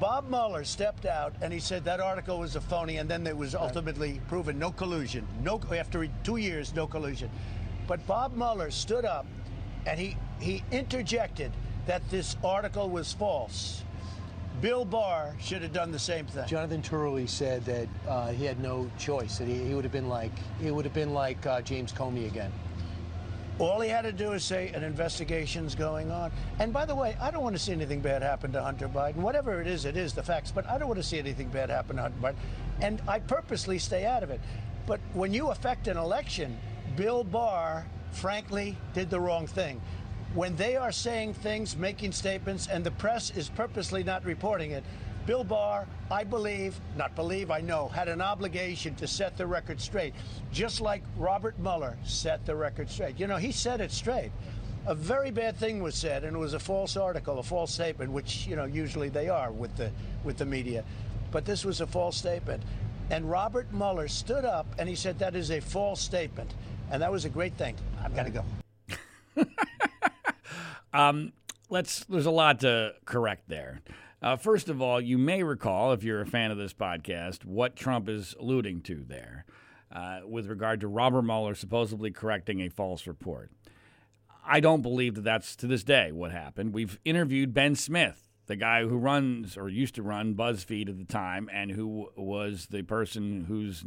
Bob 0.00 0.28
Mueller 0.28 0.64
stepped 0.64 1.06
out 1.06 1.32
and 1.42 1.52
he 1.52 1.60
said 1.60 1.84
that 1.84 2.00
article 2.00 2.40
was 2.40 2.56
a 2.56 2.60
phony, 2.60 2.96
and 2.96 3.08
then 3.08 3.24
it 3.24 3.36
was 3.36 3.54
ultimately 3.54 4.20
proven 4.26 4.58
no 4.58 4.72
collusion. 4.72 5.24
No, 5.44 5.60
after 5.76 6.08
two 6.24 6.38
years, 6.38 6.74
no 6.74 6.88
collusion. 6.88 7.30
But 7.86 8.04
Bob 8.08 8.34
Mueller 8.36 8.72
stood 8.72 9.04
up 9.04 9.26
and 9.86 10.00
he, 10.00 10.16
he 10.40 10.64
interjected 10.72 11.52
that 11.86 12.02
this 12.10 12.36
article 12.42 12.90
was 12.90 13.12
false. 13.12 13.84
Bill 14.60 14.84
Barr 14.84 15.36
should 15.38 15.62
have 15.62 15.72
done 15.72 15.92
the 15.92 15.98
same 16.00 16.26
thing. 16.26 16.48
Jonathan 16.48 16.82
Turley 16.82 17.28
said 17.28 17.64
that 17.64 17.88
uh, 18.08 18.32
he 18.32 18.44
had 18.44 18.60
no 18.60 18.90
choice. 18.98 19.38
That 19.38 19.46
he, 19.46 19.54
he 19.64 19.74
would 19.74 19.84
have 19.84 19.92
been 19.92 20.08
like 20.08 20.32
he 20.60 20.72
would 20.72 20.84
have 20.84 20.94
been 20.94 21.14
like 21.14 21.46
uh, 21.46 21.60
James 21.62 21.92
Comey 21.92 22.26
again. 22.26 22.52
All 23.60 23.80
he 23.80 23.90
had 23.90 24.02
to 24.02 24.12
do 24.12 24.32
is 24.32 24.42
say 24.42 24.68
an 24.68 24.82
investigation's 24.82 25.74
going 25.74 26.10
on. 26.10 26.32
And 26.58 26.72
by 26.72 26.86
the 26.86 26.94
way, 26.94 27.14
I 27.20 27.30
don't 27.30 27.42
want 27.42 27.54
to 27.54 27.62
see 27.62 27.72
anything 27.72 28.00
bad 28.00 28.22
happen 28.22 28.52
to 28.52 28.62
Hunter 28.62 28.88
Biden. 28.88 29.16
Whatever 29.16 29.60
it 29.60 29.66
is, 29.66 29.84
it 29.84 29.98
is 29.98 30.14
the 30.14 30.22
facts. 30.22 30.50
But 30.50 30.66
I 30.66 30.78
don't 30.78 30.88
want 30.88 30.98
to 30.98 31.06
see 31.06 31.18
anything 31.18 31.48
bad 31.48 31.68
happen 31.68 31.96
to 31.96 32.02
Hunter 32.02 32.18
Biden. 32.22 32.36
And 32.80 33.02
I 33.06 33.18
purposely 33.18 33.78
stay 33.78 34.06
out 34.06 34.22
of 34.22 34.30
it. 34.30 34.40
But 34.86 34.98
when 35.12 35.34
you 35.34 35.50
affect 35.50 35.88
an 35.88 35.98
election, 35.98 36.58
Bill 36.96 37.22
Barr, 37.22 37.86
frankly, 38.12 38.78
did 38.94 39.10
the 39.10 39.20
wrong 39.20 39.46
thing 39.46 39.80
when 40.34 40.54
they 40.56 40.76
are 40.76 40.92
saying 40.92 41.34
things, 41.34 41.76
making 41.76 42.12
statements, 42.12 42.68
and 42.68 42.84
the 42.84 42.90
press 42.92 43.30
is 43.30 43.48
purposely 43.48 44.04
not 44.04 44.24
reporting 44.24 44.70
it, 44.70 44.84
Bill 45.26 45.44
Barr, 45.44 45.86
I 46.10 46.24
believe, 46.24 46.80
not 46.96 47.14
believe, 47.14 47.50
I 47.50 47.60
know, 47.60 47.88
had 47.88 48.08
an 48.08 48.20
obligation 48.20 48.94
to 48.96 49.06
set 49.06 49.36
the 49.36 49.46
record 49.46 49.80
straight, 49.80 50.14
just 50.52 50.80
like 50.80 51.02
Robert 51.16 51.58
Mueller 51.58 51.96
set 52.04 52.44
the 52.46 52.56
record 52.56 52.90
straight. 52.90 53.20
You 53.20 53.26
know, 53.26 53.36
he 53.36 53.52
set 53.52 53.80
it 53.80 53.92
straight. 53.92 54.32
A 54.86 54.94
very 54.94 55.30
bad 55.30 55.56
thing 55.56 55.82
was 55.82 55.94
said, 55.94 56.24
and 56.24 56.34
it 56.34 56.38
was 56.38 56.54
a 56.54 56.58
false 56.58 56.96
article, 56.96 57.38
a 57.38 57.42
false 57.42 57.72
statement, 57.72 58.10
which 58.10 58.46
you 58.46 58.56
know 58.56 58.64
usually 58.64 59.10
they 59.10 59.28
are 59.28 59.52
with 59.52 59.76
the 59.76 59.90
with 60.24 60.38
the 60.38 60.46
media, 60.46 60.84
but 61.30 61.44
this 61.44 61.64
was 61.64 61.80
a 61.80 61.86
false 61.86 62.16
statement. 62.16 62.62
And 63.10 63.30
Robert 63.30 63.72
Mueller 63.72 64.08
stood 64.08 64.44
up 64.44 64.66
and 64.78 64.88
he 64.88 64.94
said 64.94 65.18
that 65.18 65.34
is 65.34 65.50
a 65.50 65.60
false 65.60 66.00
statement, 66.00 66.54
and 66.90 67.02
that 67.02 67.12
was 67.12 67.24
a 67.26 67.28
great 67.28 67.54
thing. 67.54 67.76
I've 68.02 68.16
got 68.16 68.26
to 68.26 68.30
go. 68.30 68.44
Um, 70.92 71.32
let's. 71.68 72.04
There's 72.04 72.26
a 72.26 72.30
lot 72.30 72.60
to 72.60 72.94
correct 73.04 73.48
there. 73.48 73.80
Uh, 74.22 74.36
first 74.36 74.68
of 74.68 74.82
all, 74.82 75.00
you 75.00 75.16
may 75.16 75.42
recall, 75.42 75.92
if 75.92 76.04
you're 76.04 76.20
a 76.20 76.26
fan 76.26 76.50
of 76.50 76.58
this 76.58 76.74
podcast, 76.74 77.44
what 77.44 77.74
Trump 77.74 78.08
is 78.08 78.34
alluding 78.38 78.82
to 78.82 79.02
there 79.02 79.46
uh, 79.90 80.20
with 80.26 80.46
regard 80.46 80.80
to 80.80 80.88
Robert 80.88 81.22
Mueller 81.22 81.54
supposedly 81.54 82.10
correcting 82.10 82.60
a 82.60 82.68
false 82.68 83.06
report. 83.06 83.50
I 84.46 84.60
don't 84.60 84.82
believe 84.82 85.14
that 85.14 85.24
that's 85.24 85.56
to 85.56 85.66
this 85.66 85.84
day 85.84 86.12
what 86.12 86.32
happened. 86.32 86.74
We've 86.74 86.98
interviewed 87.04 87.54
Ben 87.54 87.74
Smith, 87.74 88.29
the 88.46 88.56
guy 88.56 88.82
who 88.82 88.96
runs 88.96 89.56
or 89.56 89.68
used 89.68 89.94
to 89.94 90.02
run 90.02 90.34
BuzzFeed 90.34 90.88
at 90.88 90.98
the 90.98 91.04
time, 91.04 91.48
and 91.52 91.70
who 91.70 92.08
was 92.16 92.66
the 92.70 92.82
person 92.82 93.44
who's 93.46 93.84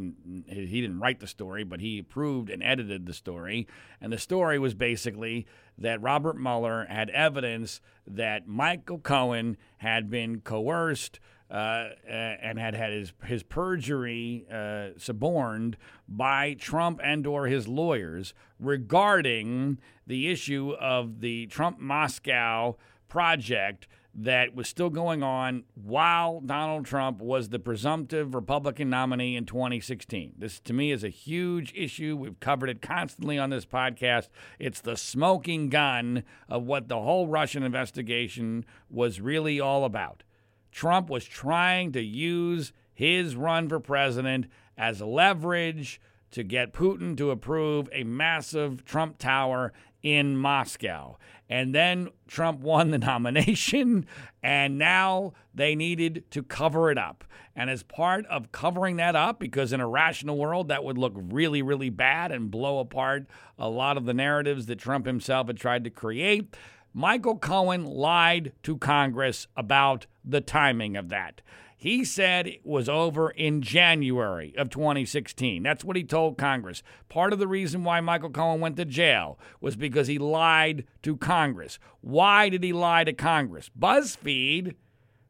he 0.48 0.82
didn't 0.82 1.00
write 1.00 1.20
the 1.20 1.28
story, 1.28 1.64
but 1.64 1.82
he 1.82 2.00
approved 2.00 2.50
and 2.50 2.64
edited 2.64 3.06
the 3.06 3.14
story. 3.14 3.68
And 4.00 4.14
the 4.14 4.18
story 4.18 4.60
was 4.60 4.74
basically 4.74 5.46
that 5.78 6.02
Robert 6.02 6.38
Mueller 6.38 6.86
had 6.86 7.10
evidence 7.10 7.82
that 8.08 8.48
Michael 8.48 9.00
Cohen 9.00 9.58
had 9.78 10.10
been 10.10 10.42
coerced. 10.42 11.20
Uh, 11.52 11.90
and 12.08 12.58
had 12.58 12.74
had 12.74 12.92
his 12.92 13.14
his 13.26 13.44
perjury 13.44 14.44
uh, 14.52 14.88
suborned 14.98 15.78
by 16.08 16.56
Trump 16.56 17.00
and 17.04 17.28
or 17.28 17.46
his 17.46 17.68
lawyers 17.68 18.34
regarding 18.60 19.78
the 20.08 20.30
issue 20.32 20.72
of 20.80 21.20
the 21.20 21.46
Trump 21.48 21.80
Moscow 21.80 22.76
project 23.08 23.88
that 24.16 24.54
was 24.54 24.68
still 24.68 24.90
going 24.90 25.24
on 25.24 25.64
while 25.74 26.40
Donald 26.40 26.86
Trump 26.86 27.20
was 27.20 27.50
the 27.50 27.58
presumptive 27.60 28.36
Republican 28.36 28.90
nominee 28.90 29.36
in 29.36 29.46
2016. 29.46 30.34
This, 30.38 30.60
to 30.62 30.74
me, 30.74 30.92
is 30.92 31.04
a 31.04 31.10
huge 31.10 31.74
issue. 31.76 32.16
We've 32.16 32.40
covered 32.40 32.70
it 32.70 32.82
constantly 32.82 33.40
on 33.40 33.50
this 33.50 33.66
podcast. 33.66 34.30
It's 34.60 34.82
the 34.82 34.96
smoking 34.96 35.70
gun 35.70 36.24
of 36.48 36.64
what 36.64 36.90
the 36.90 37.02
whole 37.02 37.28
Russian 37.28 37.64
investigation 37.64 38.66
was 38.90 39.20
really 39.20 39.60
all 39.60 39.84
about. 39.84 40.24
Trump 40.72 41.10
was 41.10 41.26
trying 41.26 41.92
to 41.94 42.02
use 42.02 42.72
his 42.94 43.36
run 43.36 43.68
for 43.68 43.80
president 43.80 44.46
as 44.78 45.02
leverage 45.02 46.00
to 46.32 46.44
get 46.44 46.74
Putin 46.74 47.18
to 47.18 47.32
approve 47.32 47.90
a 47.92 48.04
massive 48.04 48.86
Trump 48.86 49.18
Tower 49.18 49.72
in 50.02 50.36
Moscow. 50.36 51.18
And 51.50 51.74
then 51.74 52.10
Trump 52.28 52.62
won 52.62 52.92
the 52.92 52.98
nomination, 53.00 54.06
and 54.42 54.78
now 54.78 55.34
they 55.54 55.76
needed 55.76 56.24
to 56.32 56.44
cover 56.44 56.90
it 56.90 56.98
up. 56.98 57.24
And 57.56 57.70
as 57.70 57.84
part 57.84 58.26
of 58.28 58.52
covering 58.52 58.96
that 58.96 59.16
up, 59.16 59.40
because 59.40 59.74
in 59.74 59.80
a 59.80 59.88
rational 59.88 60.38
world, 60.38 60.70
that 60.70 60.84
would 60.84 60.98
look 60.98 61.14
really, 61.16 61.62
really 61.62 61.90
bad 61.90 62.32
and 62.32 62.50
blow 62.50 62.80
apart 62.80 63.28
a 63.60 63.70
lot 63.70 63.98
of 63.98 64.06
the 64.06 64.14
narratives 64.14 64.66
that 64.66 64.80
Trump 64.80 65.06
himself 65.06 65.48
had 65.48 65.58
tried 65.58 65.84
to 65.84 65.90
create, 65.92 66.56
Michael 66.94 67.38
Cohen 67.38 67.86
lied 67.86 68.54
to 68.64 68.78
Congress 68.78 69.48
about 69.56 70.06
the 70.24 70.42
timing 70.42 70.96
of 70.96 71.10
that. 71.10 71.42
He 71.84 72.06
said 72.06 72.48
it 72.48 72.66
was 72.66 72.88
over 72.88 73.30
in 73.32 73.62
January 73.62 74.54
of 74.58 74.70
2016. 74.70 75.62
That's 75.64 75.84
what 75.84 75.98
he 75.98 76.06
told 76.06 76.38
Congress. 76.38 76.82
Part 77.10 77.34
of 77.34 77.40
the 77.40 77.48
reason 77.48 77.84
why 77.84 78.00
Michael 78.00 78.30
Cohen 78.30 78.62
went 78.62 78.78
to 78.78 78.86
jail 78.86 79.38
was 79.60 79.76
because 79.76 80.08
he 80.08 80.18
lied 80.18 80.86
to 81.02 81.18
Congress. 81.18 81.80
Why 82.00 82.48
did 82.48 82.64
he 82.64 82.72
lie 82.72 83.04
to 83.04 83.12
Congress? 83.12 83.70
BuzzFeed, 83.78 84.76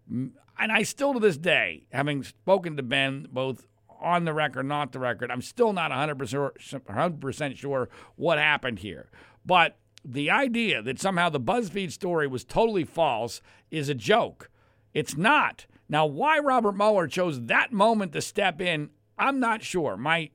and 0.08 0.32
I 0.60 0.84
still 0.84 1.16
to 1.16 1.20
this 1.20 1.40
day, 1.40 1.88
having 1.92 2.22
spoken 2.22 2.78
to 2.78 2.84
Ben 2.84 3.26
both 3.32 3.66
on 4.00 4.26
the 4.26 4.34
record, 4.36 4.68
not 4.68 4.92
the 4.92 5.00
record, 5.00 5.32
I'm 5.32 5.42
still 5.42 5.74
not 5.74 5.90
100%, 5.90 6.84
100% 6.86 7.58
sure 7.58 7.90
what 8.16 8.38
happened 8.38 8.78
here. 8.78 9.10
But 9.44 9.80
the 10.06 10.30
idea 10.30 10.84
that 10.84 11.02
somehow 11.02 11.30
the 11.30 11.40
BuzzFeed 11.40 11.92
story 11.92 12.28
was 12.28 12.44
totally 12.44 12.84
false 12.84 13.42
is 13.72 13.90
a 13.90 13.96
joke. 13.96 14.52
It's 14.94 15.18
not. 15.18 15.66
Now, 15.90 16.06
why 16.06 16.40
Robert 16.40 16.74
Mueller 16.74 17.08
chose 17.08 17.42
that 17.46 17.72
moment 17.72 18.14
to 18.14 18.22
step 18.22 18.62
in, 18.62 18.90
I'm 19.18 19.40
not 19.40 19.64
sure. 19.64 19.98
My 19.98 20.30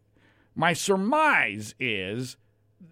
my 0.54 0.72
surmise 0.72 1.74
is 1.78 2.36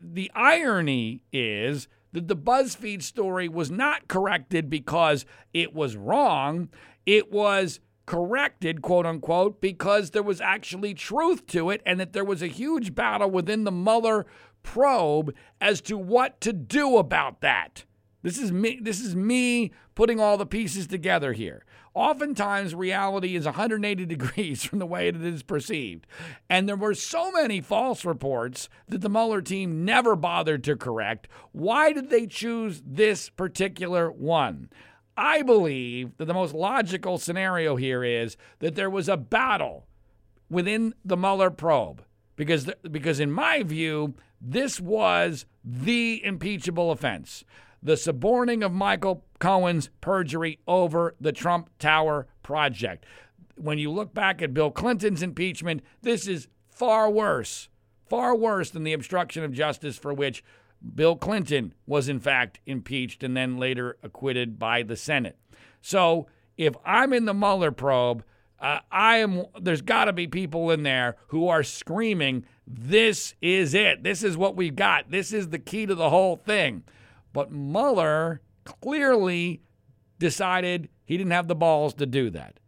the 0.00 0.30
irony 0.34 1.22
is 1.32 1.88
that 2.12 2.28
the 2.28 2.36
BuzzFeed 2.36 3.02
story 3.02 3.48
was 3.48 3.70
not 3.70 4.08
corrected 4.08 4.70
because 4.70 5.26
it 5.52 5.74
was 5.74 5.96
wrong. 5.96 6.68
It 7.04 7.30
was 7.32 7.80
corrected, 8.06 8.82
quote 8.82 9.04
unquote, 9.04 9.60
because 9.60 10.10
there 10.10 10.22
was 10.22 10.40
actually 10.40 10.94
truth 10.94 11.46
to 11.48 11.70
it 11.70 11.82
and 11.84 12.00
that 12.00 12.12
there 12.12 12.24
was 12.24 12.40
a 12.40 12.46
huge 12.46 12.94
battle 12.94 13.30
within 13.30 13.64
the 13.64 13.72
Mueller 13.72 14.26
probe 14.62 15.34
as 15.60 15.80
to 15.82 15.98
what 15.98 16.40
to 16.40 16.52
do 16.52 16.96
about 16.96 17.40
that. 17.40 17.84
This 18.22 18.38
is 18.38 18.50
me 18.50 18.78
this 18.80 19.00
is 19.00 19.14
me 19.14 19.72
putting 19.96 20.20
all 20.20 20.36
the 20.36 20.46
pieces 20.46 20.86
together 20.86 21.32
here. 21.32 21.64
Oftentimes 21.92 22.74
reality 22.74 23.34
is 23.34 23.46
180 23.46 24.06
degrees 24.06 24.62
from 24.62 24.78
the 24.78 24.86
way 24.86 25.10
that 25.10 25.20
it 25.20 25.34
is 25.34 25.42
perceived. 25.42 26.06
And 26.48 26.68
there 26.68 26.76
were 26.76 26.94
so 26.94 27.32
many 27.32 27.60
false 27.60 28.04
reports 28.04 28.68
that 28.86 29.00
the 29.00 29.08
Mueller 29.08 29.42
team 29.42 29.84
never 29.84 30.14
bothered 30.14 30.62
to 30.64 30.76
correct. 30.76 31.26
Why 31.50 31.92
did 31.92 32.10
they 32.10 32.28
choose 32.28 32.80
this 32.86 33.28
particular 33.30 34.12
one? 34.12 34.70
I 35.16 35.42
believe 35.42 36.16
that 36.18 36.26
the 36.26 36.34
most 36.34 36.54
logical 36.54 37.18
scenario 37.18 37.76
here 37.76 38.04
is 38.04 38.36
that 38.58 38.74
there 38.74 38.90
was 38.90 39.08
a 39.08 39.16
battle 39.16 39.86
within 40.50 40.94
the 41.04 41.16
Mueller 41.16 41.50
probe 41.50 42.04
because 42.36 42.70
because 42.90 43.18
in 43.18 43.32
my 43.32 43.62
view 43.62 44.14
this 44.40 44.78
was 44.78 45.46
the 45.64 46.22
impeachable 46.22 46.90
offense 46.90 47.44
the 47.82 47.96
suborning 47.96 48.62
of 48.62 48.72
Michael 48.72 49.24
Cohen's 49.38 49.90
perjury 50.00 50.58
over 50.66 51.14
the 51.20 51.32
Trump 51.32 51.70
Tower 51.78 52.26
project. 52.42 53.04
When 53.56 53.78
you 53.78 53.90
look 53.90 54.12
back 54.12 54.42
at 54.42 54.54
Bill 54.54 54.70
Clinton's 54.70 55.22
impeachment, 55.22 55.82
this 56.02 56.26
is 56.26 56.48
far 56.68 57.10
worse, 57.10 57.68
far 58.08 58.34
worse 58.36 58.70
than 58.70 58.84
the 58.84 58.92
obstruction 58.92 59.44
of 59.44 59.52
justice 59.52 59.96
for 59.96 60.12
which 60.12 60.44
Bill 60.94 61.16
Clinton 61.16 61.74
was, 61.86 62.08
in 62.08 62.20
fact, 62.20 62.60
impeached 62.66 63.22
and 63.22 63.36
then 63.36 63.56
later 63.56 63.96
acquitted 64.02 64.58
by 64.58 64.82
the 64.82 64.96
Senate. 64.96 65.38
So 65.80 66.26
if 66.56 66.74
I'm 66.84 67.12
in 67.12 67.24
the 67.24 67.34
Mueller 67.34 67.72
probe, 67.72 68.24
uh, 68.58 68.80
I 68.90 69.18
am. 69.18 69.44
There's 69.60 69.82
got 69.82 70.06
to 70.06 70.12
be 70.12 70.26
people 70.26 70.70
in 70.70 70.82
there 70.82 71.16
who 71.28 71.48
are 71.48 71.62
screaming 71.62 72.46
This 72.66 73.34
is 73.42 73.74
it. 73.74 74.02
This 74.02 74.22
is 74.22 74.36
what 74.36 74.56
we've 74.56 74.74
got. 74.74 75.10
This 75.10 75.32
is 75.32 75.50
the 75.50 75.58
key 75.58 75.86
to 75.86 75.94
the 75.94 76.10
whole 76.10 76.36
thing. 76.36 76.82
But 77.36 77.52
Mueller 77.52 78.40
clearly 78.64 79.60
decided 80.18 80.88
he 81.04 81.18
didn't 81.18 81.32
have 81.32 81.48
the 81.48 81.54
balls 81.54 81.92
to 81.96 82.06
do 82.06 82.30
that. 82.30 82.60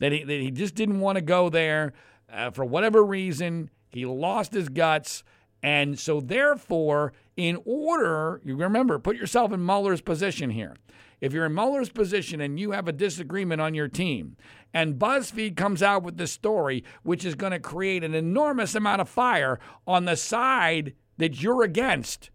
That 0.00 0.10
he, 0.10 0.24
that 0.24 0.40
he 0.40 0.50
just 0.50 0.74
didn't 0.74 0.98
want 0.98 1.14
to 1.14 1.22
go 1.22 1.48
there 1.48 1.92
uh, 2.28 2.50
for 2.50 2.64
whatever 2.64 3.04
reason. 3.04 3.70
He 3.88 4.04
lost 4.04 4.52
his 4.52 4.68
guts. 4.68 5.22
And 5.62 5.96
so, 5.96 6.20
therefore, 6.20 7.12
in 7.36 7.56
order, 7.64 8.40
you 8.44 8.56
remember, 8.56 8.98
put 8.98 9.16
yourself 9.16 9.52
in 9.52 9.64
Mueller's 9.64 10.00
position 10.00 10.50
here. 10.50 10.74
If 11.20 11.32
you're 11.32 11.46
in 11.46 11.54
Mueller's 11.54 11.90
position 11.90 12.40
and 12.40 12.58
you 12.58 12.72
have 12.72 12.88
a 12.88 12.92
disagreement 12.92 13.60
on 13.60 13.74
your 13.74 13.86
team, 13.86 14.36
and 14.74 14.98
BuzzFeed 14.98 15.56
comes 15.56 15.84
out 15.84 16.02
with 16.02 16.16
this 16.16 16.32
story, 16.32 16.82
which 17.04 17.24
is 17.24 17.36
going 17.36 17.52
to 17.52 17.60
create 17.60 18.02
an 18.02 18.16
enormous 18.16 18.74
amount 18.74 19.02
of 19.02 19.08
fire 19.08 19.60
on 19.86 20.04
the 20.04 20.16
side 20.16 20.94
that 21.16 21.40
you're 21.40 21.62
against, 21.62 22.30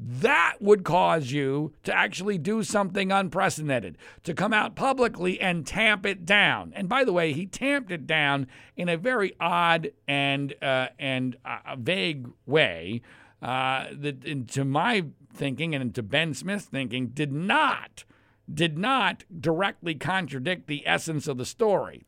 that 0.00 0.56
would 0.60 0.84
cause 0.84 1.30
you 1.30 1.72
to 1.84 1.94
actually 1.94 2.36
do 2.36 2.62
something 2.62 3.12
unprecedented, 3.12 3.96
to 4.24 4.34
come 4.34 4.52
out 4.52 4.74
publicly 4.74 5.40
and 5.40 5.66
tamp 5.66 6.04
it 6.04 6.26
down. 6.26 6.72
And 6.74 6.88
by 6.88 7.04
the 7.04 7.12
way, 7.12 7.32
he 7.32 7.46
tamped 7.46 7.92
it 7.92 8.06
down 8.06 8.48
in 8.76 8.88
a 8.88 8.96
very 8.96 9.34
odd 9.38 9.92
and 10.08 10.54
uh, 10.60 10.88
and 10.98 11.36
uh, 11.44 11.76
vague 11.78 12.28
way 12.44 13.02
uh, 13.40 13.86
that, 13.92 14.48
to 14.48 14.64
my 14.64 15.04
thinking 15.32 15.74
and 15.74 15.94
to 15.94 16.02
Ben 16.02 16.34
Smith's 16.34 16.66
thinking, 16.66 17.08
did 17.08 17.32
not 17.32 18.04
did 18.52 18.76
not 18.76 19.24
directly 19.40 19.94
contradict 19.94 20.66
the 20.66 20.86
essence 20.86 21.28
of 21.28 21.38
the 21.38 21.46
story. 21.46 22.04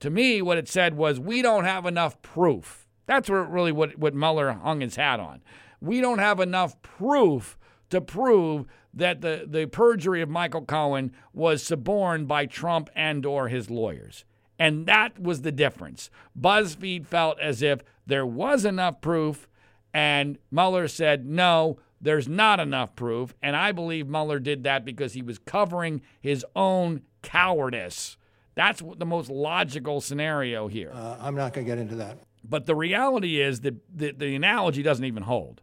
To 0.00 0.10
me, 0.10 0.42
what 0.42 0.58
it 0.58 0.68
said 0.68 0.94
was, 0.94 1.20
we 1.20 1.42
don't 1.42 1.64
have 1.64 1.86
enough 1.86 2.20
proof. 2.22 2.86
That's 3.06 3.30
what 3.30 3.50
really 3.50 3.72
what, 3.72 3.98
what 3.98 4.14
Mueller 4.14 4.52
hung 4.52 4.80
his 4.80 4.96
hat 4.96 5.20
on 5.20 5.42
we 5.80 6.00
don't 6.00 6.18
have 6.18 6.40
enough 6.40 6.80
proof 6.82 7.58
to 7.90 8.00
prove 8.00 8.66
that 8.94 9.20
the, 9.20 9.46
the 9.46 9.66
perjury 9.66 10.22
of 10.22 10.28
Michael 10.28 10.64
Cohen 10.64 11.12
was 11.32 11.62
suborned 11.62 12.28
by 12.28 12.46
Trump 12.46 12.90
and 12.94 13.24
or 13.24 13.48
his 13.48 13.70
lawyers. 13.70 14.24
And 14.58 14.86
that 14.86 15.18
was 15.18 15.42
the 15.42 15.52
difference. 15.52 16.10
BuzzFeed 16.38 17.06
felt 17.06 17.40
as 17.40 17.62
if 17.62 17.80
there 18.06 18.26
was 18.26 18.64
enough 18.64 19.00
proof, 19.00 19.48
and 19.94 20.38
Mueller 20.50 20.86
said, 20.86 21.24
no, 21.24 21.78
there's 22.00 22.28
not 22.28 22.60
enough 22.60 22.94
proof. 22.94 23.34
And 23.42 23.56
I 23.56 23.72
believe 23.72 24.06
Mueller 24.06 24.38
did 24.38 24.64
that 24.64 24.84
because 24.84 25.14
he 25.14 25.22
was 25.22 25.38
covering 25.38 26.02
his 26.20 26.44
own 26.54 27.02
cowardice. 27.22 28.16
That's 28.54 28.82
the 28.96 29.06
most 29.06 29.30
logical 29.30 30.00
scenario 30.00 30.68
here. 30.68 30.92
Uh, 30.92 31.16
I'm 31.20 31.34
not 31.34 31.52
going 31.52 31.66
to 31.66 31.70
get 31.70 31.78
into 31.78 31.96
that. 31.96 32.18
But 32.42 32.66
the 32.66 32.74
reality 32.74 33.40
is 33.40 33.60
that 33.60 33.76
the, 33.94 34.12
the 34.12 34.34
analogy 34.34 34.82
doesn't 34.82 35.04
even 35.04 35.22
hold. 35.22 35.62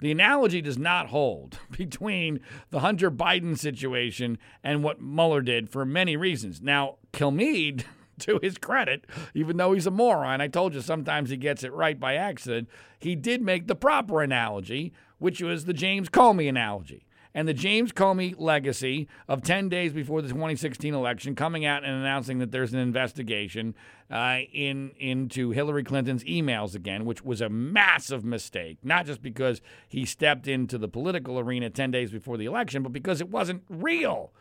The 0.00 0.12
analogy 0.12 0.60
does 0.60 0.78
not 0.78 1.08
hold 1.08 1.58
between 1.76 2.40
the 2.70 2.80
Hunter 2.80 3.10
Biden 3.10 3.58
situation 3.58 4.38
and 4.62 4.82
what 4.82 5.00
Mueller 5.00 5.42
did 5.42 5.68
for 5.68 5.84
many 5.84 6.16
reasons. 6.16 6.60
Now, 6.60 6.96
Kilmeade, 7.12 7.84
to 8.20 8.40
his 8.42 8.58
credit, 8.58 9.06
even 9.34 9.56
though 9.56 9.72
he's 9.72 9.86
a 9.86 9.92
moron, 9.92 10.40
I 10.40 10.48
told 10.48 10.74
you 10.74 10.80
sometimes 10.80 11.30
he 11.30 11.36
gets 11.36 11.62
it 11.62 11.72
right 11.72 11.98
by 11.98 12.14
accident, 12.14 12.68
he 12.98 13.14
did 13.14 13.42
make 13.42 13.68
the 13.68 13.76
proper 13.76 14.22
analogy, 14.22 14.92
which 15.18 15.40
was 15.40 15.64
the 15.64 15.72
James 15.72 16.08
Comey 16.08 16.48
analogy 16.48 17.07
and 17.34 17.46
the 17.46 17.54
James 17.54 17.92
Comey 17.92 18.34
legacy 18.38 19.08
of 19.26 19.42
10 19.42 19.68
days 19.68 19.92
before 19.92 20.22
the 20.22 20.28
2016 20.28 20.94
election 20.94 21.34
coming 21.34 21.64
out 21.64 21.84
and 21.84 21.92
announcing 21.92 22.38
that 22.38 22.50
there's 22.50 22.72
an 22.72 22.78
investigation 22.78 23.74
uh, 24.10 24.38
in 24.52 24.90
into 24.98 25.50
Hillary 25.50 25.84
Clinton's 25.84 26.24
emails 26.24 26.74
again, 26.74 27.04
which 27.04 27.24
was 27.24 27.40
a 27.40 27.48
massive 27.48 28.24
mistake, 28.24 28.78
not 28.82 29.06
just 29.06 29.22
because 29.22 29.60
he 29.88 30.04
stepped 30.04 30.48
into 30.48 30.78
the 30.78 30.88
political 30.88 31.38
arena 31.38 31.70
10 31.70 31.90
days 31.90 32.10
before 32.10 32.36
the 32.36 32.46
election, 32.46 32.82
but 32.82 32.92
because 32.92 33.20
it 33.20 33.28
wasn't 33.28 33.62
real. 33.68 34.32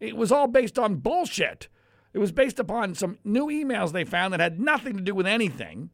It 0.00 0.16
was 0.16 0.32
all 0.32 0.48
based 0.48 0.78
on 0.78 0.96
bullshit. 0.96 1.68
It 2.12 2.18
was 2.18 2.32
based 2.32 2.58
upon 2.58 2.94
some 2.94 3.18
new 3.24 3.46
emails 3.46 3.92
they 3.92 4.04
found 4.04 4.32
that 4.32 4.40
had 4.40 4.60
nothing 4.60 4.96
to 4.96 5.02
do 5.02 5.14
with 5.14 5.26
anything, 5.26 5.90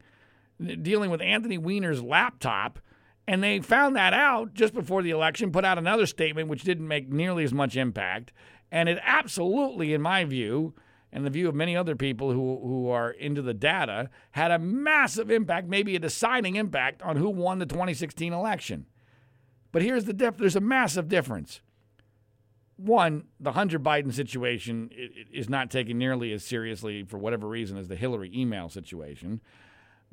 dealing 0.81 1.09
with 1.11 1.21
Anthony 1.21 1.57
Weiner's 1.57 2.01
laptop 2.01 2.79
and 3.29 3.43
they 3.43 3.59
found 3.59 3.95
that 3.95 4.11
out 4.11 4.55
just 4.55 4.73
before 4.73 5.03
the 5.03 5.11
election, 5.11 5.51
put 5.51 5.63
out 5.63 5.77
another 5.77 6.07
statement 6.07 6.49
which 6.49 6.63
didn't 6.63 6.87
make 6.87 7.09
nearly 7.09 7.43
as 7.43 7.53
much 7.53 7.77
impact. 7.77 8.33
And 8.71 8.89
it 8.89 8.97
absolutely, 9.03 9.93
in 9.93 10.01
my 10.01 10.25
view, 10.25 10.73
and 11.11 11.23
the 11.23 11.29
view 11.29 11.47
of 11.47 11.53
many 11.53 11.77
other 11.77 11.95
people 11.95 12.31
who, 12.31 12.59
who 12.63 12.89
are 12.89 13.11
into 13.11 13.43
the 13.43 13.53
data, 13.53 14.09
had 14.31 14.49
a 14.49 14.57
massive 14.57 15.29
impact, 15.29 15.67
maybe 15.67 15.95
a 15.95 15.99
deciding 15.99 16.55
impact 16.55 17.03
on 17.03 17.17
who 17.17 17.29
won 17.29 17.59
the 17.59 17.67
2016 17.67 18.33
election. 18.33 18.87
But 19.71 19.83
here's 19.83 20.05
the 20.05 20.13
diff 20.13 20.37
there's 20.37 20.55
a 20.55 20.59
massive 20.59 21.07
difference. 21.07 21.61
One, 22.77 23.25
the 23.39 23.51
Hunter 23.51 23.77
Biden 23.77 24.11
situation 24.11 24.89
is 25.31 25.49
not 25.49 25.69
taken 25.69 25.99
nearly 25.99 26.33
as 26.33 26.43
seriously 26.43 27.03
for 27.03 27.19
whatever 27.19 27.47
reason 27.47 27.77
as 27.77 27.89
the 27.89 27.95
Hillary 27.95 28.31
email 28.33 28.69
situation 28.69 29.41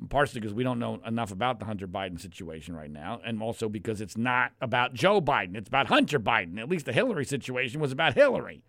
partially 0.08 0.40
because 0.40 0.54
we 0.54 0.64
don't 0.64 0.78
know 0.78 1.00
enough 1.06 1.32
about 1.32 1.58
the 1.58 1.64
Hunter 1.64 1.88
Biden 1.88 2.20
situation 2.20 2.76
right 2.76 2.90
now, 2.90 3.20
and 3.24 3.42
also 3.42 3.68
because 3.68 4.00
it's 4.00 4.16
not 4.16 4.52
about 4.60 4.94
Joe 4.94 5.20
Biden. 5.20 5.56
It's 5.56 5.68
about 5.68 5.86
Hunter 5.86 6.20
Biden. 6.20 6.58
At 6.58 6.68
least 6.68 6.86
the 6.86 6.92
Hillary 6.92 7.24
situation 7.24 7.80
was 7.80 7.92
about 7.92 8.14
Hillary. 8.14 8.62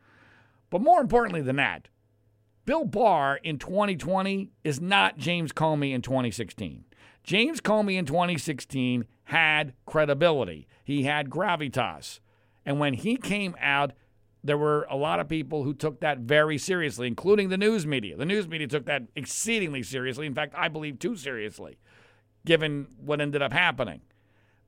But 0.70 0.82
more 0.82 1.02
importantly 1.02 1.42
than 1.42 1.58
that, 1.58 1.90
Bill 2.66 2.86
Barr 2.86 3.40
in 3.44 3.60
2020 3.60 4.52
is 4.64 4.82
not 4.82 5.18
James 5.18 5.54
Comey 5.54 5.94
in 5.94 6.02
2016. 6.02 6.84
James 7.24 7.62
Comey 7.62 7.98
in 7.98 8.06
2016 8.06 9.06
had 9.26 9.74
credibility, 9.86 10.68
he 10.84 11.04
had 11.04 11.30
gravitas. 11.30 12.20
And 12.66 12.80
when 12.80 12.94
he 12.94 13.16
came 13.16 13.56
out, 13.62 13.94
there 14.44 14.58
were 14.58 14.88
a 14.90 14.96
lot 14.96 15.20
of 15.20 15.28
people 15.28 15.64
who 15.64 15.74
took 15.74 16.00
that 16.00 16.20
very 16.20 16.58
seriously, 16.58 17.08
including 17.08 17.50
the 17.50 17.58
news 17.58 17.86
media. 17.86 18.16
The 18.16 18.26
news 18.26 18.48
media 18.48 18.68
took 18.68 18.86
that 18.86 19.04
exceedingly 19.16 19.84
seriously. 19.84 20.26
In 20.26 20.34
fact, 20.34 20.54
I 20.56 20.68
believe 20.68 21.00
too 21.00 21.16
seriously, 21.16 21.78
given 22.46 22.88
what 22.98 23.20
ended 23.22 23.42
up 23.42 23.52
happening. 23.52 24.02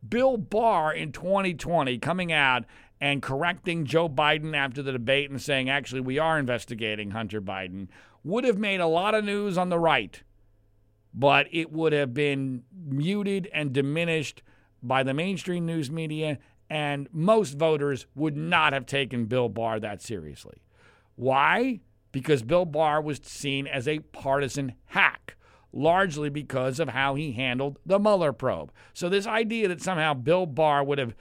Bill 0.08 0.38
Barr 0.38 0.94
in 0.94 1.12
2020 1.12 1.98
coming 2.00 2.32
out 2.32 2.66
and 3.02 3.22
correcting 3.22 3.86
Joe 3.86 4.10
Biden 4.10 4.56
after 4.56 4.82
the 4.82 4.92
debate 4.92 5.30
and 5.30 5.42
saying, 5.42 5.70
actually, 5.70 6.02
we 6.02 6.20
are 6.20 6.40
investigating 6.40 7.12
Hunter 7.12 7.42
Biden 7.42 7.88
would 8.24 8.44
have 8.44 8.58
made 8.58 8.82
a 8.82 8.88
lot 8.88 9.16
of 9.16 9.24
news 9.24 9.58
on 9.58 9.70
the 9.70 9.80
right, 9.80 10.24
but 11.14 11.48
it 11.52 11.72
would 11.72 11.94
have 11.94 12.14
been 12.14 12.64
muted 12.86 13.50
and 13.54 13.72
diminished 13.72 14.42
by 14.84 15.04
the 15.04 15.14
mainstream 15.14 15.66
news 15.66 15.90
media 15.90 16.38
and 16.70 17.08
most 17.12 17.58
voters 17.58 18.06
would 18.16 18.38
not 18.38 18.74
have 18.74 18.86
taken 18.86 19.26
Bill 19.26 19.50
Barr 19.50 19.80
that 19.80 20.02
seriously. 20.02 20.62
Why? 21.16 21.80
Because 22.12 22.44
Bill 22.44 22.66
Barr 22.66 23.02
was 23.02 23.20
seen 23.24 23.68
as 23.68 23.88
a 23.88 24.00
partisan 24.00 24.74
hack, 24.86 25.36
largely 25.74 26.30
because 26.30 26.80
of 26.80 26.90
how 26.90 27.16
he 27.16 27.34
handled 27.34 27.80
the 27.86 28.00
Mueller 28.00 28.34
probe. 28.34 28.72
So, 28.94 29.10
this 29.10 29.28
idea 29.28 29.68
that 29.68 29.82
somehow 29.82 30.14
Bill 30.14 30.46
Barr 30.46 30.84
would 30.84 30.98
have 30.98 31.16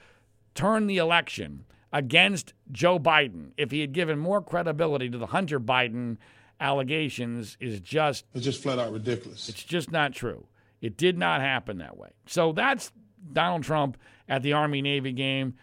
turned 0.54 0.88
the 0.88 0.98
election 0.98 1.64
against 1.92 2.52
Joe 2.70 2.98
Biden 2.98 3.52
if 3.56 3.70
he 3.70 3.80
had 3.80 3.92
given 3.92 4.18
more 4.18 4.42
credibility 4.42 5.08
to 5.08 5.18
the 5.18 5.26
Hunter 5.26 5.58
Biden 5.58 6.18
allegations 6.60 7.56
is 7.60 7.80
just 7.80 8.24
it's 8.34 8.44
just 8.44 8.62
flat 8.62 8.78
out 8.78 8.92
ridiculous. 8.92 9.48
It's 9.48 9.62
just 9.62 9.90
not 9.90 10.12
true. 10.12 10.46
It 10.80 10.96
did 10.96 11.18
not 11.18 11.40
happen 11.40 11.78
that 11.78 11.96
way. 11.96 12.10
So 12.26 12.52
that's 12.52 12.92
Donald 13.32 13.62
Trump 13.62 13.96
at 14.28 14.42
the 14.42 14.52
Army 14.52 14.82
Navy 14.82 15.12
game. 15.12 15.54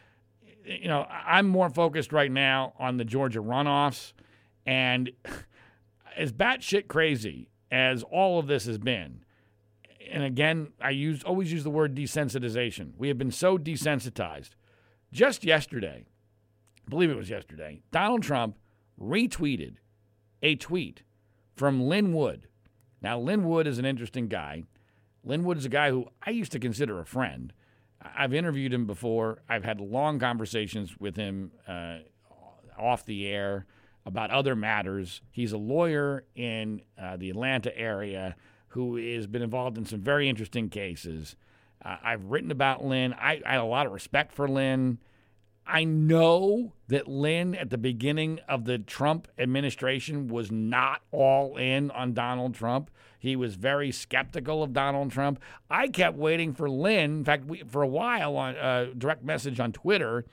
You 0.65 0.88
know, 0.88 1.06
I'm 1.10 1.48
more 1.48 1.70
focused 1.70 2.12
right 2.12 2.32
now 2.32 2.74
on 2.80 2.98
the 2.98 3.06
Georgia 3.06 3.39
runoffs. 3.39 4.13
And 4.65 5.12
as 6.18 6.32
batshit 6.32 6.88
crazy 6.88 7.50
as 7.72 8.04
all 8.04 8.39
of 8.39 8.48
this 8.48 8.65
has 8.65 8.78
been, 8.78 9.24
and 10.12 10.24
again, 10.24 10.70
I 10.82 10.91
use 10.91 11.24
always 11.24 11.52
use 11.52 11.63
the 11.63 11.70
word 11.70 11.96
desensitization. 11.96 12.91
We 12.98 13.08
have 13.08 13.18
been 13.18 13.32
so 13.32 13.58
desensitized. 13.58 14.52
Just 15.12 15.44
yesterday, 15.44 16.06
I 16.86 16.89
believe 16.89 17.10
it 17.10 17.18
was 17.18 17.30
yesterday, 17.30 17.82
Donald 17.91 18.24
Trump 18.24 18.58
retweeted 19.00 19.76
a 20.41 20.56
tweet 20.56 21.04
from 21.56 21.88
Lin 21.88 22.13
Wood. 22.13 22.48
Now, 23.02 23.20
Lin 23.20 23.48
Wood 23.48 23.68
is 23.68 23.78
an 23.78 23.86
interesting 23.86 24.28
guy. 24.28 24.63
Lin 25.25 25.43
Wood 25.43 25.57
is 25.57 25.65
a 25.65 25.69
guy 25.69 25.89
who 25.89 26.05
I 26.25 26.29
used 26.29 26.51
to 26.51 26.59
consider 26.59 26.99
a 26.99 27.05
friend. 27.05 27.51
I've 28.01 28.33
interviewed 28.33 28.71
him 28.71 28.85
before. 28.85 29.39
I've 29.49 29.65
had 29.65 29.81
long 29.81 30.19
conversations 30.19 30.99
with 30.99 31.15
him 31.15 31.51
uh, 31.67 31.97
off 32.77 33.05
the 33.05 33.27
air 33.27 33.65
about 34.05 34.29
other 34.29 34.55
matters. 34.55 35.21
He's 35.31 35.51
a 35.51 35.57
lawyer 35.57 36.23
in 36.35 36.81
uh, 37.01 37.17
the 37.17 37.31
Atlanta 37.31 37.75
area 37.75 38.35
who 38.69 38.97
has 38.97 39.25
been 39.25 39.41
involved 39.41 39.77
in 39.77 39.85
some 39.85 40.01
very 40.01 40.29
interesting 40.29 40.69
cases. 40.69 41.35
Uh, 41.83 41.97
I've 42.03 42.25
written 42.25 42.51
about 42.51 42.85
Lin. 42.85 43.13
I, 43.13 43.41
I 43.45 43.53
have 43.53 43.63
a 43.63 43.67
lot 43.67 43.88
of 43.88 43.93
respect 43.93 44.31
for 44.31 44.47
Lin. 44.47 44.99
I 45.67 45.84
know 45.84 46.73
that 46.88 47.08
Lin 47.08 47.56
at 47.56 47.69
the 47.69 47.78
beginning 47.78 48.39
of 48.47 48.65
the 48.65 48.78
Trump 48.78 49.28
administration 49.38 50.28
was 50.28 50.51
not 50.51 51.01
all 51.12 51.58
in 51.58 51.89
on 51.91 52.13
Donald 52.13 52.54
Trump. 52.54 52.91
He 53.17 53.36
was 53.36 53.56
very 53.56 53.91
skeptical 53.91 54.62
of 54.62 54.73
Donald 54.73 55.12
Trump. 55.12 55.39
I 55.69 55.88
kept 55.88 56.17
waiting 56.17 56.54
for 56.54 56.69
Lin. 56.69 57.19
In 57.19 57.25
fact, 57.25 57.45
we, 57.45 57.63
for 57.63 57.82
a 57.82 57.88
while 57.88 58.38
on 58.38 58.56
uh, 58.56 58.88
direct 58.95 59.23
message 59.23 59.60
on 59.60 59.71
Twitter, 59.71 60.25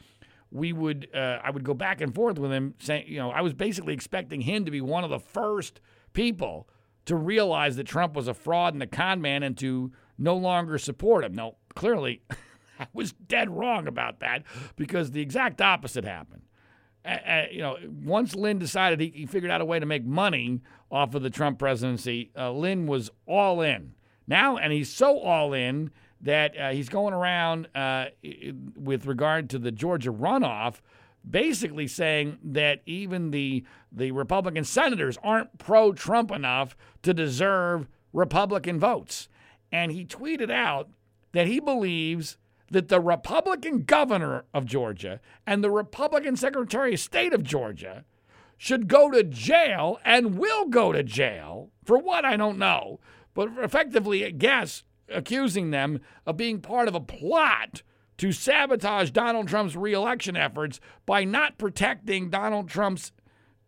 we 0.50 0.74
would 0.74 1.08
uh, 1.14 1.38
I 1.42 1.50
would 1.50 1.64
go 1.64 1.72
back 1.72 2.02
and 2.02 2.14
forth 2.14 2.38
with 2.38 2.52
him 2.52 2.74
saying, 2.78 3.06
you 3.08 3.18
know, 3.18 3.30
I 3.30 3.40
was 3.40 3.54
basically 3.54 3.94
expecting 3.94 4.42
him 4.42 4.66
to 4.66 4.70
be 4.70 4.82
one 4.82 5.02
of 5.04 5.10
the 5.10 5.18
first 5.18 5.80
people 6.12 6.68
to 7.06 7.16
realize 7.16 7.76
that 7.76 7.86
Trump 7.86 8.14
was 8.14 8.28
a 8.28 8.34
fraud 8.34 8.74
and 8.74 8.82
a 8.82 8.86
con 8.86 9.22
man 9.22 9.42
and 9.42 9.56
to 9.58 9.92
no 10.18 10.36
longer 10.36 10.76
support 10.76 11.24
him. 11.24 11.34
No, 11.34 11.56
clearly 11.74 12.22
I 12.82 12.86
was 12.92 13.12
dead 13.12 13.50
wrong 13.50 13.86
about 13.86 14.20
that 14.20 14.44
because 14.76 15.10
the 15.10 15.20
exact 15.20 15.60
opposite 15.60 16.04
happened. 16.04 16.42
Uh, 17.04 17.44
you 17.50 17.60
know, 17.60 17.76
once 18.04 18.34
Lin 18.36 18.58
decided 18.60 19.00
he, 19.00 19.12
he, 19.12 19.26
figured 19.26 19.50
out 19.50 19.60
a 19.60 19.64
way 19.64 19.80
to 19.80 19.86
make 19.86 20.04
money 20.04 20.60
off 20.88 21.16
of 21.16 21.22
the 21.22 21.30
Trump 21.30 21.58
presidency, 21.58 22.30
uh, 22.38 22.52
Lin 22.52 22.86
was 22.86 23.10
all 23.26 23.60
in. 23.60 23.94
Now, 24.28 24.56
and 24.56 24.72
he's 24.72 24.88
so 24.88 25.18
all 25.18 25.52
in 25.52 25.90
that 26.20 26.56
uh, 26.56 26.70
he's 26.70 26.88
going 26.88 27.12
around 27.12 27.68
uh, 27.74 28.06
with 28.76 29.06
regard 29.06 29.50
to 29.50 29.58
the 29.58 29.72
Georgia 29.72 30.12
runoff, 30.12 30.76
basically 31.28 31.88
saying 31.88 32.38
that 32.44 32.82
even 32.86 33.32
the 33.32 33.64
the 33.90 34.12
Republican 34.12 34.64
senators 34.64 35.18
aren't 35.22 35.58
pro 35.58 35.92
Trump 35.92 36.30
enough 36.30 36.76
to 37.02 37.12
deserve 37.12 37.88
Republican 38.12 38.78
votes. 38.78 39.28
And 39.72 39.90
he 39.90 40.04
tweeted 40.04 40.50
out 40.50 40.88
that 41.32 41.46
he 41.46 41.60
believes 41.60 42.36
that 42.72 42.88
the 42.88 43.00
Republican 43.00 43.82
governor 43.82 44.44
of 44.54 44.64
Georgia 44.64 45.20
and 45.46 45.62
the 45.62 45.70
Republican 45.70 46.36
Secretary 46.36 46.94
of 46.94 47.00
State 47.00 47.34
of 47.34 47.42
Georgia 47.42 48.04
should 48.56 48.88
go 48.88 49.10
to 49.10 49.22
jail 49.22 49.98
and 50.04 50.38
will 50.38 50.66
go 50.66 50.90
to 50.90 51.02
jail 51.02 51.70
for 51.84 51.98
what 51.98 52.24
I 52.24 52.36
don't 52.36 52.58
know, 52.58 52.98
but 53.34 53.50
effectively, 53.58 54.24
I 54.24 54.30
guess, 54.30 54.84
accusing 55.10 55.70
them 55.70 56.00
of 56.24 56.38
being 56.38 56.60
part 56.60 56.88
of 56.88 56.94
a 56.94 57.00
plot 57.00 57.82
to 58.16 58.32
sabotage 58.32 59.10
Donald 59.10 59.48
Trump's 59.48 59.76
reelection 59.76 60.36
efforts 60.36 60.80
by 61.04 61.24
not 61.24 61.58
protecting 61.58 62.30
Donald 62.30 62.70
Trump's 62.70 63.12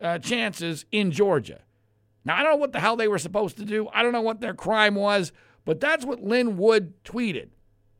uh, 0.00 0.18
chances 0.18 0.86
in 0.90 1.10
Georgia. 1.10 1.60
Now, 2.24 2.36
I 2.36 2.42
don't 2.42 2.52
know 2.52 2.56
what 2.56 2.72
the 2.72 2.80
hell 2.80 2.96
they 2.96 3.08
were 3.08 3.18
supposed 3.18 3.58
to 3.58 3.66
do. 3.66 3.88
I 3.92 4.02
don't 4.02 4.12
know 4.12 4.22
what 4.22 4.40
their 4.40 4.54
crime 4.54 4.94
was, 4.94 5.30
but 5.66 5.80
that's 5.80 6.06
what 6.06 6.22
Lin 6.22 6.56
Wood 6.56 6.94
tweeted. 7.04 7.48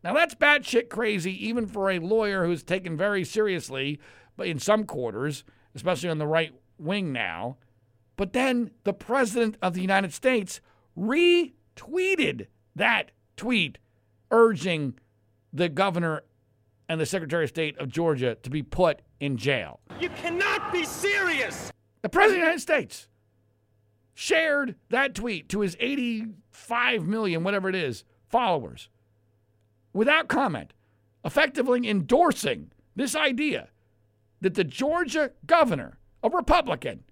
Now, 0.05 0.12
that's 0.12 0.35
batshit 0.35 0.90
crazy, 0.90 1.33
even 1.47 1.67
for 1.67 1.90
a 1.90 1.99
lawyer 1.99 2.45
who's 2.45 2.62
taken 2.62 2.97
very 2.97 3.25
seriously 3.25 3.99
but 4.37 4.47
in 4.47 4.59
some 4.59 4.85
quarters, 4.85 5.45
especially 5.75 6.09
on 6.09 6.19
the 6.19 6.27
right 6.27 6.53
wing 6.79 7.12
now. 7.12 7.57
But 8.17 8.33
then 8.33 8.71
the 8.85 8.93
President 8.93 9.57
of 9.62 9.75
the 9.75 9.81
United 9.81 10.12
States 10.12 10.61
retweeted 10.97 12.47
that 12.77 13.11
tweet 13.37 13.79
urging 14.31 14.99
the 15.53 15.69
governor 15.69 16.23
and 16.88 17.01
the 17.01 17.07
Secretary 17.07 17.45
of 17.45 17.51
State 17.51 17.79
of 17.79 17.88
Georgia 17.88 18.37
to 18.43 18.51
be 18.51 18.62
put 18.62 19.03
in 19.21 19.37
jail. 19.37 19.81
You 20.01 20.11
cannot 20.11 20.73
be 20.73 20.85
serious! 20.85 21.73
The 22.03 22.09
President 22.09 22.43
of 22.43 22.43
the 22.43 22.47
United 22.47 22.61
States 22.61 23.09
shared 24.12 24.77
that 24.90 25.14
tweet 25.14 25.49
to 25.49 25.61
his 25.61 25.77
85 25.81 27.07
million, 27.07 27.43
whatever 27.43 27.69
it 27.69 27.75
is, 27.75 28.05
followers 28.29 28.88
without 29.94 30.28
comment, 30.28 30.74
effectively 31.24 31.88
endorsing 31.88 32.70
this 32.94 33.16
idea 33.16 33.68
that 34.42 34.54
the 34.54 34.64
Georgia 34.64 35.30
governor, 35.46 35.98
a 36.22 36.28
Republican, 36.28 37.04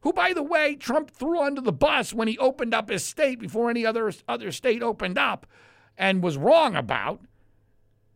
who, 0.00 0.12
by 0.12 0.32
the 0.32 0.42
way, 0.42 0.74
Trump 0.74 1.10
threw 1.10 1.40
under 1.40 1.60
the 1.60 1.72
bus 1.72 2.14
when 2.14 2.28
he 2.28 2.38
opened 2.38 2.72
up 2.72 2.88
his 2.88 3.04
state 3.04 3.40
before 3.40 3.68
any 3.68 3.84
other, 3.84 4.10
other 4.26 4.52
state 4.52 4.82
opened 4.82 5.18
up 5.18 5.46
and 5.98 6.22
was 6.22 6.38
wrong 6.38 6.76
about. 6.76 7.20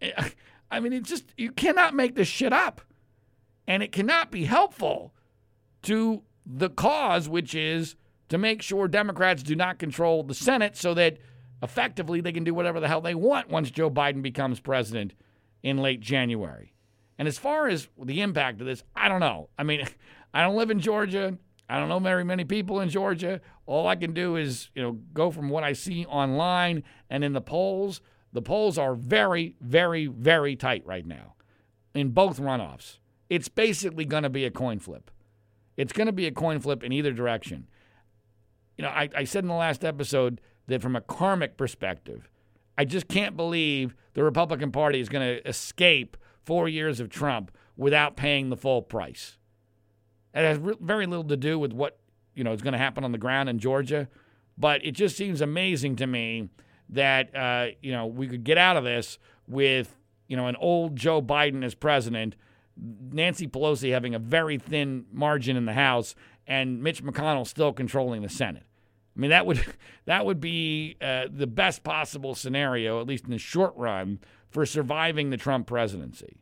Eh, 0.00 0.30
I 0.70 0.80
mean, 0.80 0.94
it's 0.94 1.10
just, 1.10 1.34
you 1.36 1.52
cannot 1.52 1.94
make 1.94 2.14
this 2.14 2.28
shit 2.28 2.52
up. 2.52 2.80
And 3.66 3.82
it 3.82 3.92
cannot 3.92 4.30
be 4.30 4.44
helpful 4.44 5.12
to 5.82 6.22
the 6.46 6.70
cause, 6.70 7.28
which 7.28 7.54
is 7.54 7.94
to 8.30 8.38
make 8.38 8.62
sure 8.62 8.88
Democrats 8.88 9.42
do 9.42 9.54
not 9.54 9.78
control 9.78 10.22
the 10.22 10.34
Senate 10.34 10.76
so 10.76 10.94
that 10.94 11.18
effectively 11.62 12.20
they 12.20 12.32
can 12.32 12.44
do 12.44 12.54
whatever 12.54 12.80
the 12.80 12.88
hell 12.88 13.00
they 13.00 13.14
want 13.14 13.48
once 13.48 13.70
Joe 13.70 13.90
Biden 13.90 14.22
becomes 14.22 14.60
president 14.60 15.14
in 15.62 15.78
late 15.78 16.00
January. 16.00 16.74
And 17.18 17.28
as 17.28 17.38
far 17.38 17.68
as 17.68 17.88
the 18.02 18.20
impact 18.20 18.60
of 18.60 18.66
this, 18.66 18.82
I 18.96 19.08
don't 19.08 19.20
know. 19.20 19.48
I 19.56 19.62
mean, 19.62 19.86
I 20.34 20.42
don't 20.42 20.56
live 20.56 20.70
in 20.70 20.80
Georgia. 20.80 21.38
I 21.68 21.78
don't 21.78 21.88
know 21.88 22.00
very 22.00 22.24
many 22.24 22.44
people 22.44 22.80
in 22.80 22.88
Georgia. 22.88 23.40
All 23.66 23.86
I 23.86 23.96
can 23.96 24.12
do 24.12 24.36
is, 24.36 24.70
you 24.74 24.82
know, 24.82 24.98
go 25.14 25.30
from 25.30 25.48
what 25.48 25.62
I 25.62 25.72
see 25.72 26.04
online 26.06 26.82
and 27.08 27.22
in 27.22 27.32
the 27.32 27.40
polls. 27.40 28.00
The 28.32 28.42
polls 28.42 28.76
are 28.76 28.94
very, 28.94 29.56
very, 29.60 30.06
very 30.06 30.56
tight 30.56 30.84
right 30.84 31.06
now 31.06 31.34
in 31.94 32.10
both 32.10 32.40
runoffs. 32.40 32.98
It's 33.30 33.48
basically 33.48 34.04
going 34.04 34.24
to 34.24 34.30
be 34.30 34.44
a 34.44 34.50
coin 34.50 34.78
flip. 34.78 35.10
It's 35.76 35.92
going 35.92 36.06
to 36.06 36.12
be 36.12 36.26
a 36.26 36.32
coin 36.32 36.60
flip 36.60 36.82
in 36.82 36.92
either 36.92 37.12
direction. 37.12 37.68
You 38.76 38.84
know, 38.84 38.90
I, 38.90 39.08
I 39.16 39.24
said 39.24 39.44
in 39.44 39.48
the 39.48 39.54
last 39.54 39.84
episode 39.84 40.40
that 40.66 40.82
from 40.82 40.96
a 40.96 41.00
karmic 41.00 41.56
perspective, 41.56 42.28
I 42.76 42.84
just 42.84 43.08
can't 43.08 43.36
believe 43.36 43.94
the 44.14 44.24
Republican 44.24 44.72
Party 44.72 45.00
is 45.00 45.08
going 45.08 45.26
to 45.26 45.48
escape 45.48 46.16
four 46.44 46.68
years 46.68 47.00
of 47.00 47.08
Trump 47.08 47.50
without 47.76 48.16
paying 48.16 48.50
the 48.50 48.56
full 48.56 48.82
price. 48.82 49.38
It 50.34 50.40
has 50.40 50.58
re- 50.58 50.74
very 50.80 51.06
little 51.06 51.24
to 51.24 51.36
do 51.36 51.58
with 51.58 51.72
what 51.72 51.98
you 52.34 52.44
know 52.44 52.52
is 52.52 52.62
going 52.62 52.72
to 52.72 52.78
happen 52.78 53.04
on 53.04 53.12
the 53.12 53.18
ground 53.18 53.48
in 53.48 53.58
Georgia, 53.58 54.08
but 54.56 54.84
it 54.84 54.92
just 54.92 55.16
seems 55.16 55.40
amazing 55.40 55.96
to 55.96 56.06
me 56.06 56.48
that 56.88 57.34
uh, 57.34 57.66
you 57.82 57.92
know 57.92 58.06
we 58.06 58.28
could 58.28 58.44
get 58.44 58.58
out 58.58 58.76
of 58.76 58.84
this 58.84 59.18
with 59.46 59.94
you 60.28 60.36
know 60.36 60.46
an 60.46 60.56
old 60.56 60.96
Joe 60.96 61.20
Biden 61.20 61.64
as 61.64 61.74
president, 61.74 62.36
Nancy 62.76 63.46
Pelosi 63.46 63.92
having 63.92 64.14
a 64.14 64.18
very 64.18 64.58
thin 64.58 65.04
margin 65.12 65.56
in 65.56 65.66
the 65.66 65.74
House, 65.74 66.14
and 66.46 66.82
Mitch 66.82 67.04
McConnell 67.04 67.46
still 67.46 67.72
controlling 67.72 68.22
the 68.22 68.30
Senate. 68.30 68.64
I 69.16 69.20
mean, 69.20 69.30
that 69.30 69.46
would 69.46 69.64
that 70.06 70.26
would 70.26 70.40
be 70.40 70.96
uh, 71.00 71.26
the 71.30 71.46
best 71.46 71.84
possible 71.84 72.34
scenario, 72.34 73.00
at 73.00 73.06
least 73.06 73.24
in 73.24 73.30
the 73.30 73.38
short 73.38 73.74
run, 73.76 74.20
for 74.50 74.66
surviving 74.66 75.30
the 75.30 75.36
Trump 75.36 75.66
presidency. 75.66 76.38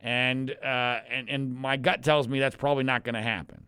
And 0.00 0.50
uh, 0.50 1.00
and 1.10 1.28
and 1.28 1.54
my 1.54 1.76
gut 1.76 2.02
tells 2.02 2.28
me 2.28 2.38
that's 2.38 2.56
probably 2.56 2.84
not 2.84 3.04
going 3.04 3.14
to 3.14 3.22
happen. 3.22 3.64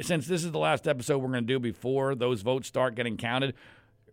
Since 0.00 0.26
this 0.26 0.44
is 0.44 0.52
the 0.52 0.58
last 0.58 0.88
episode 0.88 1.18
we're 1.18 1.28
going 1.28 1.46
to 1.46 1.46
do 1.46 1.58
before 1.58 2.14
those 2.14 2.40
votes 2.40 2.68
start 2.68 2.94
getting 2.94 3.18
counted, 3.18 3.54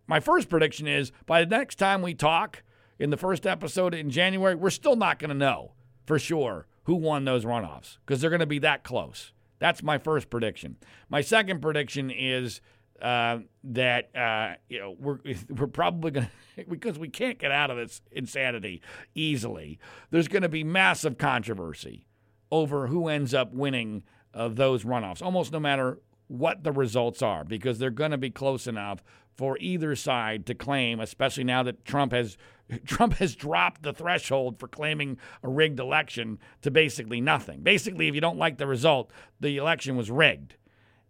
my 0.06 0.20
first 0.20 0.50
prediction 0.50 0.86
is 0.86 1.12
by 1.24 1.42
the 1.42 1.56
next 1.56 1.76
time 1.76 2.02
we 2.02 2.12
talk 2.12 2.62
in 2.98 3.10
the 3.10 3.16
first 3.16 3.46
episode 3.46 3.94
in 3.94 4.10
January, 4.10 4.54
we're 4.54 4.70
still 4.70 4.96
not 4.96 5.18
going 5.18 5.30
to 5.30 5.34
know 5.34 5.72
for 6.06 6.18
sure 6.18 6.66
who 6.84 6.94
won 6.94 7.24
those 7.24 7.44
runoffs 7.44 7.96
because 8.04 8.20
they're 8.20 8.30
going 8.30 8.40
to 8.40 8.46
be 8.46 8.58
that 8.58 8.84
close. 8.84 9.32
That's 9.64 9.82
my 9.82 9.96
first 9.96 10.28
prediction. 10.28 10.76
My 11.08 11.22
second 11.22 11.62
prediction 11.62 12.10
is 12.10 12.60
uh, 13.00 13.38
that 13.62 14.14
uh, 14.14 14.56
you 14.68 14.78
know 14.78 14.94
we're 15.00 15.20
we're 15.48 15.68
probably 15.68 16.10
going 16.10 16.28
to 16.56 16.64
because 16.68 16.98
we 16.98 17.08
can't 17.08 17.38
get 17.38 17.50
out 17.50 17.70
of 17.70 17.78
this 17.78 18.02
insanity 18.12 18.82
easily. 19.14 19.78
There's 20.10 20.28
going 20.28 20.42
to 20.42 20.50
be 20.50 20.64
massive 20.64 21.16
controversy 21.16 22.06
over 22.50 22.88
who 22.88 23.08
ends 23.08 23.32
up 23.32 23.54
winning 23.54 24.02
uh, 24.34 24.48
those 24.48 24.84
runoffs, 24.84 25.22
almost 25.22 25.50
no 25.50 25.60
matter 25.60 25.98
what 26.28 26.62
the 26.62 26.70
results 26.70 27.22
are, 27.22 27.42
because 27.42 27.78
they're 27.78 27.88
going 27.88 28.10
to 28.10 28.18
be 28.18 28.28
close 28.28 28.66
enough 28.66 29.02
for 29.34 29.56
either 29.60 29.96
side 29.96 30.44
to 30.44 30.54
claim, 30.54 31.00
especially 31.00 31.44
now 31.44 31.62
that 31.62 31.86
Trump 31.86 32.12
has 32.12 32.36
Trump 32.86 33.14
has 33.14 33.34
dropped 33.34 33.82
the 33.82 33.92
threshold 33.92 34.58
for 34.58 34.68
claiming 34.68 35.18
a 35.42 35.48
rigged 35.48 35.80
election 35.80 36.38
to 36.62 36.70
basically 36.70 37.20
nothing. 37.20 37.60
Basically, 37.62 38.08
if 38.08 38.14
you 38.14 38.20
don't 38.20 38.38
like 38.38 38.58
the 38.58 38.66
result, 38.66 39.10
the 39.40 39.56
election 39.56 39.96
was 39.96 40.10
rigged. 40.10 40.56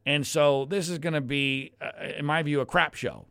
And 0.06 0.26
so 0.26 0.66
this 0.66 0.88
is 0.88 0.98
going 0.98 1.14
to 1.14 1.20
be, 1.20 1.72
uh, 1.80 2.06
in 2.18 2.26
my 2.26 2.42
view, 2.42 2.60
a 2.60 2.66
crap 2.66 2.94
show. 2.94 3.26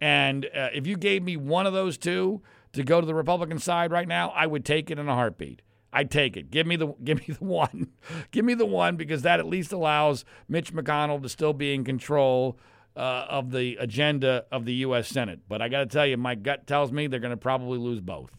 And 0.00 0.46
uh, 0.46 0.68
if 0.72 0.86
you 0.86 0.96
gave 0.96 1.22
me 1.22 1.36
one 1.36 1.66
of 1.66 1.72
those 1.72 1.98
two 1.98 2.42
to 2.72 2.82
go 2.82 3.00
to 3.00 3.06
the 3.06 3.14
Republican 3.14 3.58
side 3.58 3.92
right 3.92 4.08
now, 4.08 4.30
I 4.30 4.46
would 4.46 4.64
take 4.64 4.90
it 4.90 4.98
in 4.98 5.08
a 5.08 5.14
heartbeat. 5.14 5.62
I'd 5.92 6.10
take 6.10 6.36
it. 6.36 6.50
Give 6.50 6.66
me 6.66 6.76
the 6.76 6.88
give 7.04 7.18
me 7.18 7.34
the 7.34 7.44
one. 7.44 7.88
give 8.30 8.44
me 8.44 8.54
the 8.54 8.66
one 8.66 8.96
because 8.96 9.22
that 9.22 9.40
at 9.40 9.46
least 9.46 9.72
allows 9.72 10.24
Mitch 10.48 10.72
McConnell 10.72 11.22
to 11.22 11.28
still 11.28 11.52
be 11.52 11.74
in 11.74 11.84
control 11.84 12.58
uh, 12.98 13.26
of 13.28 13.52
the 13.52 13.76
agenda 13.76 14.44
of 14.50 14.64
the 14.64 14.74
U.S. 14.74 15.06
Senate. 15.08 15.40
But 15.48 15.62
I 15.62 15.68
got 15.68 15.78
to 15.78 15.86
tell 15.86 16.04
you, 16.04 16.16
my 16.16 16.34
gut 16.34 16.66
tells 16.66 16.90
me 16.90 17.06
they're 17.06 17.20
going 17.20 17.30
to 17.30 17.36
probably 17.36 17.78
lose 17.78 18.00
both. 18.00 18.32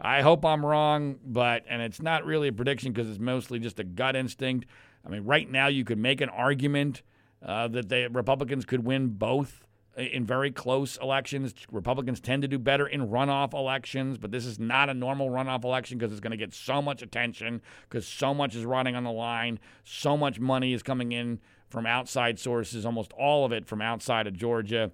I 0.00 0.22
hope 0.22 0.44
I'm 0.44 0.66
wrong, 0.66 1.20
but, 1.24 1.64
and 1.68 1.80
it's 1.80 2.02
not 2.02 2.24
really 2.24 2.48
a 2.48 2.52
prediction 2.52 2.92
because 2.92 3.08
it's 3.08 3.20
mostly 3.20 3.60
just 3.60 3.78
a 3.78 3.84
gut 3.84 4.16
instinct. 4.16 4.66
I 5.06 5.10
mean, 5.10 5.24
right 5.24 5.48
now 5.48 5.68
you 5.68 5.84
could 5.84 5.98
make 5.98 6.20
an 6.20 6.28
argument 6.28 7.02
uh, 7.44 7.68
that 7.68 7.88
the 7.88 8.08
Republicans 8.10 8.64
could 8.64 8.84
win 8.84 9.10
both 9.10 9.64
in 9.96 10.26
very 10.26 10.50
close 10.50 10.96
elections. 10.96 11.54
Republicans 11.70 12.20
tend 12.20 12.42
to 12.42 12.48
do 12.48 12.58
better 12.58 12.88
in 12.88 13.08
runoff 13.08 13.52
elections, 13.52 14.18
but 14.18 14.32
this 14.32 14.44
is 14.44 14.58
not 14.58 14.88
a 14.88 14.94
normal 14.94 15.30
runoff 15.30 15.62
election 15.62 15.98
because 15.98 16.10
it's 16.10 16.20
going 16.20 16.32
to 16.32 16.36
get 16.36 16.52
so 16.52 16.82
much 16.82 17.00
attention 17.02 17.62
because 17.88 18.08
so 18.08 18.34
much 18.34 18.56
is 18.56 18.64
running 18.64 18.96
on 18.96 19.04
the 19.04 19.12
line, 19.12 19.60
so 19.84 20.16
much 20.16 20.40
money 20.40 20.72
is 20.72 20.82
coming 20.82 21.12
in 21.12 21.38
from 21.70 21.86
outside 21.86 22.38
sources, 22.38 22.84
almost 22.84 23.12
all 23.12 23.44
of 23.44 23.52
it 23.52 23.66
from 23.66 23.80
outside 23.80 24.26
of 24.26 24.36
Georgia. 24.36 24.90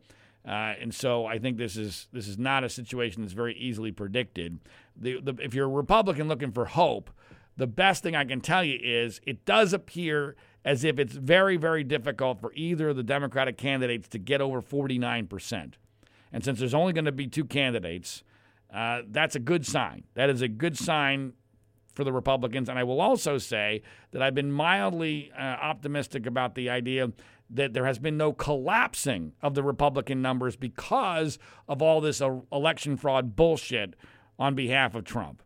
Uh, 0.46 0.74
and 0.80 0.94
so 0.94 1.26
I 1.26 1.38
think 1.38 1.56
this 1.56 1.76
is 1.76 2.06
this 2.12 2.28
is 2.28 2.38
not 2.38 2.62
a 2.62 2.68
situation 2.68 3.22
that's 3.22 3.32
very 3.32 3.56
easily 3.56 3.90
predicted. 3.90 4.60
The, 4.94 5.20
the, 5.20 5.34
if 5.42 5.54
you're 5.54 5.66
a 5.66 5.68
Republican 5.68 6.28
looking 6.28 6.52
for 6.52 6.66
hope, 6.66 7.10
the 7.56 7.66
best 7.66 8.02
thing 8.02 8.14
I 8.14 8.24
can 8.24 8.40
tell 8.40 8.62
you 8.62 8.78
is 8.80 9.20
it 9.26 9.44
does 9.44 9.72
appear 9.72 10.36
as 10.64 10.84
if 10.84 10.98
it's 10.98 11.14
very, 11.14 11.56
very 11.56 11.84
difficult 11.84 12.40
for 12.40 12.52
either 12.54 12.90
of 12.90 12.96
the 12.96 13.02
Democratic 13.02 13.56
candidates 13.56 14.08
to 14.08 14.18
get 14.18 14.40
over 14.40 14.60
49%. 14.60 15.72
And 16.32 16.44
since 16.44 16.58
there's 16.58 16.74
only 16.74 16.92
going 16.92 17.04
to 17.04 17.12
be 17.12 17.28
two 17.28 17.44
candidates, 17.44 18.22
uh, 18.72 19.02
that's 19.08 19.36
a 19.36 19.40
good 19.40 19.64
sign. 19.64 20.04
That 20.14 20.28
is 20.28 20.42
a 20.42 20.48
good 20.48 20.76
sign 20.76 21.34
for 21.96 22.04
the 22.04 22.12
Republicans. 22.12 22.68
And 22.68 22.78
I 22.78 22.84
will 22.84 23.00
also 23.00 23.38
say 23.38 23.82
that 24.12 24.22
I've 24.22 24.34
been 24.34 24.52
mildly 24.52 25.32
uh, 25.36 25.40
optimistic 25.40 26.26
about 26.26 26.54
the 26.54 26.70
idea 26.70 27.10
that 27.48 27.72
there 27.72 27.86
has 27.86 27.98
been 27.98 28.16
no 28.16 28.32
collapsing 28.32 29.32
of 29.42 29.54
the 29.54 29.62
Republican 29.62 30.20
numbers 30.20 30.56
because 30.56 31.38
of 31.66 31.80
all 31.80 32.00
this 32.00 32.20
uh, 32.20 32.38
election 32.52 32.96
fraud 32.96 33.34
bullshit 33.34 33.94
on 34.38 34.54
behalf 34.54 34.94
of 34.94 35.04
Trump. 35.04 35.42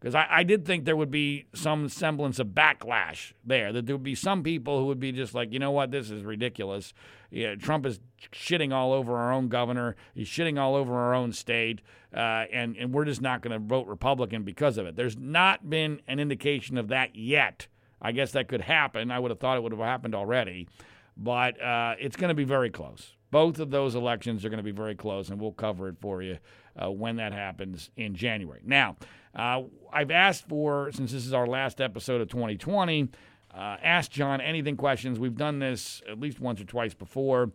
Because 0.00 0.14
I, 0.14 0.26
I, 0.30 0.42
did 0.44 0.64
think 0.64 0.84
there 0.84 0.96
would 0.96 1.10
be 1.10 1.46
some 1.54 1.88
semblance 1.88 2.38
of 2.38 2.48
backlash 2.48 3.32
there, 3.44 3.72
that 3.72 3.86
there 3.86 3.96
would 3.96 4.04
be 4.04 4.14
some 4.14 4.44
people 4.44 4.78
who 4.78 4.86
would 4.86 5.00
be 5.00 5.10
just 5.10 5.34
like, 5.34 5.52
you 5.52 5.58
know 5.58 5.72
what, 5.72 5.90
this 5.90 6.10
is 6.10 6.22
ridiculous. 6.22 6.94
Yeah, 7.30 7.56
Trump 7.56 7.84
is 7.84 7.98
shitting 8.32 8.72
all 8.72 8.92
over 8.92 9.16
our 9.16 9.32
own 9.32 9.48
governor, 9.48 9.96
he's 10.14 10.28
shitting 10.28 10.58
all 10.58 10.76
over 10.76 10.94
our 10.94 11.14
own 11.14 11.32
state, 11.32 11.80
uh, 12.14 12.44
and, 12.52 12.76
and 12.76 12.94
we're 12.94 13.06
just 13.06 13.20
not 13.20 13.42
going 13.42 13.52
to 13.52 13.58
vote 13.58 13.86
Republican 13.88 14.44
because 14.44 14.78
of 14.78 14.86
it. 14.86 14.94
There's 14.94 15.16
not 15.16 15.68
been 15.68 16.00
an 16.06 16.20
indication 16.20 16.78
of 16.78 16.88
that 16.88 17.16
yet. 17.16 17.66
I 18.00 18.12
guess 18.12 18.30
that 18.32 18.46
could 18.46 18.60
happen. 18.60 19.10
I 19.10 19.18
would 19.18 19.32
have 19.32 19.40
thought 19.40 19.56
it 19.56 19.62
would 19.64 19.72
have 19.72 19.80
happened 19.80 20.14
already, 20.14 20.68
but 21.16 21.60
uh, 21.60 21.96
it's 21.98 22.16
going 22.16 22.28
to 22.28 22.34
be 22.34 22.44
very 22.44 22.70
close. 22.70 23.14
Both 23.32 23.58
of 23.58 23.70
those 23.70 23.96
elections 23.96 24.44
are 24.44 24.48
going 24.48 24.58
to 24.58 24.62
be 24.64 24.70
very 24.70 24.94
close, 24.94 25.28
and 25.28 25.40
we'll 25.40 25.52
cover 25.52 25.88
it 25.88 25.96
for 26.00 26.22
you 26.22 26.38
uh, 26.82 26.90
when 26.90 27.16
that 27.16 27.32
happens 27.32 27.90
in 27.96 28.14
January. 28.14 28.60
Now, 28.64 28.96
uh, 29.34 29.62
I've 29.92 30.10
asked 30.10 30.48
for, 30.48 30.90
since 30.92 31.12
this 31.12 31.26
is 31.26 31.32
our 31.32 31.46
last 31.46 31.80
episode 31.80 32.20
of 32.20 32.28
2020, 32.28 33.08
uh, 33.54 33.76
ask 33.82 34.10
John 34.10 34.40
anything 34.40 34.76
questions. 34.76 35.18
We've 35.18 35.36
done 35.36 35.58
this 35.58 36.02
at 36.08 36.20
least 36.20 36.40
once 36.40 36.60
or 36.60 36.64
twice 36.64 36.94
before. 36.94 37.50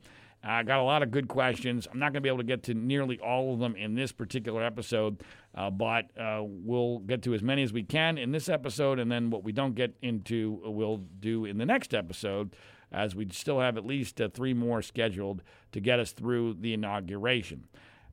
I 0.46 0.64
got 0.64 0.80
a 0.80 0.84
lot 0.84 1.04
of 1.04 1.12
good 1.12 1.30
questions. 1.30 1.88
I'm 1.90 2.00
not 2.00 2.08
going 2.08 2.16
to 2.16 2.22
be 2.22 2.28
able 2.28 2.40
to 2.40 2.44
get 2.44 2.64
to 2.64 2.74
nearly 2.74 3.18
all 3.20 3.54
of 3.54 3.60
them 3.60 3.78
in 3.78 3.96
this 3.96 4.12
particular 4.12 4.62
episode, 4.62 5.24
uh, 5.56 5.70
but 5.70 6.10
uh, 6.20 6.42
we'll 6.44 7.00
get 7.00 7.22
to 7.24 7.34
as 7.34 7.42
many 7.42 7.64
as 7.64 7.72
we 7.72 7.84
can 7.84 8.18
in 8.18 8.34
this 8.34 8.50
episode, 8.50 9.00
and 9.00 9.10
then 9.10 9.30
what 9.30 9.44
we 9.44 9.54
don't 9.54 9.74
get 9.74 9.96
into, 10.02 10.60
we'll 10.66 10.98
do 11.22 11.46
in 11.46 11.58
the 11.58 11.66
next 11.66 11.94
episode, 11.94 12.58
as 12.92 13.16
we 13.16 13.28
still 13.32 13.62
have 13.62 13.78
at 13.78 13.86
least 13.86 14.20
uh, 14.20 14.28
three 14.34 14.54
more 14.54 14.82
scheduled 14.82 15.44
to 15.72 15.80
get 15.80 16.00
us 16.00 16.12
through 16.12 16.56
the 16.56 16.74
inauguration. 16.74 17.66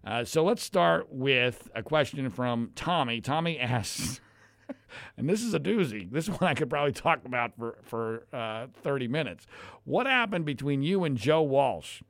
Uh, 0.04 0.24
so 0.24 0.42
let's 0.42 0.62
start 0.62 1.08
with 1.10 1.68
a 1.74 1.82
question 1.82 2.30
from 2.30 2.70
Tommy. 2.74 3.20
Tommy 3.20 3.58
asks, 3.58 4.20
and 5.16 5.28
this 5.28 5.42
is 5.42 5.52
a 5.52 5.60
doozy. 5.60 6.10
This 6.10 6.28
one 6.40 6.42
I 6.42 6.54
could 6.54 6.70
probably 6.70 6.92
talk 6.92 7.24
about 7.24 7.52
for 7.58 7.78
for 7.82 8.26
uh, 8.32 8.68
30 8.82 9.08
minutes. 9.08 9.46
What 9.84 10.06
happened 10.06 10.44
between 10.44 10.82
you 10.82 11.04
and 11.04 11.16
Joe 11.16 11.42
Walsh? 11.42 12.02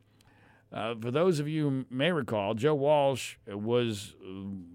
Uh, 0.72 0.94
for 1.00 1.10
those 1.10 1.40
of 1.40 1.48
you 1.48 1.68
who 1.68 1.84
may 1.90 2.12
recall, 2.12 2.54
Joe 2.54 2.76
Walsh 2.76 3.36
was 3.48 4.14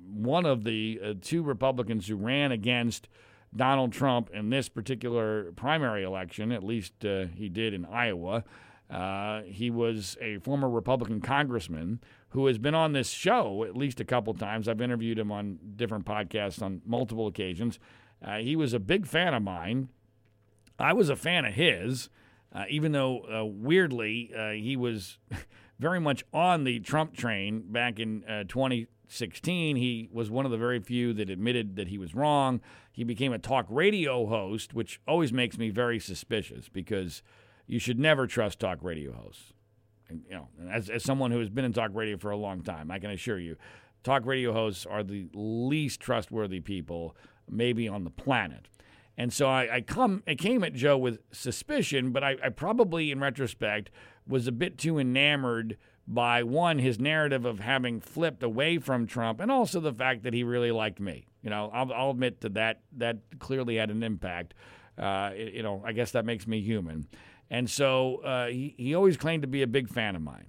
one 0.10 0.46
of 0.46 0.66
the 0.66 1.00
uh, 1.02 1.14
two 1.22 1.42
Republicans 1.42 2.08
who 2.08 2.18
ran 2.18 2.52
against 2.52 3.08
Donald 3.56 3.94
Trump 3.94 4.30
in 4.34 4.50
this 4.50 4.68
particular 4.68 5.54
primary 5.54 6.04
election. 6.04 6.52
At 6.52 6.64
least 6.64 7.06
uh, 7.06 7.28
he 7.34 7.48
did 7.48 7.74
in 7.74 7.86
Iowa. 7.86 8.44
He 9.46 9.70
was 9.70 10.18
a 10.22 10.38
former 10.40 10.70
Republican 10.70 11.22
congressman 11.22 12.00
who 12.36 12.48
has 12.48 12.58
been 12.58 12.76
on 12.76 12.92
this 12.92 13.10
show 13.10 13.64
at 13.64 13.78
least 13.78 14.02
a 14.02 14.06
couple 14.06 14.34
times. 14.34 14.68
I've 14.68 14.82
interviewed 14.82 15.18
him 15.18 15.32
on 15.32 15.58
different 15.78 16.06
podcasts 16.06 16.62
on 16.62 16.82
multiple 16.86 17.28
occasions. 17.28 17.80
Uh, 18.22 18.40
he 18.40 18.58
was 18.58 18.74
a 18.74 18.80
big 18.80 19.08
fan 19.08 19.34
of 19.34 19.42
mine. 19.42 19.88
I 20.78 20.92
was 20.92 21.08
a 21.08 21.16
fan 21.16 21.46
of 21.46 21.54
his, 21.54 22.10
uh, 22.54 22.66
even 22.70 22.92
though 22.92 23.22
uh, 23.22 23.46
weirdly 23.46 24.32
uh, 24.38 24.52
he 24.52 24.76
was 24.76 25.18
very 25.80 26.02
much 26.02 26.26
on 26.34 26.66
the 26.66 26.82
Trump 26.82 27.16
train 27.16 27.64
back 27.72 28.02
in 28.02 28.26
uh, 28.26 28.44
2016. 28.50 29.78
He 29.78 30.10
was 30.12 30.30
one 30.30 30.44
of 30.44 30.52
the 30.52 30.58
very 30.58 30.82
few 30.82 31.14
that 31.14 31.30
admitted 31.30 31.78
that 31.78 31.88
he 31.88 31.98
was 31.98 32.14
wrong. 32.14 32.60
He 32.92 33.06
became 33.06 33.32
a 33.32 33.40
talk 33.40 33.66
radio 33.70 34.26
host, 34.26 34.74
which 34.74 35.00
always 35.08 35.32
makes 35.32 35.58
me 35.58 35.70
very 35.70 36.00
suspicious 36.00 36.68
because 36.68 37.24
you 37.68 37.80
should 37.80 38.00
never 38.00 38.28
trust 38.28 38.60
talk 38.60 38.80
radio 38.82 39.12
hosts 39.12 39.54
you 40.10 40.20
know, 40.32 40.48
as, 40.70 40.90
as 40.90 41.04
someone 41.04 41.32
who 41.32 41.40
has 41.40 41.50
been 41.50 41.66
in 41.66 41.74
talk 41.74 41.92
radio 41.94 42.18
for 42.18 42.32
a 42.32 42.38
long 42.38 42.62
time, 42.62 42.92
I 42.92 43.00
can 43.00 43.12
assure 43.12 43.40
you, 43.40 43.56
talk 44.04 44.26
radio 44.26 44.54
hosts 44.54 44.86
are 44.86 45.04
the 45.04 45.28
least 45.34 46.00
trustworthy 46.00 46.60
people 46.60 47.16
maybe 47.50 47.88
on 47.88 48.04
the 48.04 48.10
planet. 48.10 48.68
And 49.18 49.32
so 49.32 49.48
I, 49.48 49.76
I 49.76 49.82
come, 49.82 50.24
I 50.28 50.36
came 50.36 50.64
at 50.64 50.74
Joe 50.74 50.98
with 50.98 51.20
suspicion, 51.32 52.12
but 52.12 52.24
I, 52.24 52.36
I 52.44 52.50
probably, 52.50 53.12
in 53.12 53.20
retrospect, 53.20 53.90
was 54.28 54.48
a 54.48 54.52
bit 54.52 54.78
too 54.78 55.00
enamored 55.00 55.78
by 56.08 56.44
one 56.44 56.80
his 56.80 57.00
narrative 57.00 57.46
of 57.46 57.60
having 57.60 58.00
flipped 58.00 58.44
away 58.44 58.78
from 58.78 59.08
Trump, 59.08 59.40
and 59.40 59.52
also 59.52 59.80
the 59.80 59.94
fact 59.94 60.24
that 60.24 60.34
he 60.34 60.44
really 60.44 60.72
liked 60.72 61.00
me. 61.00 61.26
You 61.42 61.50
know, 61.50 61.72
I'll, 61.74 61.92
I'll 61.94 62.10
admit 62.12 62.42
to 62.42 62.50
that. 62.50 62.82
That 62.98 63.18
clearly 63.40 63.78
had 63.78 63.90
an 63.90 64.04
impact. 64.04 64.54
Uh, 64.98 65.32
you 65.36 65.64
know, 65.64 65.82
I 65.86 65.94
guess 65.94 66.12
that 66.12 66.26
makes 66.26 66.46
me 66.46 66.62
human. 66.62 67.08
And 67.50 67.70
so 67.70 68.18
uh, 68.18 68.48
he, 68.48 68.76
he 68.78 68.96
always 68.96 69.18
claimed 69.18 69.44
to 69.44 69.48
be 69.48 69.62
a 69.62 69.68
big 69.68 69.90
fan 69.90 70.16
of 70.16 70.22
mine. 70.22 70.48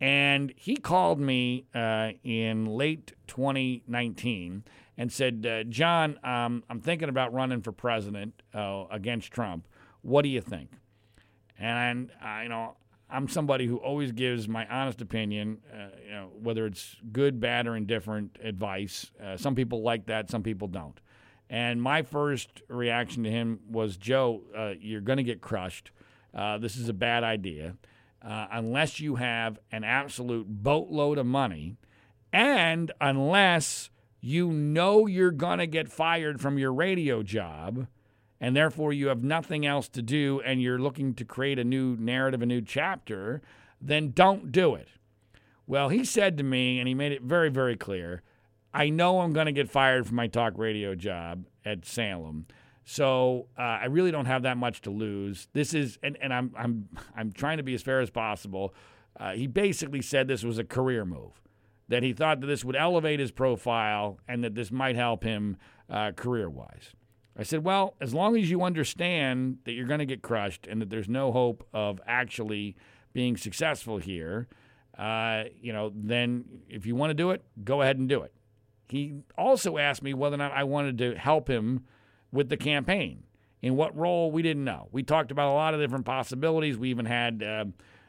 And 0.00 0.52
he 0.56 0.76
called 0.76 1.20
me 1.20 1.66
uh, 1.74 2.12
in 2.24 2.64
late 2.64 3.12
2019 3.26 4.64
and 4.96 5.12
said, 5.12 5.46
uh, 5.46 5.64
John, 5.64 6.18
um, 6.24 6.64
I'm 6.70 6.80
thinking 6.80 7.10
about 7.10 7.34
running 7.34 7.60
for 7.60 7.72
president 7.72 8.42
uh, 8.54 8.84
against 8.90 9.30
Trump. 9.30 9.68
What 10.02 10.22
do 10.22 10.30
you 10.30 10.40
think? 10.40 10.70
And, 11.58 12.10
you 12.42 12.48
know, 12.48 12.76
I'm 13.12 13.28
somebody 13.28 13.66
who 13.66 13.76
always 13.76 14.12
gives 14.12 14.48
my 14.48 14.66
honest 14.68 15.00
opinion, 15.00 15.58
uh, 15.72 15.88
you 16.04 16.12
know, 16.12 16.30
whether 16.40 16.66
it's 16.66 16.96
good, 17.12 17.40
bad, 17.40 17.66
or 17.66 17.76
indifferent 17.76 18.38
advice. 18.42 19.10
Uh, 19.22 19.36
some 19.36 19.54
people 19.54 19.82
like 19.82 20.06
that, 20.06 20.30
some 20.30 20.42
people 20.42 20.68
don't. 20.68 20.98
And 21.48 21.82
my 21.82 22.02
first 22.02 22.62
reaction 22.68 23.24
to 23.24 23.30
him 23.30 23.60
was, 23.68 23.96
Joe, 23.96 24.42
uh, 24.56 24.72
you're 24.80 25.00
going 25.00 25.16
to 25.16 25.24
get 25.24 25.40
crushed. 25.40 25.90
Uh, 26.34 26.58
this 26.58 26.76
is 26.76 26.88
a 26.88 26.94
bad 26.94 27.24
idea 27.24 27.76
uh, 28.22 28.46
unless 28.52 29.00
you 29.00 29.16
have 29.16 29.58
an 29.72 29.84
absolute 29.84 30.46
boatload 30.48 31.18
of 31.18 31.26
money 31.26 31.76
and 32.32 32.92
unless 33.00 33.90
you 34.20 34.50
know 34.52 35.06
you're 35.06 35.30
going 35.30 35.58
to 35.58 35.66
get 35.66 35.90
fired 35.90 36.40
from 36.40 36.58
your 36.58 36.72
radio 36.72 37.22
job 37.22 37.86
and 38.40 38.54
therefore 38.54 38.92
you 38.92 39.08
have 39.08 39.22
nothing 39.22 39.66
else 39.66 39.88
to 39.88 40.02
do 40.02 40.40
and 40.44 40.62
you're 40.62 40.78
looking 40.78 41.14
to 41.14 41.24
create 41.24 41.58
a 41.58 41.64
new 41.64 41.96
narrative, 41.96 42.42
a 42.42 42.46
new 42.46 42.60
chapter, 42.60 43.42
then 43.80 44.10
don't 44.12 44.52
do 44.52 44.74
it. 44.74 44.88
Well, 45.66 45.88
he 45.88 46.04
said 46.04 46.36
to 46.38 46.42
me, 46.42 46.78
and 46.78 46.88
he 46.88 46.94
made 46.94 47.12
it 47.12 47.22
very, 47.22 47.48
very 47.48 47.76
clear 47.76 48.22
I 48.72 48.88
know 48.88 49.20
I'm 49.20 49.32
going 49.32 49.46
to 49.46 49.52
get 49.52 49.68
fired 49.68 50.06
from 50.06 50.16
my 50.16 50.28
talk 50.28 50.56
radio 50.56 50.94
job 50.94 51.44
at 51.64 51.84
Salem. 51.84 52.46
So 52.84 53.46
uh, 53.58 53.62
I 53.62 53.86
really 53.86 54.10
don't 54.10 54.26
have 54.26 54.42
that 54.42 54.56
much 54.56 54.80
to 54.82 54.90
lose. 54.90 55.48
This 55.52 55.74
is, 55.74 55.98
and, 56.02 56.16
and 56.20 56.32
I'm 56.32 56.52
I'm 56.56 56.88
I'm 57.16 57.32
trying 57.32 57.58
to 57.58 57.62
be 57.62 57.74
as 57.74 57.82
fair 57.82 58.00
as 58.00 58.10
possible. 58.10 58.74
Uh, 59.18 59.32
he 59.32 59.46
basically 59.46 60.02
said 60.02 60.28
this 60.28 60.44
was 60.44 60.58
a 60.58 60.64
career 60.64 61.04
move, 61.04 61.40
that 61.88 62.02
he 62.02 62.12
thought 62.12 62.40
that 62.40 62.46
this 62.46 62.64
would 62.64 62.76
elevate 62.76 63.20
his 63.20 63.30
profile 63.30 64.18
and 64.26 64.42
that 64.42 64.54
this 64.54 64.70
might 64.70 64.96
help 64.96 65.24
him 65.24 65.56
uh, 65.90 66.12
career 66.12 66.48
wise. 66.48 66.94
I 67.36 67.42
said, 67.42 67.64
well, 67.64 67.94
as 68.00 68.12
long 68.12 68.36
as 68.36 68.50
you 68.50 68.62
understand 68.62 69.58
that 69.64 69.72
you're 69.72 69.86
going 69.86 70.00
to 70.00 70.06
get 70.06 70.22
crushed 70.22 70.66
and 70.66 70.80
that 70.80 70.90
there's 70.90 71.08
no 71.08 71.32
hope 71.32 71.66
of 71.72 72.00
actually 72.06 72.76
being 73.12 73.36
successful 73.36 73.98
here, 73.98 74.48
uh, 74.98 75.44
you 75.60 75.72
know, 75.72 75.92
then 75.94 76.44
if 76.68 76.86
you 76.86 76.94
want 76.94 77.10
to 77.10 77.14
do 77.14 77.30
it, 77.30 77.42
go 77.64 77.82
ahead 77.82 77.98
and 77.98 78.08
do 78.08 78.22
it. 78.22 78.32
He 78.88 79.14
also 79.38 79.78
asked 79.78 80.02
me 80.02 80.12
whether 80.14 80.34
or 80.34 80.38
not 80.38 80.52
I 80.52 80.64
wanted 80.64 80.98
to 80.98 81.14
help 81.14 81.48
him 81.48 81.84
with 82.32 82.48
the 82.48 82.56
campaign. 82.56 83.24
In 83.62 83.76
what 83.76 83.96
role, 83.96 84.32
we 84.32 84.42
didn't 84.42 84.64
know. 84.64 84.88
We 84.90 85.02
talked 85.02 85.30
about 85.30 85.50
a 85.50 85.54
lot 85.54 85.74
of 85.74 85.80
different 85.80 86.06
possibilities. 86.06 86.78
We 86.78 86.88
even 86.90 87.04
had 87.04 87.42
uh, 87.42 87.66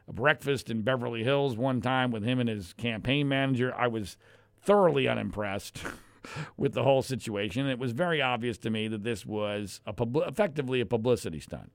a 0.07 0.13
breakfast 0.13 0.69
in 0.69 0.81
Beverly 0.81 1.23
Hills 1.23 1.57
one 1.57 1.81
time 1.81 2.11
with 2.11 2.23
him 2.23 2.39
and 2.39 2.47
his 2.47 2.73
campaign 2.73 3.27
manager. 3.27 3.73
I 3.75 3.87
was 3.87 4.17
thoroughly 4.61 5.07
unimpressed 5.07 5.83
with 6.57 6.73
the 6.73 6.83
whole 6.83 7.01
situation. 7.01 7.67
It 7.67 7.79
was 7.79 7.91
very 7.91 8.21
obvious 8.21 8.57
to 8.59 8.69
me 8.69 8.87
that 8.87 9.03
this 9.03 9.25
was 9.25 9.81
a 9.85 9.91
pub- 9.91 10.23
effectively 10.27 10.79
a 10.79 10.85
publicity 10.85 11.39
stunt 11.39 11.71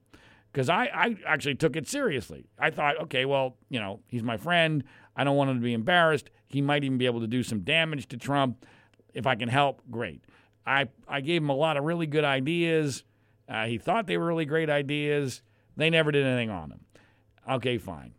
because 0.52 0.70
I, 0.70 0.84
I 0.86 1.16
actually 1.26 1.56
took 1.56 1.76
it 1.76 1.86
seriously. 1.86 2.46
I 2.58 2.70
thought, 2.70 2.98
okay, 3.02 3.26
well, 3.26 3.56
you 3.68 3.78
know, 3.78 4.00
he's 4.08 4.22
my 4.22 4.38
friend. 4.38 4.84
I 5.14 5.22
don't 5.22 5.36
want 5.36 5.50
him 5.50 5.56
to 5.56 5.62
be 5.62 5.74
embarrassed. 5.74 6.30
He 6.48 6.62
might 6.62 6.82
even 6.82 6.96
be 6.96 7.04
able 7.04 7.20
to 7.20 7.26
do 7.26 7.42
some 7.42 7.60
damage 7.60 8.08
to 8.08 8.16
Trump. 8.16 8.64
If 9.12 9.26
I 9.26 9.34
can 9.34 9.50
help, 9.50 9.82
great. 9.90 10.22
I, 10.66 10.88
I 11.08 11.20
gave 11.20 11.42
him 11.42 11.48
a 11.48 11.54
lot 11.54 11.76
of 11.76 11.84
really 11.84 12.06
good 12.06 12.24
ideas. 12.24 13.04
Uh, 13.48 13.66
he 13.66 13.78
thought 13.78 14.06
they 14.06 14.16
were 14.18 14.26
really 14.26 14.44
great 14.44 14.68
ideas. 14.68 15.42
They 15.76 15.90
never 15.90 16.10
did 16.10 16.26
anything 16.26 16.50
on 16.50 16.70
them. 16.70 16.80
Okay, 17.48 17.78
fine. 17.78 18.12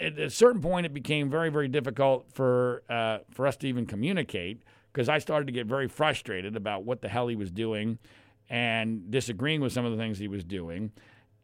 At 0.00 0.18
a 0.18 0.30
certain 0.30 0.60
point, 0.60 0.86
it 0.86 0.94
became 0.94 1.28
very, 1.28 1.50
very 1.50 1.68
difficult 1.68 2.26
for 2.32 2.82
uh, 2.88 3.18
for 3.30 3.46
us 3.46 3.56
to 3.58 3.68
even 3.68 3.84
communicate 3.84 4.62
because 4.92 5.08
I 5.08 5.18
started 5.18 5.46
to 5.46 5.52
get 5.52 5.66
very 5.66 5.88
frustrated 5.88 6.56
about 6.56 6.84
what 6.84 7.02
the 7.02 7.08
hell 7.08 7.28
he 7.28 7.36
was 7.36 7.50
doing 7.50 7.98
and 8.48 9.10
disagreeing 9.10 9.60
with 9.60 9.72
some 9.72 9.84
of 9.84 9.92
the 9.92 9.98
things 9.98 10.18
he 10.18 10.28
was 10.28 10.44
doing. 10.44 10.92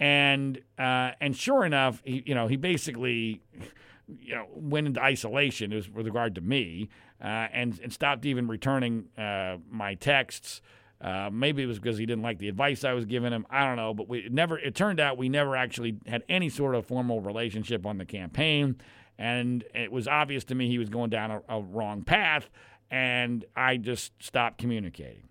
And 0.01 0.61
uh, 0.79 1.11
and 1.21 1.37
sure 1.37 1.65
enough, 1.65 2.01
he 2.05 2.23
you 2.25 2.35
know 2.35 2.47
he 2.47 2.57
basically 2.57 3.43
you 4.21 4.35
know 4.35 4.47
went 4.55 4.87
into 4.87 5.03
isolation 5.03 5.71
with 5.73 6.07
regard 6.07 6.35
to 6.37 6.41
me 6.41 6.89
and 7.23 7.79
and 7.81 7.93
stopped 7.93 8.27
even 8.27 8.49
returning 8.49 9.05
uh, 9.17 9.57
my 9.71 9.95
texts. 9.95 10.61
Uh, 11.01 11.31
maybe 11.33 11.63
it 11.63 11.67
was 11.67 11.79
because 11.81 11.99
he 11.99 12.07
didn't 12.07 12.23
like 12.23 12.39
the 12.39 12.49
advice 12.49 12.85
I 12.85 12.93
was 12.93 13.07
giving 13.07 13.33
him. 13.33 13.45
I 13.51 13.65
don't 13.65 13.77
know, 13.77 13.95
but 13.95 14.09
we 14.09 14.29
never. 14.31 14.59
It 14.59 14.75
turned 14.75 15.01
out 15.01 15.17
we 15.17 15.29
never 15.29 15.57
actually 15.57 15.97
had 16.07 16.23
any 16.29 16.49
sort 16.49 16.75
of 16.75 16.87
formal 16.87 17.21
relationship 17.21 17.87
on 17.87 17.99
the 17.99 18.05
campaign, 18.05 18.77
and 19.19 19.65
it 19.75 19.91
was 19.91 20.07
obvious 20.07 20.45
to 20.45 20.55
me 20.55 20.69
he 20.69 20.79
was 20.79 20.89
going 20.89 21.11
down 21.11 21.31
a, 21.31 21.43
a 21.49 21.61
wrong 21.61 22.03
path, 22.03 22.51
and 22.91 23.45
I 23.57 23.77
just 23.77 24.13
stopped 24.23 24.59
communicating. 24.59 25.29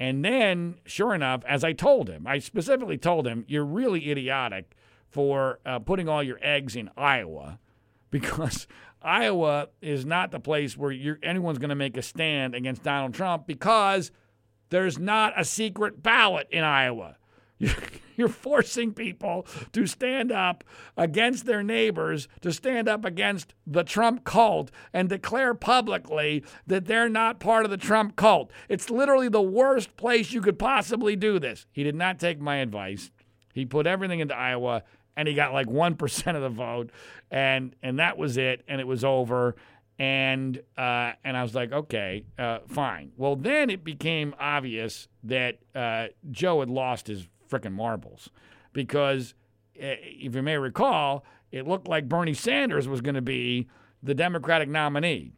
And 0.00 0.24
then, 0.24 0.76
sure 0.84 1.12
enough, 1.12 1.42
as 1.48 1.64
I 1.64 1.72
told 1.72 2.08
him, 2.08 2.24
I 2.26 2.38
specifically 2.38 2.98
told 2.98 3.26
him, 3.26 3.44
"You're 3.48 3.64
really 3.64 4.10
idiotic 4.10 4.76
for 5.08 5.58
uh, 5.66 5.80
putting 5.80 6.08
all 6.08 6.22
your 6.22 6.38
eggs 6.42 6.76
in 6.76 6.90
Iowa." 6.96 7.58
because 8.10 8.66
Iowa 9.02 9.68
is 9.80 10.04
not 10.04 10.30
the 10.30 10.40
place 10.40 10.76
where 10.76 10.92
anyone's 11.22 11.58
going 11.58 11.68
to 11.68 11.74
make 11.74 11.96
a 11.96 12.02
stand 12.02 12.54
against 12.54 12.82
Donald 12.82 13.14
Trump 13.14 13.46
because 13.46 14.10
there's 14.70 14.98
not 14.98 15.32
a 15.36 15.44
secret 15.44 16.02
ballot 16.02 16.48
in 16.50 16.64
Iowa. 16.64 17.16
You're 18.16 18.28
forcing 18.28 18.92
people 18.94 19.46
to 19.72 19.86
stand 19.86 20.32
up 20.32 20.64
against 20.96 21.46
their 21.46 21.62
neighbors, 21.62 22.26
to 22.40 22.52
stand 22.52 22.88
up 22.88 23.04
against 23.04 23.54
the 23.64 23.84
Trump 23.84 24.24
cult, 24.24 24.72
and 24.92 25.08
declare 25.08 25.54
publicly 25.54 26.44
that 26.66 26.86
they're 26.86 27.08
not 27.08 27.38
part 27.38 27.64
of 27.64 27.70
the 27.70 27.76
Trump 27.76 28.16
cult. 28.16 28.50
It's 28.68 28.90
literally 28.90 29.28
the 29.28 29.42
worst 29.42 29.96
place 29.96 30.32
you 30.32 30.40
could 30.40 30.58
possibly 30.58 31.14
do 31.14 31.38
this. 31.38 31.66
He 31.70 31.84
did 31.84 31.94
not 31.94 32.18
take 32.18 32.40
my 32.40 32.56
advice. 32.56 33.12
He 33.54 33.64
put 33.64 33.86
everything 33.86 34.20
into 34.20 34.36
Iowa 34.36 34.82
and 35.18 35.28
he 35.28 35.34
got 35.34 35.52
like 35.52 35.66
1% 35.66 36.36
of 36.36 36.42
the 36.42 36.48
vote 36.48 36.90
and 37.30 37.74
and 37.82 37.98
that 37.98 38.16
was 38.16 38.38
it 38.38 38.64
and 38.68 38.80
it 38.80 38.86
was 38.86 39.04
over 39.04 39.56
and 39.98 40.62
uh, 40.76 41.12
and 41.24 41.36
I 41.36 41.42
was 41.42 41.56
like, 41.56 41.72
okay, 41.72 42.24
uh, 42.38 42.60
fine. 42.68 43.10
Well, 43.16 43.34
then 43.34 43.68
it 43.68 43.82
became 43.82 44.34
obvious 44.38 45.08
that 45.24 45.58
uh, 45.74 46.06
Joe 46.30 46.60
had 46.60 46.70
lost 46.70 47.08
his 47.08 47.26
freaking 47.50 47.72
marbles 47.72 48.30
because, 48.72 49.34
uh, 49.76 49.98
if 50.00 50.36
you 50.36 50.42
may 50.42 50.56
recall, 50.56 51.24
it 51.50 51.66
looked 51.66 51.88
like 51.88 52.08
Bernie 52.08 52.34
Sanders 52.34 52.86
was 52.86 53.00
going 53.00 53.16
to 53.16 53.22
be 53.22 53.66
the 54.00 54.14
Democratic 54.14 54.68
nominee, 54.68 55.32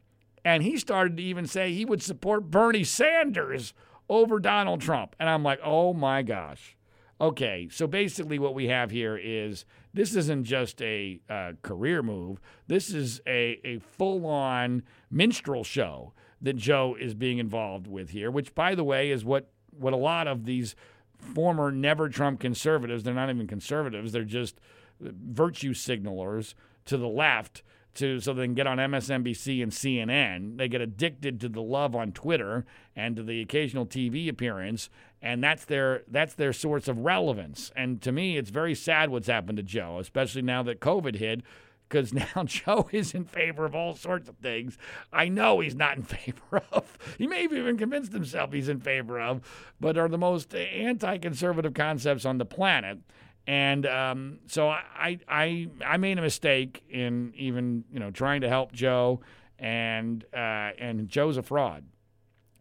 and 0.45 0.63
he 0.63 0.77
started 0.77 1.17
to 1.17 1.23
even 1.23 1.47
say 1.47 1.73
he 1.73 1.87
would 1.87 2.03
support 2.03 2.51
Bernie 2.51 2.85
Sanders 2.85 3.73
over 4.11 4.39
Donald 4.39 4.83
Trump, 4.83 5.17
and 5.19 5.31
I'm 5.31 5.43
like, 5.43 5.61
oh 5.65 5.95
my 5.95 6.21
gosh. 6.21 6.77
Okay, 7.21 7.69
so 7.71 7.87
basically, 7.87 8.39
what 8.39 8.55
we 8.55 8.69
have 8.69 8.91
here 8.91 9.19
is 9.23 9.67
this 9.93 10.17
isn't 10.17 10.45
just 10.45 10.81
a 10.81 11.21
uh, 11.29 11.53
career 11.61 12.03
move. 12.03 12.41
This 12.67 12.95
is 12.95 13.21
a, 13.27 13.61
a 13.63 13.79
full 13.79 14.25
on 14.27 14.83
minstrel 15.11 15.63
show 15.63 16.15
that 16.41 16.57
Joe 16.57 16.97
is 16.99 17.15
being 17.15 17.37
involved 17.37 17.87
with 17.87 18.11
here, 18.11 18.31
which, 18.31 18.55
by 18.55 18.75
the 18.75 18.85
way, 18.85 19.11
is 19.11 19.23
what, 19.23 19.51
what 19.71 19.93
a 19.93 19.99
lot 19.99 20.27
of 20.29 20.47
these 20.47 20.75
former 21.19 21.71
never 21.71 22.09
Trump 22.09 22.41
conservatives, 22.41 23.03
they're 23.03 23.13
not 23.13 23.29
even 23.29 23.47
conservatives, 23.47 24.13
they're 24.13 24.25
just 24.25 24.59
virtue 25.01 25.75
signalers 25.75 26.55
to 26.87 26.97
the 26.97 27.09
left 27.09 27.63
to 27.95 28.21
so 28.21 28.33
they 28.33 28.45
can 28.45 28.55
get 28.55 28.67
on 28.67 28.79
MSNBC 28.79 29.63
and 29.63 29.73
CNN. 29.73 30.57
They 30.57 30.69
get 30.69 30.81
addicted 30.81 31.41
to 31.41 31.49
the 31.49 31.63
love 31.63 31.95
on 31.95 32.13
Twitter 32.13 32.65
and 32.95 33.17
to 33.17 33.23
the 33.23 33.41
occasional 33.41 33.87
TV 33.87 34.29
appearance, 34.29 34.89
and 35.23 35.43
that's 35.43 35.65
their 35.65 36.03
that's 36.09 36.35
their 36.35 36.53
source 36.53 36.89
of 36.89 36.99
relevance. 36.99 37.71
And 37.77 38.01
to 38.03 38.13
me, 38.13 38.37
it's 38.37 38.51
very 38.51 38.75
sad 38.75 39.11
what's 39.11 39.29
happened 39.29 39.59
to 39.59 39.63
Joe, 39.63 39.99
especially 39.99 40.43
now 40.43 40.63
that 40.65 40.81
COVID 40.81 41.17
hit. 41.17 41.43
Because 41.89 42.13
now 42.37 42.45
Joe 42.45 42.89
is 42.93 43.15
in 43.15 43.25
favor 43.25 43.65
of 43.65 43.75
all 43.75 43.97
sorts 43.97 44.29
of 44.29 44.37
things. 44.37 44.79
I 45.13 45.29
know 45.29 45.59
he's 45.59 45.75
not 45.75 45.97
in 45.97 46.03
favor 46.05 46.63
of. 46.73 46.97
He 47.19 47.27
may 47.27 47.43
have 47.43 47.53
even 47.53 47.77
convinced 47.77 48.13
himself 48.13 48.53
he's 48.53 48.69
in 48.69 48.81
favor 48.81 49.21
of, 49.21 49.41
but 49.81 49.99
are 49.99 50.09
the 50.09 50.19
most 50.19 50.55
anti 50.55 51.19
conservative 51.19 51.75
concepts 51.75 52.25
on 52.25 52.39
the 52.39 52.45
planet. 52.45 52.99
And 53.47 53.87
um, 53.87 54.39
so 54.47 54.69
I, 54.69 55.19
I 55.27 55.69
I 55.85 55.97
made 55.97 56.19
a 56.19 56.23
mistake 56.23 56.85
in 56.89 57.33
even 57.37 57.85
you 57.93 57.99
know 57.99 58.11
trying 58.11 58.43
to 58.43 58.49
help 58.49 58.73
Joe, 58.73 59.21
and 59.59 60.25
uh, 60.33 60.71
and 60.79 61.09
Joe's 61.09 61.37
a 61.37 61.43
fraud, 61.43 61.85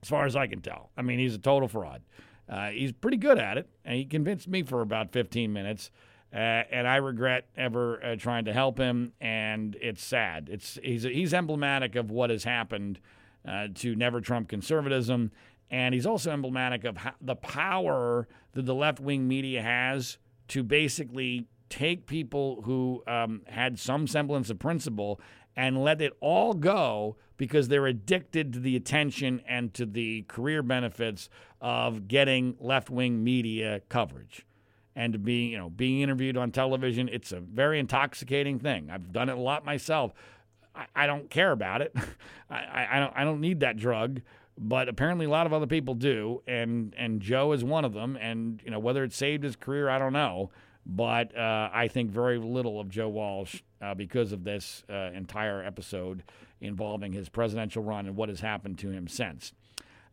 as 0.01 0.09
far 0.09 0.25
as 0.25 0.35
I 0.35 0.47
can 0.47 0.61
tell. 0.61 0.89
I 0.97 1.03
mean, 1.03 1.19
he's 1.19 1.35
a 1.35 1.39
total 1.39 1.67
fraud. 1.67 2.01
Uh, 2.49 2.69
he's 2.69 2.91
pretty 2.91 3.17
good 3.17 3.37
at 3.37 3.57
it, 3.57 3.69
and 3.85 3.95
he 3.95 4.05
convinced 4.05 4.47
me 4.47 4.63
for 4.63 4.81
about 4.81 5.11
15 5.11 5.53
minutes. 5.53 5.91
Uh, 6.33 6.37
and 6.37 6.87
I 6.87 6.97
regret 6.97 7.47
ever 7.57 8.03
uh, 8.03 8.15
trying 8.15 8.45
to 8.45 8.53
help 8.53 8.77
him, 8.77 9.13
and 9.19 9.75
it's 9.81 10.03
sad. 10.03 10.47
It's 10.51 10.77
he's 10.83 11.03
he's 11.03 11.33
emblematic 11.33 11.95
of 11.95 12.11
what 12.11 12.29
has 12.29 12.43
happened 12.43 12.99
uh, 13.47 13.69
to 13.75 13.95
never 13.95 14.21
Trump 14.21 14.47
conservatism, 14.47 15.31
and 15.71 15.95
he's 15.95 16.05
also 16.05 16.31
emblematic 16.31 16.83
of 16.83 16.97
how, 16.97 17.13
the 17.19 17.35
power 17.35 18.27
that 18.53 18.65
the 18.67 18.75
left 18.75 18.99
wing 18.99 19.27
media 19.27 19.63
has 19.63 20.19
to 20.49 20.61
basically 20.61 21.47
take 21.69 22.05
people 22.05 22.61
who 22.63 23.03
um, 23.07 23.41
had 23.47 23.79
some 23.79 24.05
semblance 24.05 24.49
of 24.49 24.59
principle 24.59 25.19
and 25.59 25.83
let 25.83 26.01
it 26.01 26.13
all 26.21 26.53
go 26.53 27.17
because 27.35 27.67
they're 27.67 27.85
addicted 27.85 28.53
to 28.53 28.59
the 28.59 28.77
attention 28.77 29.41
and 29.45 29.73
to 29.73 29.85
the 29.85 30.21
career 30.21 30.63
benefits 30.63 31.27
of 31.59 32.07
getting 32.07 32.55
left-wing 32.61 33.21
media 33.21 33.81
coverage 33.89 34.45
and 34.95 35.21
being 35.21 35.51
you 35.51 35.57
know 35.57 35.69
being 35.69 35.99
interviewed 35.99 36.37
on 36.37 36.49
television. 36.49 37.09
It's 37.11 37.33
a 37.33 37.41
very 37.41 37.77
intoxicating 37.77 38.57
thing. 38.57 38.89
I've 38.89 39.11
done 39.11 39.27
it 39.27 39.37
a 39.37 39.41
lot 39.41 39.65
myself. 39.65 40.13
I, 40.73 40.85
I 40.95 41.07
don't 41.07 41.29
care 41.29 41.51
about 41.51 41.81
it. 41.81 41.93
I, 42.49 42.87
I, 42.91 42.99
don't, 42.99 43.13
I 43.17 43.23
don't 43.25 43.41
need 43.41 43.59
that 43.59 43.75
drug 43.75 44.21
but 44.61 44.89
apparently 44.89 45.25
a 45.25 45.29
lot 45.29 45.45
of 45.45 45.53
other 45.53 45.67
people 45.67 45.93
do, 45.93 46.41
and 46.45 46.93
and 46.97 47.21
Joe 47.21 47.53
is 47.53 47.63
one 47.63 47.85
of 47.85 47.93
them. 47.93 48.17
And 48.19 48.61
you 48.65 48.71
know 48.71 48.79
whether 48.79 49.05
it 49.05 49.13
saved 49.13 49.45
his 49.45 49.55
career, 49.55 49.87
I 49.87 49.97
don't 49.97 50.11
know, 50.11 50.51
but 50.89 51.37
uh, 51.37 51.69
I 51.71 51.87
think 51.87 52.09
very 52.09 52.39
little 52.39 52.79
of 52.79 52.89
Joe 52.89 53.09
Walsh 53.09 53.61
uh, 53.79 53.93
because 53.93 54.31
of 54.31 54.43
this 54.43 54.83
uh, 54.89 55.11
entire 55.13 55.63
episode 55.63 56.23
involving 56.61 57.13
his 57.13 57.29
presidential 57.29 57.83
run 57.83 58.07
and 58.07 58.15
what 58.15 58.27
has 58.27 58.41
happened 58.41 58.79
to 58.79 58.89
him 58.89 59.07
since. 59.07 59.53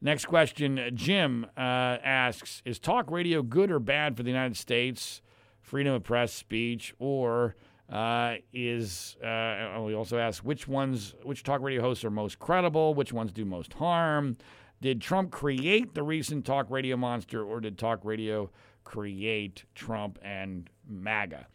Next 0.03 0.27
question, 0.27 0.91
Jim 0.95 1.47
uh, 1.57 1.61
asks: 1.61 2.61
Is 2.66 2.79
talk 2.79 3.11
radio 3.11 3.41
good 3.43 3.70
or 3.70 3.79
bad 3.79 4.16
for 4.16 4.22
the 4.22 4.29
United 4.29 4.57
States? 4.57 5.22
Freedom 5.62 5.95
of 5.95 6.05
press, 6.05 6.33
speech, 6.33 6.95
or 6.99 7.57
uh, 7.91 8.35
is 8.53 9.16
uh, 9.24 9.81
we 9.83 9.95
also 9.95 10.18
ask 10.18 10.45
which 10.45 10.68
ones, 10.68 11.14
which 11.22 11.43
talk 11.43 11.62
radio 11.62 11.81
hosts 11.81 12.05
are 12.05 12.11
most 12.11 12.39
credible, 12.39 12.93
which 12.93 13.14
ones 13.14 13.33
do 13.33 13.47
most 13.47 13.72
harm. 13.72 14.37
Did 14.83 15.01
Trump 15.01 15.31
create 15.31 15.95
the 15.95 16.03
recent 16.03 16.45
talk 16.45 16.66
radio 16.68 16.99
monster, 16.99 17.43
or 17.43 17.61
did 17.61 17.79
talk 17.79 18.05
radio 18.05 18.51
create 18.87 19.64
Trump 19.74 20.18
and 20.22 20.70
MAGA? 20.89 21.47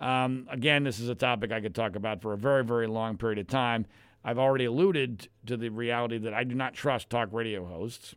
Um, 0.00 0.48
again, 0.50 0.82
this 0.84 0.98
is 0.98 1.08
a 1.08 1.14
topic 1.14 1.52
I 1.52 1.60
could 1.60 1.74
talk 1.74 1.94
about 1.94 2.20
for 2.20 2.32
a 2.32 2.36
very, 2.36 2.64
very 2.64 2.86
long 2.86 3.16
period 3.16 3.38
of 3.38 3.46
time. 3.46 3.86
I've 4.24 4.38
already 4.38 4.64
alluded 4.66 5.28
to 5.46 5.56
the 5.56 5.68
reality 5.70 6.18
that 6.18 6.34
I 6.34 6.44
do 6.44 6.54
not 6.54 6.74
trust 6.74 7.08
talk 7.08 7.28
radio 7.32 7.64
hosts. 7.64 8.14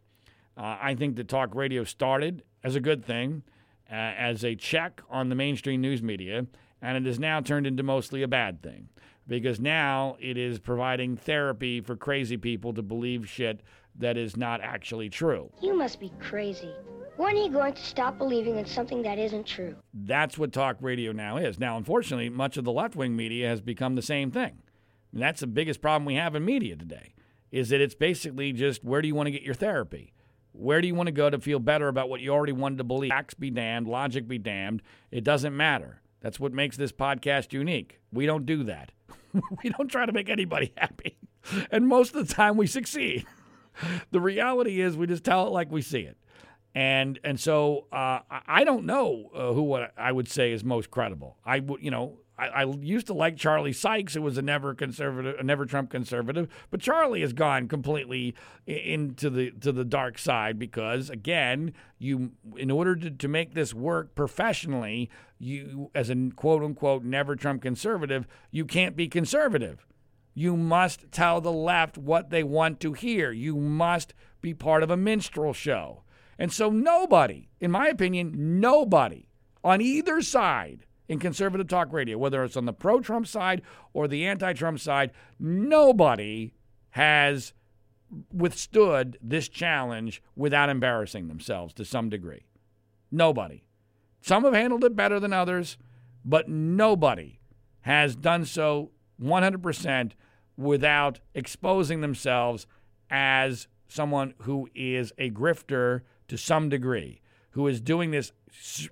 Uh, 0.57 0.77
I 0.81 0.95
think 0.95 1.15
that 1.15 1.27
talk 1.27 1.55
radio 1.55 1.83
started 1.83 2.43
as 2.63 2.75
a 2.75 2.81
good 2.81 3.05
thing, 3.05 3.43
uh, 3.89 3.95
as 3.95 4.43
a 4.43 4.55
check 4.55 5.01
on 5.09 5.29
the 5.29 5.35
mainstream 5.35 5.79
news 5.79 6.01
media, 6.01 6.47
and 6.81 6.97
it 6.97 7.05
has 7.05 7.19
now 7.19 7.41
turned 7.41 7.67
into 7.67 7.83
mostly 7.83 8.23
a 8.23 8.27
bad 8.27 8.61
thing 8.61 8.89
because 9.27 9.59
now 9.59 10.17
it 10.19 10.37
is 10.37 10.59
providing 10.59 11.15
therapy 11.15 11.79
for 11.79 11.95
crazy 11.95 12.37
people 12.37 12.73
to 12.73 12.81
believe 12.81 13.29
shit 13.29 13.61
that 13.95 14.17
is 14.17 14.35
not 14.35 14.61
actually 14.61 15.09
true. 15.09 15.49
You 15.61 15.77
must 15.77 15.99
be 15.99 16.11
crazy. 16.19 16.73
When 17.15 17.35
are 17.35 17.43
you 17.43 17.49
going 17.49 17.73
to 17.73 17.83
stop 17.83 18.17
believing 18.17 18.57
in 18.57 18.65
something 18.65 19.03
that 19.03 19.19
isn't 19.19 19.45
true? 19.45 19.75
That's 19.93 20.37
what 20.37 20.51
talk 20.51 20.77
radio 20.81 21.11
now 21.11 21.37
is. 21.37 21.59
Now, 21.59 21.77
unfortunately, 21.77 22.29
much 22.29 22.57
of 22.57 22.63
the 22.63 22.71
left 22.71 22.95
wing 22.95 23.15
media 23.15 23.47
has 23.49 23.61
become 23.61 23.93
the 23.93 24.01
same 24.01 24.31
thing. 24.31 24.63
And 25.11 25.21
that's 25.21 25.41
the 25.41 25.47
biggest 25.47 25.79
problem 25.79 26.05
we 26.05 26.15
have 26.15 26.33
in 26.33 26.43
media 26.43 26.75
today. 26.75 27.13
Is 27.51 27.69
that 27.69 27.81
it's 27.81 27.93
basically 27.93 28.51
just 28.51 28.83
where 28.83 28.99
do 28.99 29.07
you 29.07 29.13
want 29.13 29.27
to 29.27 29.31
get 29.31 29.43
your 29.43 29.53
therapy? 29.53 30.13
Where 30.53 30.81
do 30.81 30.87
you 30.87 30.95
want 30.95 31.05
to 31.07 31.11
go 31.13 31.29
to 31.29 31.39
feel 31.39 31.59
better 31.59 31.87
about 31.87 32.09
what 32.09 32.21
you 32.21 32.31
already 32.31 32.51
wanted 32.51 32.79
to 32.79 32.83
believe? 32.83 33.09
Facts 33.09 33.35
be 33.35 33.51
damned, 33.51 33.87
logic 33.87 34.27
be 34.27 34.39
damned. 34.39 34.81
It 35.11 35.23
doesn't 35.23 35.55
matter. 35.55 36.01
That's 36.21 36.39
what 36.39 36.51
makes 36.51 36.77
this 36.77 36.91
podcast 36.91 37.53
unique. 37.53 37.99
We 38.11 38.25
don't 38.25 38.45
do 38.47 38.63
that. 38.63 38.91
we 39.63 39.69
don't 39.69 39.87
try 39.87 40.07
to 40.07 40.11
make 40.11 40.29
anybody 40.29 40.73
happy. 40.77 41.17
And 41.69 41.89
most 41.89 42.15
of 42.15 42.25
the 42.25 42.33
time 42.33 42.55
we 42.55 42.67
succeed. 42.67 43.25
The 44.11 44.21
reality 44.21 44.79
is 44.79 44.95
we 44.95 45.07
just 45.07 45.23
tell 45.23 45.47
it 45.47 45.49
like 45.49 45.71
we 45.71 45.81
see 45.81 46.01
it. 46.01 46.15
And 46.75 47.19
and 47.23 47.39
so 47.39 47.85
uh, 47.91 48.19
I 48.29 48.63
don't 48.63 48.85
know 48.85 49.29
uh, 49.35 49.53
who 49.53 49.61
what 49.61 49.93
I 49.97 50.11
would 50.11 50.27
say 50.27 50.51
is 50.51 50.63
most 50.63 50.89
credible. 50.89 51.37
I 51.45 51.59
would 51.59 51.83
you 51.83 51.91
know 51.91 52.17
I, 52.37 52.47
I, 52.47 52.63
used 52.63 53.07
to 53.07 53.13
like 53.13 53.37
Charlie 53.37 53.73
Sykes, 53.73 54.15
who 54.15 54.21
was 54.21 54.37
a 54.37 54.41
never 54.41 54.73
conservative, 54.73 55.39
a 55.39 55.43
never 55.43 55.65
Trump 55.65 55.91
conservative, 55.91 56.47
but 56.71 56.81
Charlie 56.81 57.21
has 57.21 57.31
gone 57.31 57.67
completely 57.67 58.33
into 58.65 59.29
the 59.29 59.51
to 59.61 59.71
the 59.71 59.85
dark 59.85 60.17
side 60.17 60.57
because, 60.57 61.09
again, 61.09 61.73
you 61.99 62.31
in 62.57 62.71
order 62.71 62.95
to, 62.95 63.11
to 63.11 63.27
make 63.27 63.53
this 63.53 63.73
work 63.73 64.15
professionally, 64.15 65.09
you 65.37 65.91
as 65.93 66.09
a 66.09 66.31
quote 66.35 66.63
unquote 66.63 67.03
never 67.03 67.35
Trump 67.35 67.61
conservative, 67.61 68.27
you 68.49 68.65
can't 68.65 68.95
be 68.95 69.07
conservative. 69.07 69.85
You 70.33 70.57
must 70.57 71.11
tell 71.11 71.39
the 71.39 71.51
left 71.51 71.97
what 71.97 72.31
they 72.31 72.43
want 72.43 72.79
to 72.79 72.93
hear. 72.93 73.31
You 73.31 73.55
must 73.55 74.15
be 74.41 74.55
part 74.55 74.81
of 74.81 74.89
a 74.89 74.97
minstrel 74.97 75.53
show. 75.53 76.02
And 76.37 76.51
so 76.51 76.69
nobody, 76.69 77.49
in 77.59 77.71
my 77.71 77.87
opinion, 77.87 78.59
nobody 78.59 79.27
on 79.63 79.81
either 79.81 80.21
side 80.21 80.85
in 81.07 81.19
conservative 81.19 81.67
talk 81.67 81.91
radio, 81.91 82.17
whether 82.17 82.43
it's 82.43 82.57
on 82.57 82.65
the 82.65 82.73
pro 82.73 82.99
Trump 82.99 83.27
side 83.27 83.61
or 83.93 84.07
the 84.07 84.25
anti 84.25 84.53
Trump 84.53 84.79
side, 84.79 85.11
nobody 85.39 86.53
has 86.91 87.53
withstood 88.31 89.17
this 89.21 89.47
challenge 89.47 90.21
without 90.35 90.69
embarrassing 90.69 91.27
themselves 91.27 91.73
to 91.73 91.85
some 91.85 92.09
degree. 92.09 92.45
Nobody. 93.11 93.63
Some 94.21 94.43
have 94.43 94.53
handled 94.53 94.83
it 94.83 94.95
better 94.95 95.19
than 95.19 95.33
others, 95.33 95.77
but 96.23 96.47
nobody 96.47 97.39
has 97.81 98.15
done 98.15 98.45
so 98.45 98.91
100% 99.21 100.11
without 100.55 101.19
exposing 101.33 102.01
themselves 102.01 102.67
as 103.09 103.67
someone 103.87 104.33
who 104.39 104.69
is 104.73 105.11
a 105.17 105.29
grifter 105.29 106.01
to 106.33 106.37
some 106.39 106.67
degree, 106.67 107.21
who 107.51 107.67
is 107.67 107.79
doing 107.79 108.09
this 108.09 108.31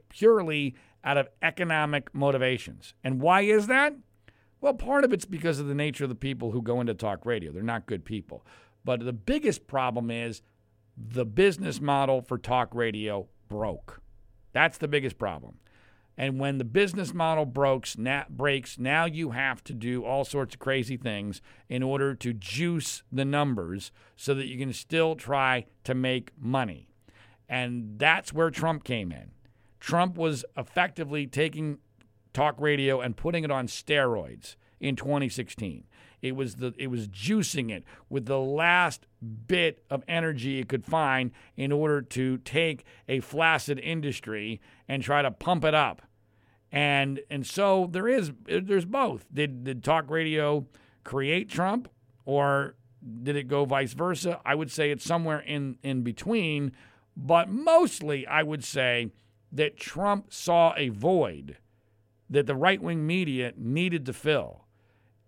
purely 0.09 0.75
out 1.03 1.17
of 1.17 1.27
economic 1.41 2.13
motivations. 2.13 2.93
And 3.03 3.19
why 3.19 3.41
is 3.41 3.65
that? 3.65 3.95
Well, 4.59 4.75
part 4.75 5.03
of 5.03 5.11
it's 5.11 5.25
because 5.25 5.57
of 5.57 5.65
the 5.65 5.73
nature 5.73 6.03
of 6.03 6.11
the 6.11 6.15
people 6.15 6.51
who 6.51 6.61
go 6.61 6.79
into 6.79 6.93
talk 6.93 7.25
radio. 7.25 7.51
They're 7.51 7.63
not 7.63 7.87
good 7.87 8.05
people. 8.05 8.45
But 8.85 9.03
the 9.03 9.11
biggest 9.11 9.65
problem 9.65 10.11
is 10.11 10.43
the 10.95 11.25
business 11.25 11.81
model 11.81 12.21
for 12.21 12.37
talk 12.37 12.75
radio 12.75 13.27
broke. 13.49 14.03
That's 14.53 14.77
the 14.77 14.87
biggest 14.87 15.17
problem. 15.17 15.55
And 16.15 16.39
when 16.39 16.59
the 16.59 16.63
business 16.63 17.11
model 17.11 17.45
breaks, 17.45 17.97
na- 17.97 18.25
breaks, 18.29 18.77
now 18.77 19.05
you 19.05 19.31
have 19.31 19.63
to 19.63 19.73
do 19.73 20.05
all 20.05 20.25
sorts 20.25 20.53
of 20.53 20.59
crazy 20.59 20.95
things 20.95 21.41
in 21.69 21.81
order 21.81 22.13
to 22.13 22.33
juice 22.33 23.01
the 23.11 23.25
numbers 23.25 23.91
so 24.15 24.35
that 24.35 24.45
you 24.45 24.59
can 24.59 24.73
still 24.73 25.15
try 25.15 25.65
to 25.85 25.95
make 25.95 26.33
money. 26.37 26.90
And 27.51 27.99
that's 27.99 28.31
where 28.31 28.49
Trump 28.49 28.85
came 28.85 29.11
in. 29.11 29.31
Trump 29.81 30.17
was 30.17 30.45
effectively 30.55 31.27
taking 31.27 31.79
talk 32.33 32.55
radio 32.57 33.01
and 33.01 33.17
putting 33.17 33.43
it 33.43 33.51
on 33.51 33.67
steroids 33.67 34.55
in 34.79 34.95
2016. 34.95 35.83
It 36.21 36.35
was 36.35 36.55
the 36.55 36.73
it 36.77 36.87
was 36.87 37.09
juicing 37.09 37.69
it 37.69 37.83
with 38.07 38.25
the 38.25 38.39
last 38.39 39.05
bit 39.47 39.83
of 39.89 40.03
energy 40.07 40.59
it 40.59 40.69
could 40.69 40.85
find 40.85 41.31
in 41.57 41.73
order 41.73 42.01
to 42.01 42.37
take 42.37 42.85
a 43.09 43.19
flaccid 43.19 43.79
industry 43.79 44.61
and 44.87 45.03
try 45.03 45.21
to 45.21 45.31
pump 45.31 45.65
it 45.65 45.73
up. 45.73 46.03
And 46.71 47.19
and 47.29 47.45
so 47.45 47.89
there 47.91 48.07
is 48.07 48.31
there's 48.45 48.85
both. 48.85 49.25
Did 49.33 49.65
did 49.65 49.83
talk 49.83 50.09
radio 50.09 50.67
create 51.03 51.49
Trump 51.49 51.89
or 52.23 52.75
did 53.23 53.35
it 53.35 53.49
go 53.49 53.65
vice 53.65 53.93
versa? 53.93 54.39
I 54.45 54.55
would 54.55 54.71
say 54.71 54.91
it's 54.91 55.03
somewhere 55.03 55.39
in 55.39 55.79
in 55.81 56.03
between, 56.03 56.71
but 57.15 57.49
mostly 57.49 58.25
I 58.25 58.43
would 58.43 58.63
say 58.63 59.11
that 59.51 59.77
Trump 59.77 60.31
saw 60.33 60.73
a 60.77 60.89
void 60.89 61.57
that 62.29 62.47
the 62.47 62.55
right 62.55 62.81
wing 62.81 63.05
media 63.05 63.53
needed 63.57 64.05
to 64.05 64.13
fill. 64.13 64.65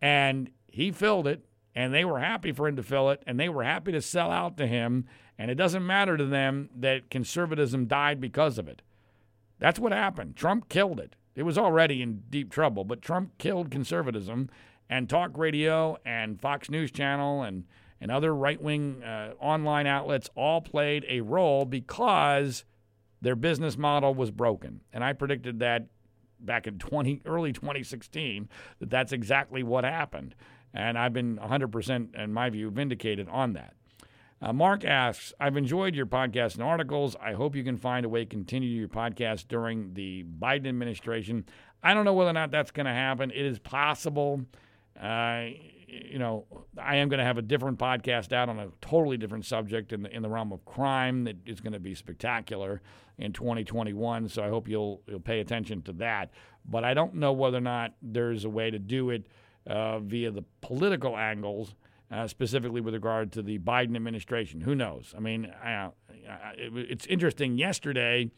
And 0.02 0.50
he 0.68 0.92
filled 0.92 1.28
it, 1.28 1.46
and 1.76 1.94
they 1.94 2.06
were 2.06 2.20
happy 2.20 2.52
for 2.52 2.68
him 2.68 2.76
to 2.78 2.84
fill 2.84 3.10
it, 3.10 3.22
and 3.28 3.40
they 3.40 3.50
were 3.50 3.64
happy 3.64 3.92
to 3.92 4.02
sell 4.02 4.32
out 4.32 4.58
to 4.58 4.68
him. 4.68 5.06
And 5.38 5.52
it 5.52 5.56
doesn't 5.56 5.86
matter 5.86 6.16
to 6.18 6.26
them 6.26 6.70
that 6.78 7.10
conservatism 7.10 7.88
died 7.88 8.22
because 8.22 8.58
of 8.58 8.68
it. 8.68 8.82
That's 9.60 9.80
what 9.80 9.92
happened. 9.92 10.36
Trump 10.36 10.70
killed 10.70 11.00
it. 11.00 11.16
It 11.36 11.44
was 11.44 11.58
already 11.58 12.02
in 12.02 12.24
deep 12.30 12.52
trouble, 12.52 12.86
but 12.86 13.02
Trump 13.02 13.38
killed 13.38 13.72
conservatism, 13.72 14.50
and 14.90 15.10
talk 15.10 15.38
radio 15.38 15.98
and 16.06 16.40
Fox 16.40 16.70
News 16.70 16.92
Channel 16.92 17.44
and, 17.44 17.64
and 18.02 18.12
other 18.12 18.36
right 18.36 18.62
wing 18.62 19.04
uh, 19.04 19.34
online 19.40 19.88
outlets 19.88 20.30
all 20.36 20.62
played 20.62 21.06
a 21.08 21.22
role 21.22 21.66
because 21.66 22.66
their 23.22 23.36
business 23.36 23.78
model 23.78 24.14
was 24.14 24.32
broken. 24.32 24.82
And 24.92 25.04
I 25.04 25.14
predicted 25.14 25.60
that 25.60 25.88
back 26.40 26.68
in 26.68 26.78
20, 26.78 27.22
early 27.26 27.54
2016 27.54 28.50
that 28.80 28.90
that's 28.90 29.12
exactly 29.14 29.64
what 29.64 29.84
happened. 29.84 30.36
And 30.74 30.98
I've 30.98 31.14
been 31.14 31.38
100%, 31.38 32.16
in 32.16 32.34
my 32.34 32.50
view, 32.50 32.70
vindicated 32.70 33.30
on 33.30 33.54
that. 33.54 33.74
Uh, 34.42 34.52
Mark 34.52 34.84
asks, 34.84 35.32
I've 35.40 35.56
enjoyed 35.56 35.96
your 35.96 36.06
podcast 36.06 36.56
and 36.56 36.64
articles. 36.64 37.16
I 37.22 37.32
hope 37.32 37.56
you 37.56 37.64
can 37.64 37.78
find 37.78 38.06
a 38.06 38.10
way 38.10 38.26
to 38.26 38.30
continue 38.30 38.68
your 38.68 38.90
podcast 38.90 39.48
during 39.48 39.94
the 39.94 40.26
Biden 40.26 40.68
administration. 40.68 41.46
I 41.82 41.94
don't 41.94 42.04
know 42.04 42.14
whether 42.14 42.32
or 42.32 42.34
not 42.34 42.52
that's 42.52 42.72
going 42.72 42.88
to 42.88 42.94
happen. 42.94 43.32
It 43.32 43.46
is 43.46 43.58
possible. 43.60 44.42
Uh, 45.00 45.46
you 46.12 46.20
know, 46.20 46.46
I 46.82 46.98
am 46.98 47.10
going 47.10 47.20
to 47.20 47.26
have 47.26 47.38
a 47.38 47.42
different 47.42 47.78
podcast 47.78 48.34
out 48.34 48.50
on 48.50 48.60
a 48.60 48.70
totally 48.82 49.18
different 49.18 49.46
subject 49.46 49.94
in 49.94 50.04
the 50.04 50.16
in 50.16 50.22
the 50.22 50.30
realm 50.30 50.52
of 50.52 50.66
crime 50.66 51.24
that 51.26 51.38
is 51.46 51.60
going 51.60 51.74
to 51.74 51.80
be 51.80 51.96
spectacular 51.96 52.82
in 53.18 53.34
2021. 53.34 54.30
So 54.30 54.44
I 54.44 54.50
hope 54.50 54.68
you'll 54.68 55.02
you'll 55.08 55.20
pay 55.20 55.40
attention 55.40 55.82
to 55.84 55.94
that. 55.94 56.32
But 56.66 56.84
I 56.84 56.94
don't 56.94 57.16
know 57.16 57.34
whether 57.34 57.58
or 57.58 57.62
not 57.62 57.94
there's 58.02 58.46
a 58.46 58.50
way 58.50 58.72
to 58.72 58.80
do 58.80 59.10
it 59.10 59.28
uh, 59.68 60.00
via 60.00 60.32
the 60.32 60.44
political 60.62 61.18
angles, 61.18 61.76
uh, 62.12 62.28
specifically 62.28 62.82
with 62.82 62.94
regard 62.94 63.32
to 63.34 63.42
the 63.42 63.60
Biden 63.60 63.96
administration. 63.96 64.62
Who 64.62 64.76
knows? 64.76 65.14
I 65.16 65.20
mean, 65.20 65.52
I, 65.64 65.72
I, 65.72 65.92
it, 66.58 66.72
it's 66.90 67.06
interesting. 67.08 67.58
Yesterday, 67.58 68.32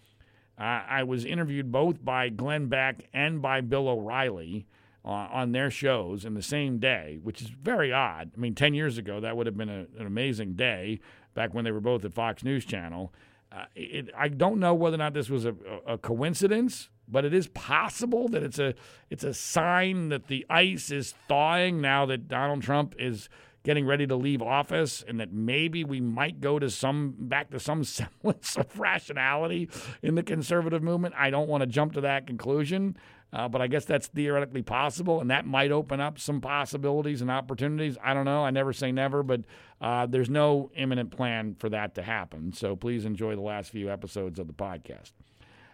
uh, 0.57 0.81
I 0.87 1.03
was 1.03 1.25
interviewed 1.25 1.71
both 1.71 2.03
by 2.03 2.29
Glenn 2.29 2.67
Beck 2.67 3.07
and 3.13 3.41
by 3.41 3.61
Bill 3.61 3.87
O'Reilly 3.87 4.65
on, 5.05 5.51
their 5.51 5.69
shows 5.69 6.25
in 6.25 6.33
the 6.33 6.41
same 6.41 6.79
day, 6.79 7.19
which 7.21 7.41
is 7.41 7.49
very 7.49 7.93
odd. 7.93 8.31
I 8.35 8.39
mean, 8.39 8.55
10 8.55 8.73
years 8.73 8.97
ago, 8.97 9.19
that 9.19 9.37
would 9.37 9.45
have 9.45 9.55
been 9.55 9.69
a, 9.69 9.85
an 9.99 10.07
amazing 10.07 10.53
day 10.53 10.99
back 11.35 11.53
when 11.53 11.63
they 11.63 11.71
were 11.71 11.81
both 11.81 12.03
at 12.03 12.13
Fox 12.13 12.43
News 12.43 12.65
Channel. 12.65 13.13
Uh, 13.51 13.65
it, 13.75 14.09
I 14.17 14.27
don't 14.27 14.59
know 14.59 14.73
whether 14.73 14.95
or 14.95 14.97
not 14.97 15.13
this 15.13 15.29
was 15.29 15.45
a, 15.45 15.55
a, 15.85 15.97
coincidence, 15.97 16.89
but 17.07 17.23
it 17.23 17.33
is 17.33 17.47
possible 17.47 18.27
that 18.29 18.41
it's 18.41 18.57
a 18.57 18.73
it's 19.09 19.23
a 19.23 19.33
sign 19.33 20.09
that 20.09 20.27
the 20.27 20.45
ice 20.49 20.91
is 20.91 21.13
thawing 21.29 21.79
now 21.79 22.05
that 22.07 22.27
Donald 22.27 22.63
Trump 22.63 22.95
is 22.97 23.29
getting 23.63 23.85
ready 23.85 24.05
to 24.07 24.15
leave 24.15 24.41
office, 24.41 25.03
and 25.07 25.19
that 25.19 25.33
maybe 25.33 25.83
we 25.83 25.99
might 25.99 26.39
go 26.39 26.59
to 26.59 26.69
some 26.69 27.15
back 27.17 27.49
to 27.51 27.59
some 27.59 27.83
semblance 27.83 28.57
of 28.57 28.79
rationality 28.79 29.69
in 30.01 30.15
the 30.15 30.23
conservative 30.23 30.83
movement. 30.83 31.13
I 31.17 31.29
don't 31.29 31.47
want 31.47 31.61
to 31.61 31.67
jump 31.67 31.93
to 31.93 32.01
that 32.01 32.27
conclusion, 32.27 32.97
uh, 33.35 33.49
but 33.49 33.61
I 33.61 33.67
guess 33.67 33.83
that's 33.83 34.07
theoretically 34.07 34.61
possible, 34.61 35.19
and 35.19 35.29
that 35.29 35.45
might 35.45 35.69
open 35.69 35.99
up 35.99 36.17
some 36.17 36.39
possibilities 36.39 37.21
and 37.21 37.29
opportunities. 37.29 37.97
I 38.01 38.13
don't 38.13 38.23
know. 38.23 38.45
I 38.45 38.49
never 38.49 38.71
say 38.71 38.93
never, 38.93 39.23
but 39.23 39.41
uh, 39.81 40.05
there's 40.05 40.29
no 40.29 40.71
imminent 40.73 41.11
plan 41.11 41.57
for 41.59 41.67
that 41.67 41.95
to 41.95 42.01
happen. 42.01 42.53
So 42.53 42.77
please 42.77 43.03
enjoy 43.03 43.35
the 43.35 43.41
last 43.41 43.71
few 43.71 43.91
episodes 43.91 44.39
of 44.39 44.47
the 44.47 44.53
podcast. 44.53 45.11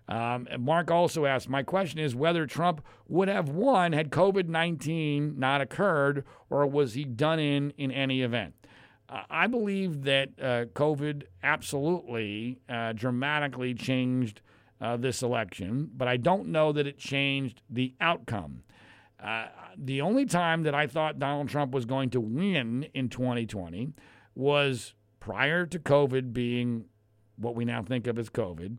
Um, 0.07 0.47
Mark 0.59 0.89
also 0.89 1.27
asked, 1.27 1.49
My 1.49 1.61
question 1.61 1.99
is 1.99 2.15
whether 2.15 2.47
Trump 2.47 2.83
would 3.07 3.27
have 3.27 3.49
won 3.49 3.93
had 3.93 4.09
COVID 4.09 4.47
19 4.47 5.37
not 5.37 5.61
occurred, 5.61 6.25
or 6.49 6.65
was 6.65 6.95
he 6.95 7.03
done 7.03 7.37
in 7.37 7.73
in 7.77 7.91
any 7.91 8.23
event? 8.23 8.55
Uh, 9.07 9.21
I 9.29 9.45
believe 9.45 10.01
that 10.05 10.29
uh, 10.41 10.65
COVID 10.73 11.25
absolutely 11.43 12.57
uh, 12.67 12.93
dramatically 12.93 13.75
changed 13.75 14.41
uh, 14.81 14.97
this 14.97 15.21
election, 15.21 15.89
but 15.95 16.07
I 16.07 16.17
don't 16.17 16.47
know 16.47 16.71
that 16.71 16.87
it 16.87 16.97
changed 16.97 17.61
the 17.69 17.93
outcome. 18.01 18.63
Uh, 19.23 19.45
the 19.77 20.01
only 20.01 20.25
time 20.25 20.63
that 20.63 20.73
I 20.73 20.87
thought 20.87 21.19
Donald 21.19 21.49
Trump 21.49 21.71
was 21.71 21.85
going 21.85 22.09
to 22.11 22.19
win 22.19 22.87
in 22.93 23.07
2020 23.07 23.93
was 24.33 24.95
prior 25.19 25.67
to 25.67 25.77
COVID 25.77 26.33
being 26.33 26.85
what 27.37 27.55
we 27.55 27.63
now 27.63 27.83
think 27.83 28.07
of 28.07 28.17
as 28.17 28.29
COVID, 28.29 28.77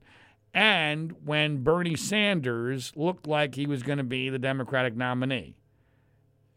and 0.55 1.14
when 1.24 1.62
Bernie 1.62 1.96
Sanders 1.96 2.92
looked 2.96 3.26
like 3.26 3.55
he 3.55 3.66
was 3.66 3.82
going 3.82 3.98
to 3.98 4.05
be 4.05 4.28
the 4.28 4.38
Democratic 4.38 4.96
nominee. 4.96 5.57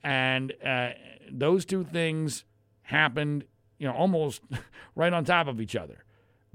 And 0.03 0.53
uh, 0.63 0.89
those 1.31 1.65
two 1.65 1.83
things 1.83 2.45
happened, 2.83 3.45
you 3.79 3.87
know, 3.87 3.93
almost 3.93 4.41
right 4.95 5.13
on 5.13 5.23
top 5.23 5.47
of 5.47 5.61
each 5.61 5.75
other. 5.75 6.04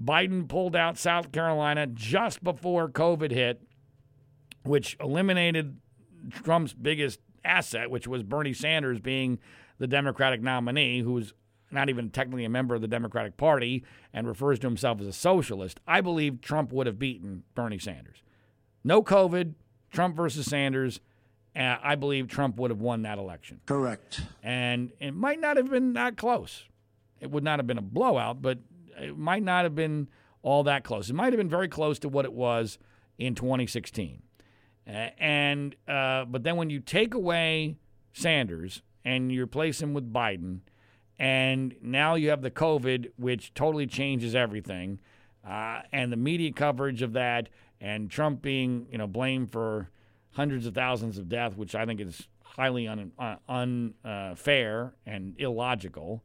Biden 0.03 0.49
pulled 0.49 0.75
out 0.75 0.97
South 0.97 1.31
Carolina 1.33 1.87
just 1.87 2.43
before 2.43 2.89
COVID 2.89 3.31
hit, 3.31 3.61
which 4.65 4.97
eliminated 5.01 5.79
Trump's 6.31 6.73
biggest 6.73 7.21
asset, 7.45 7.91
which 7.91 8.07
was 8.07 8.23
Bernie 8.23 8.53
Sanders 8.53 9.01
being 9.01 9.39
the 9.79 9.87
Democratic 9.87 10.43
nominee, 10.43 11.01
who's 11.01 11.35
not 11.71 11.89
even 11.89 12.11
technically 12.11 12.45
a 12.45 12.49
member 12.49 12.75
of 12.75 12.81
the 12.81 12.89
Democratic 12.89 13.37
Party 13.37 13.85
and 14.13 14.27
refers 14.27 14.59
to 14.59 14.67
himself 14.67 15.01
as 15.01 15.07
a 15.07 15.13
socialist, 15.13 15.81
I 15.87 16.01
believe 16.01 16.41
Trump 16.41 16.73
would 16.73 16.87
have 16.87 16.99
beaten 16.99 17.45
Bernie 17.55 17.79
Sanders. 17.79 18.23
No 18.83 19.03
COVID, 19.03 19.55
Trump 19.93 20.17
versus 20.17 20.47
Sanders. 20.47 21.01
Uh, 21.55 21.77
I 21.83 21.95
believe 21.95 22.29
Trump 22.29 22.59
would 22.59 22.71
have 22.71 22.81
won 22.81 23.03
that 23.03 23.19
election. 23.19 23.61
Correct. 23.67 24.23
And 24.43 24.93
it 25.01 25.15
might 25.15 25.41
not 25.41 25.57
have 25.57 25.71
been 25.71 25.93
that 25.95 26.17
close. 26.17 26.65
It 27.21 27.31
would 27.31 27.45
not 27.45 27.59
have 27.59 27.67
been 27.67 27.79
a 27.79 27.83
blowout, 27.83 28.41
but 28.41 28.59
it 29.01 29.19
might 29.19 29.43
not 29.43 29.65
have 29.65 29.75
been 29.75 30.09
all 30.43 30.63
that 30.65 30.85
close. 30.85 31.11
It 31.11 31.15
might 31.15 31.33
have 31.33 31.39
been 31.39 31.49
very 31.49 31.69
close 31.69 31.99
to 32.01 32.09
what 32.09 32.25
it 32.25 32.33
was 32.33 32.79
in 33.19 33.35
2016. 33.35 34.23
Uh, 34.87 34.91
and 35.19 35.77
uh, 35.87 36.25
but 36.25 36.43
then 36.43 36.57
when 36.57 36.71
you 36.71 36.81
take 36.81 37.15
away 37.15 37.77
Sanders 38.13 38.83
and 39.05 39.31
you 39.31 39.43
replace 39.43 39.81
him 39.81 39.95
with 39.95 40.13
Biden, 40.13 40.61
and 41.19 41.75
now 41.83 42.15
you 42.15 42.31
have 42.31 42.41
the 42.41 42.51
COVID, 42.51 43.11
which 43.17 43.53
totally 43.55 43.87
changes 43.87 44.35
everything, 44.35 45.01
uh, 45.47 45.83
and 45.93 46.11
the 46.11 46.17
media 46.17 46.51
coverage 46.51 47.03
of 47.03 47.13
that, 47.13 47.51
and 47.81 48.11
Trump 48.11 48.43
being 48.43 48.87
you 48.91 48.99
know 48.99 49.07
blamed 49.07 49.53
for 49.53 49.91
hundreds 50.33 50.67
of 50.67 50.75
thousands 50.75 51.19
of 51.19 51.29
deaths, 51.29 51.57
which 51.57 51.75
I 51.75 51.85
think 51.85 52.01
is 52.01 52.27
highly 52.43 52.89
un, 52.89 53.13
uh, 53.19 53.37
unfair 53.49 54.95
and 55.07 55.35
illogical, 55.39 56.25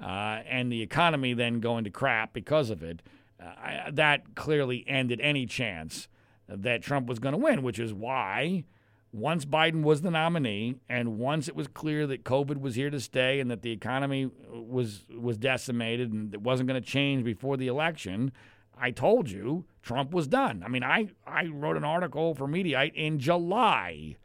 uh, 0.00 0.40
and 0.48 0.70
the 0.70 0.82
economy 0.82 1.34
then 1.34 1.60
going 1.60 1.84
to 1.84 1.90
crap 1.90 2.32
because 2.32 2.70
of 2.70 2.82
it. 2.82 3.02
Uh, 3.40 3.90
that 3.90 4.34
clearly 4.34 4.84
ended 4.88 5.20
any 5.20 5.46
chance 5.46 6.08
that 6.48 6.82
Trump 6.82 7.06
was 7.06 7.18
going 7.18 7.32
to 7.32 7.38
win, 7.38 7.62
which 7.62 7.78
is 7.78 7.92
why 7.92 8.64
once 9.12 9.44
Biden 9.44 9.82
was 9.82 10.02
the 10.02 10.10
nominee 10.10 10.76
and 10.88 11.18
once 11.18 11.48
it 11.48 11.56
was 11.56 11.68
clear 11.68 12.06
that 12.06 12.24
COVID 12.24 12.58
was 12.60 12.74
here 12.74 12.90
to 12.90 13.00
stay 13.00 13.40
and 13.40 13.50
that 13.50 13.62
the 13.62 13.72
economy 13.72 14.30
was 14.50 15.06
was 15.18 15.38
decimated 15.38 16.12
and 16.12 16.34
it 16.34 16.42
wasn't 16.42 16.68
going 16.68 16.80
to 16.80 16.86
change 16.86 17.24
before 17.24 17.56
the 17.56 17.66
election, 17.66 18.32
I 18.78 18.90
told 18.90 19.30
you 19.30 19.64
Trump 19.82 20.12
was 20.12 20.28
done. 20.28 20.62
I 20.64 20.68
mean, 20.68 20.84
I, 20.84 21.08
I 21.26 21.46
wrote 21.46 21.76
an 21.76 21.84
article 21.84 22.34
for 22.34 22.46
Mediaite 22.46 22.94
in 22.94 23.18
July 23.18 24.16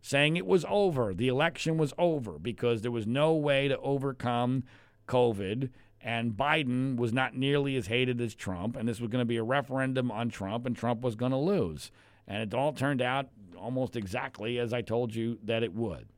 saying 0.00 0.36
it 0.36 0.46
was 0.46 0.64
over. 0.68 1.12
The 1.12 1.28
election 1.28 1.76
was 1.76 1.92
over 1.98 2.38
because 2.38 2.80
there 2.80 2.90
was 2.90 3.06
no 3.06 3.34
way 3.34 3.68
to 3.68 3.78
overcome 3.78 4.64
COVID 5.08 5.70
and 6.00 6.32
Biden 6.32 6.96
was 6.96 7.12
not 7.12 7.34
nearly 7.34 7.76
as 7.76 7.88
hated 7.88 8.20
as 8.20 8.34
Trump, 8.34 8.76
and 8.76 8.88
this 8.88 9.00
was 9.00 9.10
going 9.10 9.22
to 9.22 9.26
be 9.26 9.36
a 9.36 9.42
referendum 9.42 10.10
on 10.10 10.28
Trump, 10.28 10.64
and 10.64 10.76
Trump 10.76 11.00
was 11.00 11.16
going 11.16 11.32
to 11.32 11.38
lose. 11.38 11.90
And 12.26 12.42
it 12.42 12.54
all 12.54 12.72
turned 12.72 13.02
out 13.02 13.28
almost 13.56 13.96
exactly 13.96 14.58
as 14.58 14.72
I 14.72 14.80
told 14.80 15.14
you 15.14 15.38
that 15.42 15.62
it 15.62 15.74
would. 15.74 16.08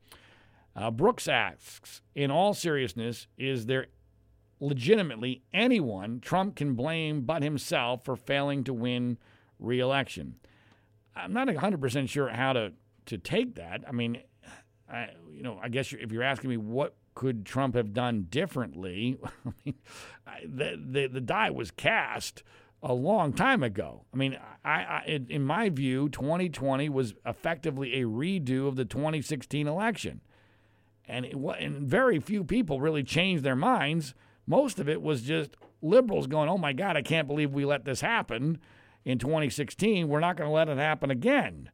Uh, 0.77 0.91
Brooks 0.91 1.29
asks, 1.29 2.03
in 2.15 2.31
all 2.31 2.53
seriousness, 2.53 3.27
is 3.39 3.67
there 3.67 3.87
legitimately 4.61 5.43
anyone 5.53 6.21
Trump 6.21 6.57
can 6.57 6.75
blame 6.75 7.23
but 7.23 7.43
himself 7.43 8.05
for 8.05 8.17
failing 8.17 8.65
to 8.65 8.75
win 8.75 9.19
reelection? 9.59 10.37
I'm 11.17 11.33
not 11.33 11.49
100% 11.49 12.09
sure 12.09 12.29
how 12.29 12.53
to, 12.53 12.73
to 13.07 13.19
take 13.19 13.55
that. 13.55 13.83
I 13.89 13.93
mean, 13.93 14.21
I, 14.91 15.09
you 15.33 15.43
know, 15.43 15.59
I 15.63 15.69
guess 15.69 15.93
if 15.93 16.13
you're 16.13 16.23
asking 16.23 16.51
me 16.51 16.57
what 16.57 16.95
could 17.15 17.45
Trump 17.45 17.75
have 17.75 17.93
done 17.93 18.27
differently, 18.31 19.19
I 19.47 19.53
mean, 19.65 19.75
the, 20.45 20.81
the, 20.83 21.07
the 21.09 21.21
die 21.21 21.51
was 21.51 21.71
cast 21.71 22.43
a 22.83 22.95
long 22.95 23.33
time 23.33 23.63
ago. 23.63 24.05
I 24.13 24.17
mean, 24.17 24.39
I, 24.65 24.71
I, 24.71 25.21
in 25.29 25.45
my 25.45 25.69
view, 25.69 26.09
2020 26.09 26.89
was 26.89 27.15
effectively 27.27 28.01
a 28.01 28.07
redo 28.07 28.69
of 28.69 28.77
the 28.77 28.85
2016 28.85 29.67
election. 29.67 30.21
And, 31.07 31.27
it, 31.27 31.35
and 31.35 31.87
very 31.87 32.21
few 32.21 32.45
people 32.45 32.81
really 32.81 33.03
changed 33.03 33.43
their 33.43 33.57
minds. 33.57 34.15
Most 34.47 34.79
of 34.79 34.89
it 34.89 35.03
was 35.03 35.23
just 35.23 35.57
liberals 35.83 36.27
going, 36.27 36.49
oh 36.49 36.59
my 36.59 36.73
God, 36.73 36.97
I 36.97 37.03
can't 37.03 37.29
believe 37.29 37.53
we 37.53 37.65
let 37.65 37.85
this 37.85 38.01
happen 38.01 38.59
in 39.05 39.19
2016. 39.19 40.09
We're 40.09 40.21
not 40.21 40.37
going 40.37 40.49
to 40.49 40.55
let 40.55 40.69
it 40.69 40.79
happen 40.79 41.11
again. 41.11 41.71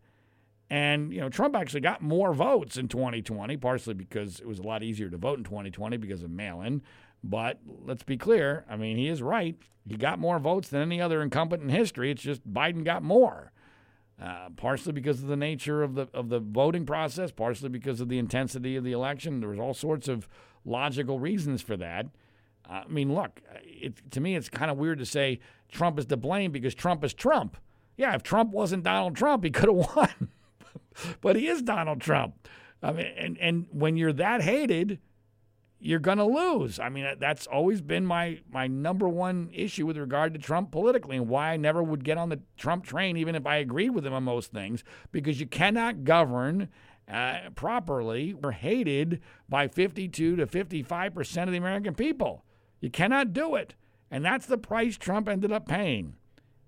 And, 0.68 1.12
you 1.12 1.20
know, 1.20 1.28
Trump 1.28 1.54
actually 1.54 1.80
got 1.80 2.02
more 2.02 2.34
votes 2.34 2.76
in 2.76 2.88
2020, 2.88 3.56
partially 3.56 3.94
because 3.94 4.40
it 4.40 4.48
was 4.48 4.58
a 4.58 4.62
lot 4.62 4.82
easier 4.82 5.08
to 5.08 5.16
vote 5.16 5.38
in 5.38 5.44
2020 5.44 5.96
because 5.96 6.22
of 6.22 6.30
mail 6.30 6.60
in. 6.62 6.82
But 7.22 7.60
let's 7.84 8.02
be 8.02 8.16
clear. 8.16 8.64
I 8.68 8.76
mean, 8.76 8.96
he 8.96 9.08
is 9.08 9.22
right. 9.22 9.56
He 9.88 9.96
got 9.96 10.18
more 10.18 10.38
votes 10.38 10.68
than 10.68 10.82
any 10.82 11.00
other 11.00 11.22
incumbent 11.22 11.62
in 11.62 11.68
history. 11.68 12.10
It's 12.10 12.22
just 12.22 12.46
Biden 12.52 12.84
got 12.84 13.02
more. 13.02 13.52
Uh, 14.20 14.48
partially 14.56 14.92
because 14.92 15.22
of 15.22 15.28
the 15.28 15.36
nature 15.36 15.82
of 15.82 15.94
the 15.94 16.08
of 16.14 16.30
the 16.30 16.40
voting 16.40 16.86
process, 16.86 17.30
partially 17.30 17.68
because 17.68 18.00
of 18.00 18.08
the 18.08 18.18
intensity 18.18 18.74
of 18.74 18.82
the 18.82 18.92
election. 18.92 19.40
There 19.40 19.50
was 19.50 19.58
all 19.58 19.74
sorts 19.74 20.08
of 20.08 20.26
logical 20.64 21.18
reasons 21.18 21.60
for 21.60 21.76
that. 21.76 22.06
I 22.68 22.84
mean, 22.88 23.14
look, 23.14 23.42
it, 23.62 24.10
to 24.12 24.20
me, 24.20 24.34
it's 24.34 24.48
kind 24.48 24.70
of 24.70 24.78
weird 24.78 24.98
to 25.00 25.06
say 25.06 25.38
Trump 25.70 25.98
is 25.98 26.06
to 26.06 26.16
blame 26.16 26.50
because 26.50 26.74
Trump 26.74 27.04
is 27.04 27.12
Trump. 27.12 27.58
Yeah, 27.96 28.14
if 28.14 28.22
Trump 28.22 28.52
wasn't 28.52 28.84
Donald 28.84 29.16
Trump, 29.16 29.44
he 29.44 29.50
could 29.50 29.68
have 29.68 29.86
won. 29.96 30.30
but 31.20 31.36
he 31.36 31.48
is 31.48 31.62
Donald 31.62 32.00
Trump. 32.00 32.48
I 32.82 32.92
mean, 32.92 33.06
and 33.16 33.38
and 33.38 33.66
when 33.70 33.96
you're 33.96 34.12
that 34.12 34.42
hated, 34.42 34.98
you're 35.78 35.98
going 35.98 36.18
to 36.18 36.24
lose. 36.24 36.78
I 36.78 36.88
mean, 36.88 37.06
that's 37.18 37.46
always 37.46 37.80
been 37.80 38.06
my 38.06 38.40
my 38.50 38.66
number 38.66 39.08
one 39.08 39.50
issue 39.52 39.86
with 39.86 39.96
regard 39.96 40.34
to 40.34 40.40
Trump 40.40 40.70
politically 40.70 41.16
and 41.16 41.28
why 41.28 41.52
I 41.52 41.56
never 41.56 41.82
would 41.82 42.04
get 42.04 42.18
on 42.18 42.28
the 42.28 42.40
Trump 42.56 42.84
train 42.84 43.16
even 43.16 43.34
if 43.34 43.46
I 43.46 43.56
agreed 43.56 43.90
with 43.90 44.06
him 44.06 44.12
on 44.12 44.24
most 44.24 44.52
things 44.52 44.84
because 45.12 45.40
you 45.40 45.46
cannot 45.46 46.04
govern 46.04 46.68
uh, 47.08 47.50
properly 47.54 48.34
or 48.42 48.52
hated 48.52 49.20
by 49.48 49.68
52 49.68 50.36
to 50.36 50.46
55% 50.46 51.42
of 51.44 51.50
the 51.52 51.58
American 51.58 51.94
people. 51.94 52.44
You 52.80 52.90
cannot 52.90 53.32
do 53.32 53.54
it. 53.54 53.74
And 54.10 54.24
that's 54.24 54.46
the 54.46 54.58
price 54.58 54.96
Trump 54.96 55.28
ended 55.28 55.52
up 55.52 55.68
paying. 55.68 56.14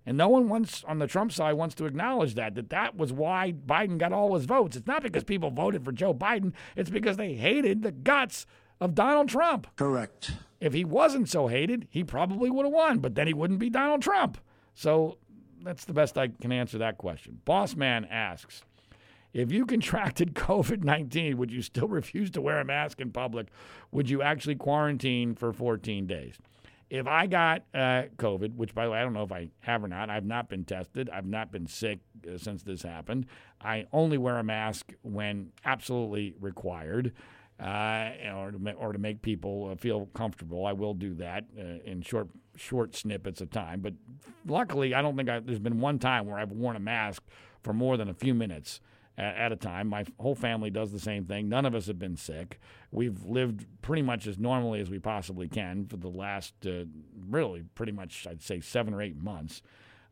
And 0.09 0.17
no 0.17 0.31
one 0.31 0.49
wants 0.49 0.85
on 0.85 1.01
the 1.01 1.07
Trump 1.07 1.33
side 1.33 1.53
wants 1.53 1.75
to 1.75 1.85
acknowledge 1.85 2.35
that 2.37 2.55
that 2.55 2.71
that 2.71 2.97
was 2.97 3.13
why 3.13 3.53
Biden 3.53 3.99
got 3.99 4.11
all 4.11 4.37
his 4.37 4.47
votes. 4.47 4.75
It's 4.75 4.87
not 4.87 5.03
because 5.03 5.23
people 5.23 5.51
voted 5.51 5.85
for 5.85 5.93
Joe 5.93 6.15
Biden, 6.15 6.55
it's 6.77 6.89
because 6.89 7.19
they 7.19 7.35
hated 7.35 7.83
the 7.83 7.93
guts 7.93 8.47
of 8.81 8.95
Donald 8.95 9.29
Trump. 9.29 9.67
Correct. 9.77 10.31
If 10.61 10.73
he 10.73 10.83
wasn't 10.83 11.29
so 11.29 11.49
hated, 11.49 11.89
he 11.91 12.05
probably 12.05 12.49
would 12.49 12.65
have 12.65 12.73
won, 12.73 13.01
but 13.01 13.17
then 13.17 13.27
he 13.27 13.35
wouldn't 13.35 13.59
be 13.59 13.69
Donald 13.69 14.01
Trump. 14.01 14.39
So 14.75 15.19
that's 15.63 15.85
the 15.85 15.93
best 15.93 16.17
I 16.17 16.29
can 16.29 16.53
answer 16.53 16.79
that 16.79 16.97
question. 16.97 17.43
Boss 17.45 17.77
Man 17.77 18.07
asks 18.07 18.63
If 19.35 19.53
you 19.53 19.67
contracted 19.67 20.33
COVID 20.35 20.85
19, 20.85 21.37
would 21.37 21.53
you 21.53 21.61
still 21.61 21.89
refuse 21.89 22.31
to 22.31 22.41
wear 22.41 22.61
a 22.61 22.65
mask 22.65 23.03
in 23.03 23.11
public? 23.11 23.49
Would 23.93 24.09
you 24.09 24.23
actually 24.23 24.57
quarantine 24.57 25.35
for 25.35 25.53
14 25.53 26.07
days? 26.07 26.39
If 26.91 27.07
I 27.07 27.27
got 27.27 27.65
uh, 27.75 28.05
COVID, 28.17 28.55
which 28.57 28.75
by 28.75 28.87
the 28.87 28.93
way, 28.93 28.99
I 28.99 29.03
don't 29.03 29.13
know 29.13 29.23
if 29.23 29.33
I 29.33 29.51
have 29.61 29.85
or 29.85 29.89
not, 29.89 30.09
I've 30.09 30.25
not 30.25 30.49
been 30.49 30.65
tested. 30.65 31.11
I've 31.11 31.27
not 31.27 31.53
been 31.53 31.67
sick 31.67 31.99
uh, 32.27 32.39
since 32.39 32.63
this 32.63 32.83
happened. 32.83 33.27
I 33.61 33.87
only 33.93 34.17
wear 34.17 34.39
a 34.39 34.45
mask 34.45 34.93
when 35.03 35.53
absolutely 35.65 36.35
required 36.41 37.13
uh, 37.61 38.11
or, 38.35 38.53
to 38.53 38.73
or 38.73 38.93
to 38.93 38.99
make 38.99 39.21
people 39.21 39.71
uh, 39.73 39.77
feel 39.77 40.07
comfortable. 40.15 40.65
I 40.65 40.73
will 40.73 40.95
do 40.95 41.15
that 41.15 41.45
uh, 41.59 41.63
in 41.85 42.03
short 42.03 42.29
short 42.57 42.97
snippets 42.97 43.41
of 43.41 43.51
time. 43.51 43.81
But 43.81 43.95
luckily, 44.47 44.95
I 44.95 45.03
don't 45.03 45.17
think 45.17 45.29
I, 45.29 45.41
there's 45.41 45.59
been 45.59 45.81
one 45.81 45.99
time 45.99 46.27
where 46.27 46.39
I've 46.39 46.53
worn 46.53 46.77
a 46.77 46.81
mask 46.81 47.23
for 47.63 47.73
more 47.73 47.97
than 47.97 48.09
a 48.09 48.15
few 48.15 48.35
minutes 48.35 48.81
at, 49.19 49.51
a 49.51 49.57
time. 49.57 49.89
My 49.89 50.05
whole 50.21 50.37
family 50.37 50.71
does 50.71 50.93
the 50.93 51.01
same 51.01 51.25
thing. 51.25 51.49
None 51.49 51.67
of 51.67 51.75
us 51.75 51.87
have 51.87 51.99
been 51.99 52.17
sick. 52.17 52.61
We've 52.93 53.25
lived 53.25 53.67
pretty 53.83 54.03
much 54.03 54.27
as 54.27 54.39
normally 54.39 54.81
as 54.81 54.91
we 54.91 55.01
possibly 55.01 55.49
can 55.49 55.87
for 55.87 55.97
the 55.97 56.09
last, 56.09 56.55
uh, 56.65 56.85
really, 57.29 57.65
pretty 57.75 57.93
much, 57.93 58.27
I'd 58.31 58.43
say, 58.43 58.61
seven 58.61 58.95
or 58.95 59.03
eight 59.03 59.21
months. 59.21 59.61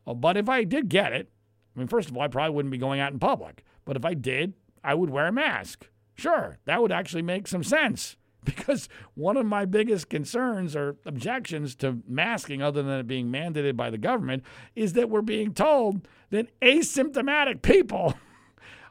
Uh, 0.05 0.13
but 0.13 0.35
if 0.35 0.49
I 0.49 0.65
did 0.65 0.89
get 0.89 1.13
it, 1.13 1.31
I 1.75 1.79
mean, 1.79 1.87
first 1.87 2.09
of 2.09 2.17
all, 2.17 2.23
I 2.23 2.27
probably 2.27 2.53
wouldn't 2.53 2.71
be 2.71 2.77
going 2.77 2.99
out 2.99 3.13
in 3.13 3.19
public. 3.19 3.63
But 3.85 3.95
if 3.95 4.03
I 4.03 4.13
did, 4.13 4.53
I 4.83 4.93
would 4.93 5.09
wear 5.09 5.27
a 5.27 5.31
mask. 5.31 5.87
Sure, 6.15 6.57
that 6.65 6.81
would 6.81 6.91
actually 6.91 7.21
make 7.21 7.47
some 7.47 7.63
sense 7.63 8.17
because 8.43 8.89
one 9.13 9.37
of 9.37 9.45
my 9.45 9.63
biggest 9.63 10.09
concerns 10.09 10.75
or 10.75 10.97
objections 11.05 11.75
to 11.75 11.99
masking, 12.07 12.61
other 12.61 12.83
than 12.83 12.99
it 12.99 13.07
being 13.07 13.27
mandated 13.27 13.77
by 13.77 13.89
the 13.89 13.97
government, 13.97 14.43
is 14.75 14.93
that 14.93 15.09
we're 15.09 15.21
being 15.21 15.53
told 15.53 16.07
that 16.31 16.47
asymptomatic 16.61 17.61
people 17.61 18.15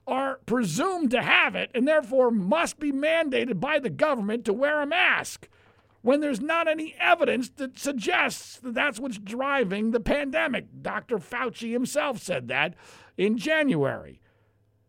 are 0.07 0.41
presumed 0.47 1.11
to 1.11 1.23
have 1.23 1.55
it 1.55 1.71
and 1.75 1.87
therefore 1.87 2.31
must 2.31 2.79
be 2.79 2.93
mandated 2.93 3.61
by 3.61 3.79
the 3.79 3.91
government 3.91 4.45
to 4.45 4.53
wear 4.53 4.81
a 4.81 4.87
mask 4.87 5.49
when 6.03 6.21
there's 6.21 6.41
not 6.41 6.69
any 6.69 6.95
evidence 7.01 7.49
that 7.49 7.77
suggests 7.77 8.59
that 8.61 8.75
that's 8.75 9.01
what's 9.01 9.19
driving 9.19 9.91
the 9.91 9.99
pandemic. 9.99 10.67
Dr. 10.81 11.19
Fauci 11.19 11.73
himself 11.73 12.23
said 12.23 12.47
that 12.47 12.75
in 13.17 13.37
January. 13.37 14.21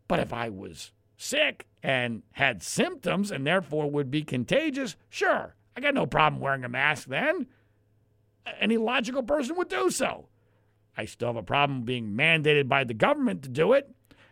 But 0.07 0.20
if 0.20 0.32
I 0.32 0.49
was 0.49 0.91
sick 1.18 1.65
and 1.82 2.22
had 2.34 2.61
symptoms 2.61 3.32
and 3.32 3.47
therefore 3.47 3.89
would 3.89 4.11
be 4.11 4.22
contagious, 4.22 4.95
sure, 5.09 5.55
I 5.76 5.82
got 5.82 5.95
no 5.95 6.05
problem 6.05 6.39
wearing 6.39 6.63
a 6.63 6.70
mask 6.70 7.07
then. 7.07 7.47
Any 8.59 8.78
logical 8.78 9.24
person 9.24 9.55
would 9.55 9.70
do 9.70 9.89
so. 9.89 10.28
I 10.95 11.05
still 11.05 11.30
have 11.30 11.36
a 11.36 11.43
problem 11.43 11.82
being 11.82 12.11
mandated 12.11 12.68
by 12.68 12.84
the 12.84 12.93
government 12.93 13.41
to 13.43 13.49
do 13.49 13.74
it. 13.74 13.89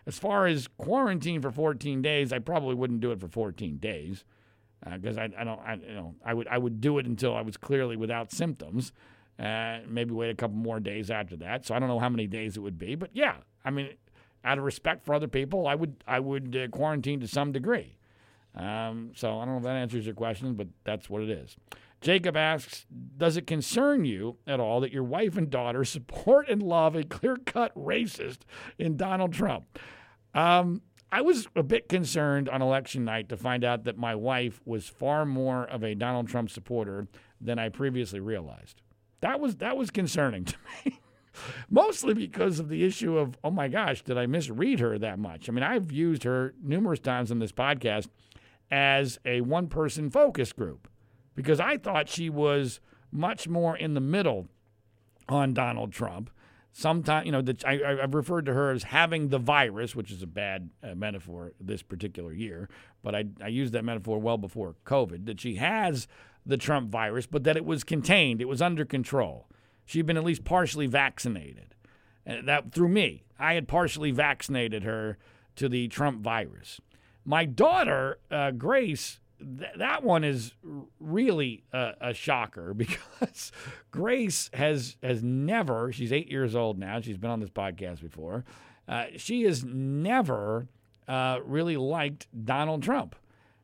As 0.07 0.19
far 0.19 0.45
as 0.45 0.67
quarantine 0.77 1.41
for 1.41 1.51
14 1.51 2.01
days, 2.01 2.31
I 2.31 2.39
probably 2.39 2.75
wouldn't 2.75 3.01
do 3.01 3.11
it 3.11 3.19
for 3.19 3.27
14 3.27 3.77
days 3.77 4.23
because 4.93 5.17
uh, 5.17 5.21
I, 5.21 5.41
I, 5.41 5.43
don't, 5.43 5.59
I, 5.59 5.73
you 5.75 5.95
know, 5.95 6.15
I 6.23 6.33
would, 6.33 6.47
I 6.47 6.57
would 6.57 6.79
do 6.79 6.99
it 6.99 7.07
until 7.07 7.35
I 7.35 7.41
was 7.41 7.57
clearly 7.57 7.95
without 7.95 8.31
symptoms. 8.31 8.91
Uh, 9.39 9.79
maybe 9.87 10.11
wait 10.13 10.29
a 10.29 10.35
couple 10.35 10.55
more 10.55 10.79
days 10.79 11.09
after 11.09 11.35
that. 11.37 11.65
So 11.65 11.75
I 11.75 11.79
don't 11.79 11.89
know 11.89 11.99
how 11.99 12.09
many 12.09 12.27
days 12.27 12.55
it 12.55 12.61
would 12.61 12.77
be, 12.77 12.95
but 12.95 13.09
yeah, 13.13 13.37
I 13.65 13.71
mean, 13.71 13.89
out 14.43 14.57
of 14.57 14.63
respect 14.63 15.05
for 15.05 15.13
other 15.15 15.27
people, 15.27 15.67
I 15.67 15.75
would, 15.75 16.03
I 16.07 16.19
would 16.19 16.55
uh, 16.55 16.67
quarantine 16.67 17.19
to 17.21 17.27
some 17.27 17.51
degree. 17.51 17.97
Um, 18.55 19.11
so 19.15 19.39
I 19.39 19.45
don't 19.45 19.55
know 19.55 19.57
if 19.57 19.63
that 19.63 19.75
answers 19.75 20.05
your 20.05 20.15
question, 20.15 20.53
but 20.53 20.67
that's 20.83 21.09
what 21.09 21.21
it 21.21 21.29
is. 21.29 21.57
Jacob 21.99 22.37
asks, 22.37 22.85
does 23.17 23.35
it 23.35 23.47
concern 23.47 24.05
you 24.05 24.37
at 24.45 24.59
all 24.59 24.79
that 24.81 24.91
your 24.91 25.03
wife 25.03 25.37
and 25.37 25.49
daughter 25.49 25.83
support 25.83 26.47
and 26.47 26.61
love 26.61 26.95
a 26.95 27.03
clear-cut 27.03 27.75
racist 27.75 28.39
in 28.77 28.95
Donald 28.95 29.33
Trump? 29.33 29.79
Um, 30.35 30.81
I 31.11 31.21
was 31.21 31.47
a 31.55 31.63
bit 31.63 31.87
concerned 31.87 32.49
on 32.49 32.61
election 32.61 33.05
night 33.05 33.29
to 33.29 33.37
find 33.37 33.63
out 33.63 33.85
that 33.85 33.97
my 33.97 34.15
wife 34.15 34.61
was 34.65 34.89
far 34.89 35.25
more 35.25 35.63
of 35.63 35.83
a 35.83 35.95
Donald 35.95 36.27
Trump 36.27 36.49
supporter 36.49 37.07
than 37.39 37.57
I 37.57 37.69
previously 37.69 38.19
realized. 38.19 38.81
That 39.21 39.39
was 39.39 39.55
that 39.57 39.77
was 39.77 39.89
concerning 39.89 40.45
to 40.45 40.55
me. 40.85 40.99
Mostly 41.69 42.13
because 42.13 42.59
of 42.59 42.69
the 42.69 42.85
issue 42.85 43.17
of, 43.17 43.37
oh 43.43 43.51
my 43.51 43.67
gosh, 43.67 44.01
did 44.03 44.17
I 44.17 44.25
misread 44.25 44.79
her 44.79 44.97
that 44.99 45.19
much? 45.19 45.49
I 45.49 45.51
mean, 45.51 45.63
I've 45.63 45.91
used 45.91 46.23
her 46.23 46.53
numerous 46.61 46.99
times 46.99 47.29
in 47.31 47.39
this 47.39 47.51
podcast 47.51 48.07
as 48.71 49.19
a 49.25 49.41
one 49.41 49.67
person 49.67 50.09
focus 50.09 50.53
group 50.53 50.87
because 51.35 51.59
I 51.59 51.77
thought 51.77 52.09
she 52.09 52.29
was 52.29 52.79
much 53.11 53.47
more 53.47 53.75
in 53.75 53.93
the 53.93 54.01
middle 54.01 54.47
on 55.27 55.53
Donald 55.53 55.91
Trump 55.91 56.29
sometimes 56.75 57.25
you 57.25 57.31
know 57.31 57.41
that 57.41 57.63
I, 57.65 57.77
have 58.01 58.13
referred 58.13 58.45
to 58.47 58.53
her 58.53 58.71
as 58.71 58.83
having 58.83 59.29
the 59.29 59.39
virus, 59.39 59.95
which 59.95 60.11
is 60.11 60.21
a 60.21 60.27
bad 60.27 60.69
uh, 60.83 60.93
metaphor 60.93 61.53
this 61.59 61.81
particular 61.81 62.33
year, 62.33 62.69
but 63.01 63.15
I, 63.15 63.25
I 63.41 63.47
used 63.47 63.73
that 63.73 63.85
metaphor 63.85 64.19
well 64.19 64.37
before 64.37 64.75
COVID. 64.85 65.25
That 65.25 65.39
she 65.39 65.55
has 65.55 66.07
the 66.45 66.57
Trump 66.57 66.89
virus, 66.89 67.25
but 67.25 67.45
that 67.45 67.57
it 67.57 67.65
was 67.65 67.83
contained, 67.83 68.41
it 68.41 68.47
was 68.47 68.61
under 68.61 68.85
control. 68.85 69.47
She'd 69.85 70.05
been 70.05 70.17
at 70.17 70.23
least 70.23 70.43
partially 70.43 70.87
vaccinated, 70.87 71.75
and 72.25 72.47
that 72.47 72.71
through 72.71 72.89
me. 72.89 73.23
I 73.39 73.53
had 73.55 73.67
partially 73.67 74.11
vaccinated 74.11 74.83
her 74.83 75.17
to 75.57 75.67
the 75.67 75.87
Trump 75.87 76.21
virus. 76.21 76.79
My 77.25 77.45
daughter, 77.45 78.19
uh, 78.29 78.51
Grace, 78.51 79.19
th- 79.39 79.71
that 79.77 80.03
one 80.03 80.23
is 80.23 80.53
really 80.99 81.63
a, 81.73 81.93
a, 82.01 82.13
shocker 82.13 82.73
because 82.77 83.51
Grace 83.91 84.49
has 84.53 84.97
has 85.03 85.23
never. 85.23 85.91
She's 85.91 86.11
eight 86.11 86.29
years 86.29 86.55
old 86.55 86.77
now. 86.77 86.99
She's 87.01 87.17
been 87.17 87.31
on 87.31 87.39
this 87.39 87.49
podcast 87.49 88.01
before. 88.01 88.43
Uh, 88.87 89.05
she 89.17 89.43
has 89.43 89.63
never 89.63 90.67
uh, 91.07 91.39
really 91.43 91.77
liked 91.77 92.27
Donald 92.45 92.83
Trump. 92.83 93.15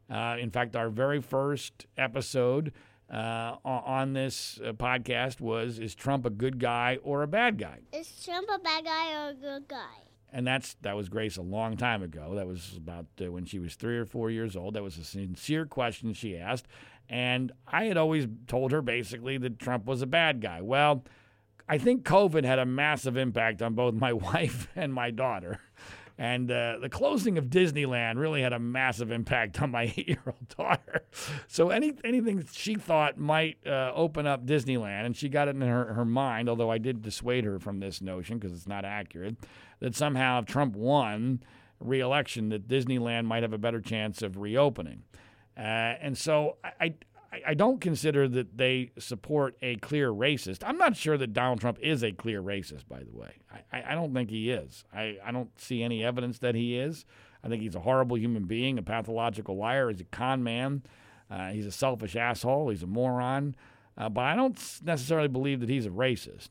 Uh, 0.09 0.37
in 0.39 0.51
fact, 0.51 0.75
our 0.75 0.89
very 0.89 1.21
first 1.21 1.85
episode 1.97 2.73
uh, 3.09 3.55
on 3.63 4.13
this 4.13 4.59
uh, 4.65 4.73
podcast 4.73 5.39
was: 5.39 5.79
Is 5.79 5.95
Trump 5.95 6.25
a 6.25 6.29
good 6.29 6.59
guy 6.59 6.97
or 7.03 7.23
a 7.23 7.27
bad 7.27 7.57
guy? 7.57 7.79
Is 7.93 8.11
Trump 8.23 8.49
a 8.53 8.59
bad 8.59 8.85
guy 8.85 9.13
or 9.13 9.29
a 9.29 9.33
good 9.33 9.67
guy? 9.67 10.10
And 10.31 10.47
that's 10.47 10.75
that 10.81 10.95
was 10.95 11.09
Grace 11.09 11.37
a 11.37 11.41
long 11.41 11.77
time 11.77 12.03
ago. 12.03 12.35
That 12.35 12.47
was 12.47 12.73
about 12.77 13.05
uh, 13.21 13.31
when 13.31 13.45
she 13.45 13.59
was 13.59 13.75
three 13.75 13.97
or 13.97 14.05
four 14.05 14.29
years 14.29 14.55
old. 14.55 14.75
That 14.75 14.83
was 14.83 14.97
a 14.97 15.03
sincere 15.03 15.65
question 15.65 16.13
she 16.13 16.37
asked, 16.37 16.67
and 17.09 17.51
I 17.67 17.85
had 17.85 17.97
always 17.97 18.27
told 18.47 18.71
her 18.71 18.81
basically 18.81 19.37
that 19.39 19.59
Trump 19.59 19.85
was 19.85 20.01
a 20.01 20.07
bad 20.07 20.41
guy. 20.41 20.61
Well, 20.61 21.03
I 21.67 21.77
think 21.77 22.03
COVID 22.03 22.43
had 22.43 22.59
a 22.59 22.65
massive 22.65 23.17
impact 23.17 23.61
on 23.61 23.73
both 23.73 23.93
my 23.93 24.13
wife 24.13 24.67
and 24.75 24.93
my 24.93 25.11
daughter. 25.11 25.59
And 26.21 26.51
uh, 26.51 26.77
the 26.79 26.87
closing 26.87 27.39
of 27.39 27.45
Disneyland 27.45 28.19
really 28.19 28.43
had 28.43 28.53
a 28.53 28.59
massive 28.59 29.09
impact 29.09 29.59
on 29.59 29.71
my 29.71 29.91
eight-year-old 29.97 30.49
daughter. 30.55 31.01
So 31.47 31.71
any 31.71 31.93
anything 32.03 32.45
she 32.51 32.75
thought 32.75 33.17
might 33.17 33.57
uh, 33.65 33.91
open 33.95 34.27
up 34.27 34.45
Disneyland, 34.45 35.07
and 35.07 35.17
she 35.17 35.29
got 35.29 35.47
it 35.47 35.55
in 35.55 35.61
her, 35.61 35.95
her 35.95 36.05
mind, 36.05 36.47
although 36.47 36.69
I 36.69 36.77
did 36.77 37.01
dissuade 37.01 37.43
her 37.45 37.57
from 37.57 37.79
this 37.79 38.03
notion 38.03 38.37
because 38.37 38.55
it's 38.55 38.67
not 38.67 38.85
accurate, 38.85 39.35
that 39.79 39.95
somehow 39.95 40.37
if 40.37 40.45
Trump 40.45 40.75
won 40.75 41.41
re-election, 41.79 42.49
that 42.49 42.67
Disneyland 42.67 43.25
might 43.25 43.41
have 43.41 43.53
a 43.53 43.57
better 43.57 43.81
chance 43.81 44.21
of 44.21 44.37
reopening. 44.37 45.01
Uh, 45.57 45.97
and 46.01 46.15
so 46.15 46.57
I, 46.63 46.93
I 47.47 47.53
don't 47.53 47.79
consider 47.79 48.27
that 48.27 48.57
they 48.57 48.91
support 48.99 49.55
a 49.61 49.77
clear 49.77 50.11
racist. 50.11 50.63
I'm 50.65 50.77
not 50.77 50.97
sure 50.97 51.17
that 51.17 51.31
Donald 51.31 51.61
Trump 51.61 51.77
is 51.79 52.03
a 52.03 52.11
clear 52.11 52.41
racist, 52.41 52.87
by 52.89 53.03
the 53.03 53.17
way. 53.17 53.37
I, 53.71 53.91
I 53.91 53.95
don't 53.95 54.13
think 54.13 54.29
he 54.29 54.51
is. 54.51 54.83
I, 54.93 55.17
I 55.23 55.31
don't 55.31 55.49
see 55.59 55.81
any 55.81 56.03
evidence 56.03 56.39
that 56.39 56.55
he 56.55 56.77
is. 56.77 57.05
I 57.43 57.47
think 57.47 57.61
he's 57.61 57.75
a 57.75 57.79
horrible 57.79 58.17
human 58.17 58.43
being, 58.43 58.77
a 58.77 58.83
pathological 58.83 59.55
liar. 59.55 59.89
He's 59.89 60.01
a 60.01 60.05
con 60.05 60.43
man. 60.43 60.83
Uh, 61.29 61.51
he's 61.51 61.65
a 61.65 61.71
selfish 61.71 62.17
asshole. 62.17 62.69
He's 62.69 62.83
a 62.83 62.87
moron. 62.87 63.55
Uh, 63.97 64.09
but 64.09 64.25
I 64.25 64.35
don't 64.35 64.59
necessarily 64.83 65.29
believe 65.29 65.61
that 65.61 65.69
he's 65.69 65.85
a 65.85 65.89
racist. 65.89 66.49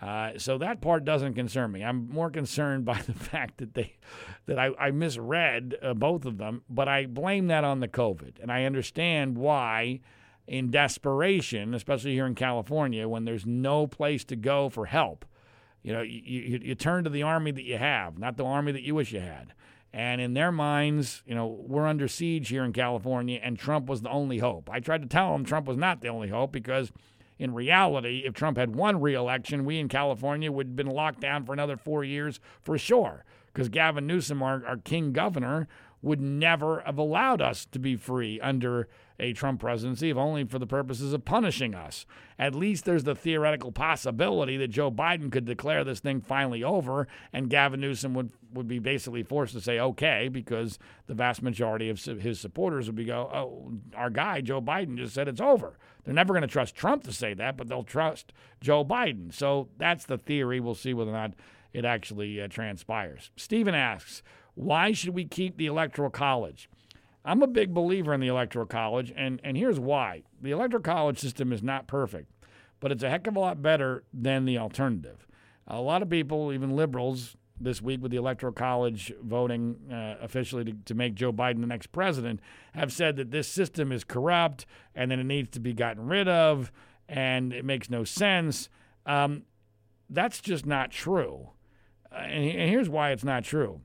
Uh, 0.00 0.32
so 0.36 0.58
that 0.58 0.80
part 0.80 1.04
doesn't 1.04 1.34
concern 1.34 1.72
me. 1.72 1.82
I'm 1.82 2.08
more 2.10 2.30
concerned 2.30 2.84
by 2.84 3.00
the 3.00 3.14
fact 3.14 3.58
that 3.58 3.72
they, 3.72 3.96
that 4.44 4.58
I, 4.58 4.70
I 4.78 4.90
misread 4.90 5.76
uh, 5.82 5.94
both 5.94 6.26
of 6.26 6.36
them, 6.36 6.62
but 6.68 6.86
I 6.86 7.06
blame 7.06 7.46
that 7.48 7.64
on 7.64 7.80
the 7.80 7.88
COVID, 7.88 8.40
and 8.42 8.52
I 8.52 8.64
understand 8.64 9.38
why 9.38 10.00
in 10.48 10.70
desperation, 10.70 11.74
especially 11.74 12.14
here 12.14 12.26
in 12.26 12.34
California, 12.34 13.06
when 13.06 13.24
there's 13.24 13.46
no 13.46 13.86
place 13.86 14.24
to 14.24 14.36
go 14.36 14.68
for 14.68 14.86
help. 14.86 15.26
You 15.82 15.92
know, 15.92 16.02
you, 16.02 16.20
you, 16.24 16.60
you, 16.64 16.74
turn 16.74 17.04
to 17.04 17.10
the 17.10 17.22
army 17.22 17.50
that 17.52 17.62
you 17.62 17.76
have, 17.76 18.18
not 18.18 18.36
the 18.36 18.44
army 18.44 18.72
that 18.72 18.82
you 18.82 18.94
wish 18.94 19.12
you 19.12 19.20
had. 19.20 19.52
And 19.92 20.20
in 20.20 20.34
their 20.34 20.50
minds, 20.50 21.22
you 21.26 21.34
know, 21.34 21.46
we're 21.46 21.86
under 21.86 22.08
siege 22.08 22.48
here 22.48 22.64
in 22.64 22.72
California, 22.72 23.40
and 23.42 23.58
Trump 23.58 23.86
was 23.86 24.02
the 24.02 24.10
only 24.10 24.38
hope. 24.38 24.68
I 24.70 24.80
tried 24.80 25.02
to 25.02 25.08
tell 25.08 25.32
them 25.32 25.44
Trump 25.44 25.66
was 25.66 25.76
not 25.76 26.00
the 26.00 26.08
only 26.08 26.28
hope 26.28 26.52
because, 26.52 26.92
in 27.38 27.54
reality, 27.54 28.22
if 28.24 28.34
Trump 28.34 28.58
had 28.58 28.74
won 28.74 29.00
re 29.00 29.14
election, 29.14 29.64
we 29.64 29.78
in 29.78 29.88
California 29.88 30.50
would 30.50 30.68
have 30.68 30.76
been 30.76 30.88
locked 30.88 31.20
down 31.20 31.44
for 31.44 31.52
another 31.52 31.76
four 31.76 32.04
years 32.04 32.40
for 32.60 32.76
sure. 32.76 33.24
Because 33.52 33.68
Gavin 33.68 34.06
Newsom, 34.06 34.42
our, 34.42 34.64
our 34.66 34.76
king 34.76 35.12
governor, 35.12 35.68
would 36.02 36.20
never 36.20 36.80
have 36.80 36.98
allowed 36.98 37.40
us 37.40 37.66
to 37.66 37.78
be 37.78 37.96
free 37.96 38.40
under 38.40 38.88
a 39.20 39.32
Trump 39.32 39.60
presidency, 39.60 40.10
if 40.10 40.16
only 40.16 40.44
for 40.44 40.58
the 40.58 40.66
purposes 40.66 41.12
of 41.12 41.24
punishing 41.24 41.74
us. 41.74 42.06
At 42.38 42.54
least 42.54 42.84
there's 42.84 43.04
the 43.04 43.14
theoretical 43.14 43.72
possibility 43.72 44.56
that 44.56 44.68
Joe 44.68 44.90
Biden 44.90 45.32
could 45.32 45.44
declare 45.44 45.82
this 45.82 46.00
thing 46.00 46.20
finally 46.20 46.62
over, 46.62 47.08
and 47.32 47.50
Gavin 47.50 47.80
Newsom 47.80 48.14
would, 48.14 48.30
would 48.52 48.68
be 48.68 48.78
basically 48.78 49.22
forced 49.22 49.54
to 49.54 49.60
say 49.60 49.80
okay 49.80 50.28
because 50.28 50.78
the 51.06 51.14
vast 51.14 51.42
majority 51.42 51.90
of 51.90 52.00
his 52.00 52.38
supporters 52.38 52.86
would 52.86 52.96
be 52.96 53.04
go, 53.04 53.30
oh, 53.32 53.72
our 53.96 54.10
guy 54.10 54.40
Joe 54.40 54.60
Biden 54.60 54.96
just 54.96 55.14
said 55.14 55.26
it's 55.26 55.40
over. 55.40 55.78
They're 56.04 56.14
never 56.14 56.32
going 56.32 56.42
to 56.42 56.48
trust 56.48 56.74
Trump 56.74 57.02
to 57.04 57.12
say 57.12 57.34
that, 57.34 57.56
but 57.56 57.68
they'll 57.68 57.82
trust 57.82 58.32
Joe 58.60 58.84
Biden. 58.84 59.34
So 59.34 59.68
that's 59.78 60.04
the 60.04 60.18
theory. 60.18 60.60
We'll 60.60 60.74
see 60.74 60.94
whether 60.94 61.10
or 61.10 61.14
not 61.14 61.34
it 61.72 61.84
actually 61.84 62.40
uh, 62.40 62.48
transpires. 62.48 63.30
Stephen 63.36 63.74
asks, 63.74 64.22
why 64.54 64.92
should 64.92 65.14
we 65.14 65.24
keep 65.24 65.56
the 65.56 65.66
Electoral 65.66 66.10
College? 66.10 66.68
I'm 67.28 67.42
a 67.42 67.46
big 67.46 67.74
believer 67.74 68.14
in 68.14 68.20
the 68.20 68.28
Electoral 68.28 68.64
College, 68.64 69.12
and, 69.14 69.38
and 69.44 69.54
here's 69.54 69.78
why. 69.78 70.22
The 70.40 70.50
Electoral 70.50 70.82
College 70.82 71.18
system 71.18 71.52
is 71.52 71.62
not 71.62 71.86
perfect, 71.86 72.32
but 72.80 72.90
it's 72.90 73.02
a 73.02 73.10
heck 73.10 73.26
of 73.26 73.36
a 73.36 73.38
lot 73.38 73.60
better 73.60 74.02
than 74.14 74.46
the 74.46 74.56
alternative. 74.56 75.26
A 75.66 75.78
lot 75.78 76.00
of 76.00 76.08
people, 76.08 76.54
even 76.54 76.74
liberals, 76.74 77.36
this 77.60 77.82
week 77.82 78.00
with 78.00 78.12
the 78.12 78.16
Electoral 78.16 78.54
College 78.54 79.12
voting 79.22 79.76
uh, 79.92 80.14
officially 80.22 80.64
to, 80.64 80.72
to 80.86 80.94
make 80.94 81.14
Joe 81.14 81.30
Biden 81.30 81.60
the 81.60 81.66
next 81.66 81.88
president, 81.88 82.40
have 82.72 82.94
said 82.94 83.16
that 83.16 83.30
this 83.30 83.46
system 83.46 83.92
is 83.92 84.04
corrupt 84.04 84.64
and 84.94 85.10
that 85.10 85.18
it 85.18 85.24
needs 85.24 85.50
to 85.50 85.60
be 85.60 85.74
gotten 85.74 86.06
rid 86.06 86.28
of 86.28 86.72
and 87.10 87.52
it 87.52 87.64
makes 87.64 87.90
no 87.90 88.04
sense. 88.04 88.70
Um, 89.04 89.42
that's 90.08 90.40
just 90.40 90.64
not 90.64 90.92
true. 90.92 91.50
Uh, 92.10 92.20
and, 92.20 92.44
and 92.44 92.70
here's 92.70 92.88
why 92.88 93.10
it's 93.10 93.24
not 93.24 93.44
true 93.44 93.82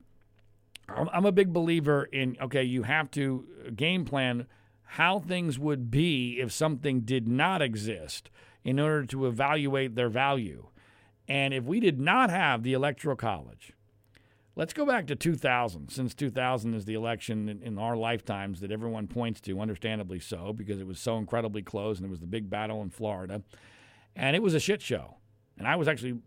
I'm 0.88 1.24
a 1.24 1.32
big 1.32 1.52
believer 1.52 2.04
in 2.04 2.36
okay, 2.40 2.62
you 2.62 2.82
have 2.82 3.10
to 3.12 3.46
uh, 3.66 3.70
game 3.74 4.04
plan 4.04 4.46
how 4.82 5.18
things 5.18 5.58
would 5.58 5.90
be 5.90 6.38
if 6.40 6.52
something 6.52 7.00
did 7.00 7.26
not 7.26 7.62
exist 7.62 8.30
in 8.62 8.78
order 8.78 9.04
to 9.06 9.26
evaluate 9.26 9.94
their 9.94 10.08
value. 10.08 10.68
And 11.26 11.54
if 11.54 11.64
we 11.64 11.80
did 11.80 11.98
not 11.98 12.30
have 12.30 12.62
the 12.62 12.74
Electoral 12.74 13.16
College, 13.16 13.72
let's 14.56 14.72
go 14.72 14.86
back 14.86 15.06
to 15.08 15.16
2000, 15.16 15.88
since 15.90 16.14
2000 16.14 16.74
is 16.74 16.84
the 16.84 16.94
election 16.94 17.48
in, 17.48 17.62
in, 17.62 17.78
our 17.78 17.96
lifetimes 17.96 18.60
that 18.60 18.70
everyone 18.70 19.08
points 19.08 19.40
to, 19.40 19.60
understandably 19.60 20.20
so, 20.20 20.52
because 20.52 20.78
it 20.78 20.86
was 20.86 21.00
so 21.00 21.16
incredibly 21.16 21.62
close 21.62 21.98
and 21.98 22.06
it 22.06 22.10
was 22.10 22.20
the 22.20 22.26
big 22.26 22.50
battle 22.50 22.82
in 22.82 22.90
Florida. 22.90 23.42
And 24.14 24.36
it 24.36 24.42
was 24.42 24.54
a 24.54 24.60
shit 24.60 24.82
show. 24.82 25.16
And 25.58 25.66
I 25.66 25.76
was 25.76 25.88
actually 25.88 26.18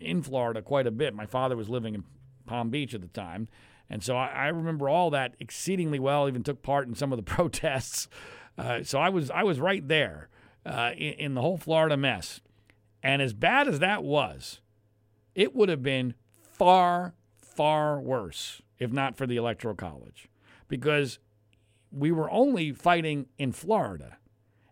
in 0.00 0.22
Florida 0.22 0.62
quite 0.62 0.86
a 0.86 0.90
bit. 0.90 1.14
My 1.14 1.26
father 1.26 1.56
was 1.56 1.68
living 1.68 1.94
in 1.94 2.04
Palm 2.46 2.70
Beach 2.70 2.94
at 2.94 3.00
the 3.00 3.08
time. 3.08 3.48
And 3.90 4.02
so 4.02 4.16
I, 4.16 4.28
I 4.28 4.46
remember 4.48 4.88
all 4.88 5.10
that 5.10 5.34
exceedingly 5.38 5.98
well. 5.98 6.28
Even 6.28 6.42
took 6.42 6.62
part 6.62 6.88
in 6.88 6.94
some 6.94 7.12
of 7.12 7.16
the 7.16 7.22
protests. 7.34 8.08
Uh, 8.56 8.82
so 8.82 8.98
I 8.98 9.08
was 9.08 9.30
I 9.30 9.42
was 9.42 9.60
right 9.60 9.86
there 9.86 10.28
uh, 10.64 10.92
in, 10.96 11.12
in 11.14 11.34
the 11.34 11.40
whole 11.40 11.58
Florida 11.58 11.96
mess. 11.96 12.40
And 13.02 13.20
as 13.20 13.34
bad 13.34 13.68
as 13.68 13.80
that 13.80 14.02
was, 14.02 14.60
it 15.34 15.54
would 15.54 15.68
have 15.68 15.82
been 15.82 16.14
far 16.40 17.14
far 17.36 18.00
worse 18.00 18.62
if 18.78 18.92
not 18.92 19.16
for 19.16 19.26
the 19.26 19.36
Electoral 19.36 19.74
College 19.74 20.28
because 20.68 21.18
we 21.92 22.10
were 22.10 22.30
only 22.30 22.72
fighting 22.72 23.26
in 23.38 23.52
Florida. 23.52 24.18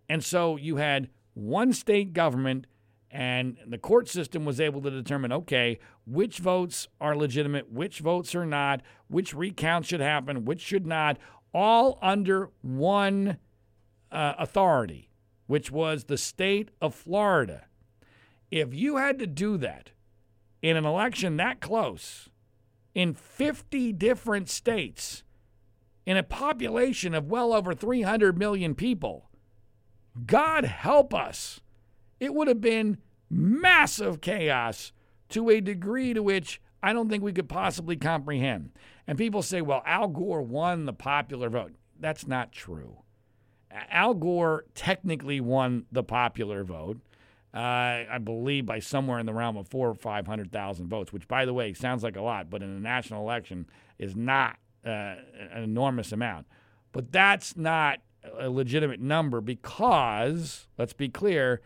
And 0.09 0.25
so 0.25 0.57
you 0.57 0.77
had 0.77 1.09
one 1.35 1.73
state 1.73 2.13
government 2.13 2.67
and 3.13 3.59
the 3.67 3.77
court 3.77 4.09
system 4.09 4.47
was 4.47 4.59
able 4.59 4.81
to 4.81 4.91
determine 4.91 5.33
okay, 5.33 5.79
which 6.07 6.39
votes 6.39 6.89
are 6.99 7.15
legitimate, 7.15 7.71
which 7.71 7.99
votes 7.99 8.35
are 8.35 8.47
not, 8.47 8.81
which 9.09 9.35
recount 9.35 9.85
should 9.85 10.01
happen, 10.01 10.47
which 10.47 10.63
should 10.63 10.87
not, 10.87 11.19
all 11.53 11.99
under 12.01 12.51
one 12.63 13.37
uh, 14.11 14.33
authority, 14.39 15.11
which 15.47 15.71
was 15.71 16.05
the 16.05 16.17
state 16.17 16.71
of 16.81 16.95
Florida. 16.95 17.67
If 18.51 18.73
you 18.73 18.97
had 18.97 19.19
to 19.19 19.27
do 19.27 19.59
that 19.59 19.91
in 20.63 20.79
an 20.79 20.87
election 20.87 21.37
that 21.37 21.61
close, 21.61 22.31
in 22.95 23.13
50 23.13 23.93
different 23.93 24.49
states, 24.49 25.23
in 26.07 26.17
a 26.17 26.23
population 26.23 27.15
of 27.15 27.31
well 27.31 27.53
over 27.53 27.75
300 27.75 28.39
million 28.39 28.75
people, 28.75 29.31
God 30.27 30.65
help 30.65 31.15
us 31.15 31.61
it 32.23 32.33
would 32.33 32.47
have 32.47 32.61
been 32.61 32.99
massive 33.29 34.21
chaos 34.21 34.93
to 35.29 35.51
a 35.51 35.61
degree 35.61 36.15
to 36.15 36.23
which 36.23 36.61
I 36.81 36.93
don't 36.93 37.09
think 37.09 37.25
we 37.25 37.33
could 37.33 37.49
possibly 37.49 37.97
comprehend. 37.97 38.71
And 39.09 39.19
people 39.19 39.43
say, 39.43 39.61
well, 39.61 39.83
Al 39.85 40.07
Gore 40.07 40.41
won 40.41 40.87
the 40.87 40.93
popular 40.93 41.51
vote. 41.51 41.73
That's 41.99 42.29
not 42.29 42.53
true. 42.53 42.99
Al 43.91 44.15
Gore 44.15 44.67
technically 44.77 45.41
won 45.41 45.87
the 45.91 46.05
popular 46.05 46.63
vote, 46.63 47.01
uh, 47.53 47.59
I 47.59 48.19
believe, 48.23 48.67
by 48.67 48.79
somewhere 48.79 49.19
in 49.19 49.27
the 49.27 49.35
realm 49.35 49.57
of 49.57 49.67
four 49.67 49.89
or 49.89 49.95
500,000 49.95 50.87
votes, 50.87 51.13
which, 51.13 51.27
by 51.27 51.45
the 51.45 51.53
way, 51.53 51.73
sounds 51.73 52.05
like 52.05 52.15
a 52.15 52.23
lot, 52.23 52.51
but 52.51 52.63
in 52.63 52.71
a 52.71 52.81
national 52.81 53.23
election 53.23 53.67
is 53.99 54.15
not 54.15 54.59
uh, 54.87 55.17
an 55.51 55.65
enormous 55.65 56.13
amount. 56.13 56.47
But 56.93 57.11
that's 57.11 57.57
not 57.57 57.99
a 58.39 58.49
legitimate 58.49 59.01
number 59.01 59.41
because, 59.41 60.69
let's 60.79 60.93
be 60.93 61.09
clear, 61.09 61.61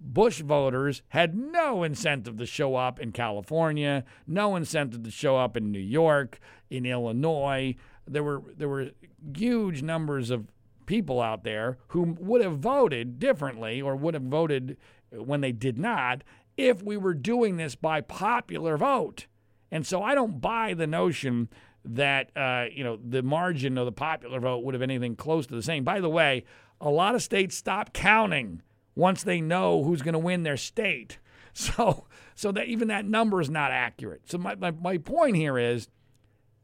Bush 0.00 0.40
voters 0.40 1.02
had 1.08 1.34
no 1.34 1.82
incentive 1.82 2.36
to 2.38 2.46
show 2.46 2.76
up 2.76 3.00
in 3.00 3.12
California, 3.12 4.04
no 4.26 4.56
incentive 4.56 5.02
to 5.02 5.10
show 5.10 5.36
up 5.36 5.56
in 5.56 5.72
New 5.72 5.78
York, 5.78 6.38
in 6.70 6.86
Illinois. 6.86 7.74
There 8.06 8.22
were 8.22 8.42
there 8.56 8.68
were 8.68 8.90
huge 9.36 9.82
numbers 9.82 10.30
of 10.30 10.46
people 10.86 11.20
out 11.20 11.44
there 11.44 11.78
who 11.88 12.16
would 12.18 12.42
have 12.42 12.58
voted 12.58 13.18
differently 13.18 13.82
or 13.82 13.94
would 13.96 14.14
have 14.14 14.22
voted 14.22 14.76
when 15.10 15.40
they 15.40 15.52
did 15.52 15.78
not 15.78 16.22
if 16.56 16.82
we 16.82 16.96
were 16.96 17.14
doing 17.14 17.56
this 17.56 17.74
by 17.74 18.00
popular 18.00 18.76
vote. 18.76 19.26
And 19.70 19.86
so 19.86 20.02
I 20.02 20.14
don't 20.14 20.40
buy 20.40 20.74
the 20.74 20.86
notion 20.86 21.48
that 21.84 22.30
uh, 22.36 22.66
you 22.72 22.84
know 22.84 22.98
the 23.02 23.22
margin 23.22 23.78
of 23.78 23.86
the 23.86 23.92
popular 23.92 24.40
vote 24.40 24.64
would 24.64 24.74
have 24.74 24.82
anything 24.82 25.16
close 25.16 25.46
to 25.46 25.54
the 25.54 25.62
same. 25.62 25.84
By 25.84 26.00
the 26.00 26.10
way, 26.10 26.44
a 26.80 26.90
lot 26.90 27.14
of 27.14 27.22
states 27.22 27.56
stopped 27.56 27.92
counting 27.92 28.62
once 28.98 29.22
they 29.22 29.40
know 29.40 29.84
who's 29.84 30.02
going 30.02 30.12
to 30.12 30.18
win 30.18 30.42
their 30.42 30.58
state. 30.58 31.18
So, 31.54 32.06
so 32.36 32.52
that 32.52 32.68
even 32.68 32.86
that 32.86 33.04
number 33.04 33.40
is 33.40 33.50
not 33.50 33.72
accurate. 33.72 34.30
So 34.30 34.38
my, 34.38 34.54
my, 34.54 34.70
my 34.70 34.96
point 34.96 35.34
here 35.34 35.58
is 35.58 35.88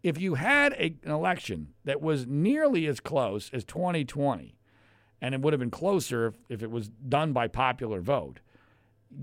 if 0.04 0.20
you 0.20 0.34
had 0.34 0.72
a, 0.74 0.94
an 1.02 1.10
election 1.10 1.72
that 1.84 2.00
was 2.00 2.28
nearly 2.28 2.86
as 2.86 3.00
close 3.00 3.50
as 3.52 3.64
2020, 3.64 4.56
and 5.20 5.34
it 5.34 5.40
would 5.40 5.52
have 5.52 5.58
been 5.58 5.72
closer 5.72 6.28
if, 6.28 6.34
if 6.48 6.62
it 6.62 6.70
was 6.70 6.90
done 7.08 7.32
by 7.32 7.48
popular 7.48 8.00
vote, 8.00 8.38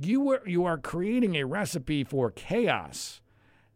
you, 0.01 0.19
were, 0.19 0.41
you 0.45 0.65
are 0.65 0.77
creating 0.77 1.37
a 1.37 1.45
recipe 1.45 2.03
for 2.03 2.31
chaos. 2.31 3.21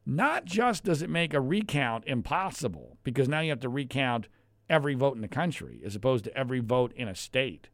Not 0.06 0.44
just 0.44 0.84
does 0.84 1.02
it 1.02 1.10
make 1.10 1.34
a 1.34 1.40
recount 1.40 2.04
impossible, 2.08 2.98
because 3.06 3.30
now 3.30 3.40
you 3.40 3.52
have 3.52 3.62
to 3.62 3.70
recount 3.70 4.28
every 4.70 4.96
vote 4.96 5.16
in 5.16 5.22
the 5.22 5.30
country 5.30 5.82
as 5.86 5.96
opposed 5.96 6.26
to 6.26 6.38
every 6.38 6.60
vote 6.60 6.92
in 6.98 7.08
a 7.08 7.16
state 7.16 7.70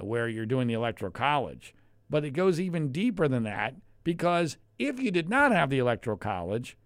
where 0.00 0.28
you're 0.28 0.46
doing 0.46 0.66
the 0.66 0.74
electoral 0.74 1.10
college. 1.10 1.74
But 2.10 2.24
it 2.24 2.30
goes 2.30 2.60
even 2.60 2.92
deeper 2.92 3.28
than 3.28 3.44
that 3.44 3.74
because 4.02 4.56
if 4.78 5.00
you 5.00 5.10
did 5.10 5.28
not 5.28 5.52
have 5.52 5.70
the 5.70 5.78
electoral 5.78 6.16
college, 6.16 6.76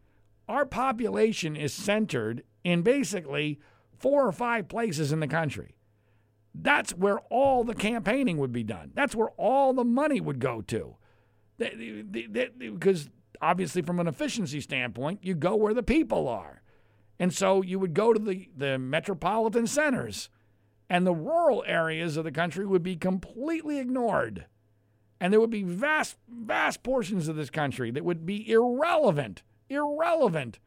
our 0.48 0.64
population 0.64 1.56
is 1.56 1.72
centered 1.72 2.42
in 2.64 2.82
basically 2.82 3.58
four 3.98 4.26
or 4.26 4.32
five 4.32 4.68
places 4.68 5.12
in 5.12 5.20
the 5.20 5.28
country. 5.28 5.74
That's 6.54 6.92
where 6.92 7.18
all 7.30 7.64
the 7.64 7.74
campaigning 7.74 8.38
would 8.38 8.52
be 8.52 8.64
done. 8.64 8.92
That's 8.94 9.14
where 9.14 9.30
all 9.36 9.72
the 9.72 9.84
money 9.84 10.20
would 10.20 10.38
go 10.38 10.62
to. 10.62 10.96
Because 11.58 13.10
obviously, 13.40 13.82
from 13.82 14.00
an 14.00 14.08
efficiency 14.08 14.60
standpoint, 14.60 15.20
you 15.22 15.34
go 15.34 15.56
where 15.56 15.74
the 15.74 15.82
people 15.82 16.28
are. 16.28 16.62
And 17.18 17.34
so 17.34 17.62
you 17.62 17.78
would 17.78 17.94
go 17.94 18.12
to 18.12 18.18
the, 18.18 18.48
the 18.56 18.78
metropolitan 18.78 19.66
centers 19.66 20.30
and 20.90 21.06
the 21.06 21.14
rural 21.14 21.64
areas 21.66 22.16
of 22.16 22.24
the 22.24 22.32
country 22.32 22.66
would 22.66 22.82
be 22.82 22.96
completely 22.96 23.78
ignored. 23.78 24.46
And 25.20 25.32
there 25.32 25.40
would 25.40 25.50
be 25.50 25.64
vast, 25.64 26.16
vast 26.28 26.82
portions 26.82 27.28
of 27.28 27.36
this 27.36 27.50
country 27.50 27.90
that 27.90 28.04
would 28.04 28.24
be 28.24 28.48
irrelevant, 28.50 29.42
irrelevant 29.68 30.58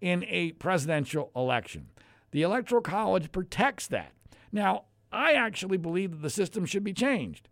in 0.00 0.24
a 0.28 0.52
presidential 0.52 1.30
election. 1.36 1.88
The 2.30 2.42
Electoral 2.42 2.82
College 2.82 3.32
protects 3.32 3.86
that. 3.88 4.12
Now, 4.50 4.84
I 5.12 5.32
actually 5.32 5.78
believe 5.78 6.12
that 6.12 6.22
the 6.22 6.30
system 6.30 6.64
should 6.64 6.84
be 6.84 6.92
changed. 6.92 7.48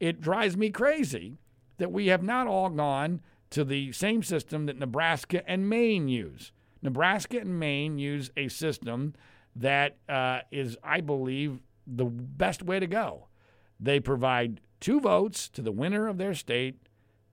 It 0.00 0.20
drives 0.20 0.56
me 0.56 0.70
crazy 0.70 1.38
that 1.78 1.92
we 1.92 2.08
have 2.08 2.22
not 2.22 2.46
all 2.46 2.68
gone 2.68 3.20
to 3.50 3.64
the 3.64 3.92
same 3.92 4.22
system 4.22 4.66
that 4.66 4.78
Nebraska 4.78 5.48
and 5.48 5.68
Maine 5.68 6.08
use. 6.08 6.52
Nebraska 6.80 7.38
and 7.38 7.58
Maine 7.58 7.98
use 7.98 8.30
a 8.36 8.48
system 8.48 9.14
that 9.56 9.96
uh, 10.08 10.40
is, 10.50 10.76
I 10.82 11.00
believe, 11.00 11.60
the 11.86 12.04
best 12.04 12.62
way 12.62 12.80
to 12.80 12.86
go. 12.86 13.28
They 13.78 14.00
provide 14.00 14.60
two 14.80 15.00
votes 15.00 15.48
to 15.50 15.62
the 15.62 15.72
winner 15.72 16.08
of 16.08 16.18
their 16.18 16.34
state 16.34 16.76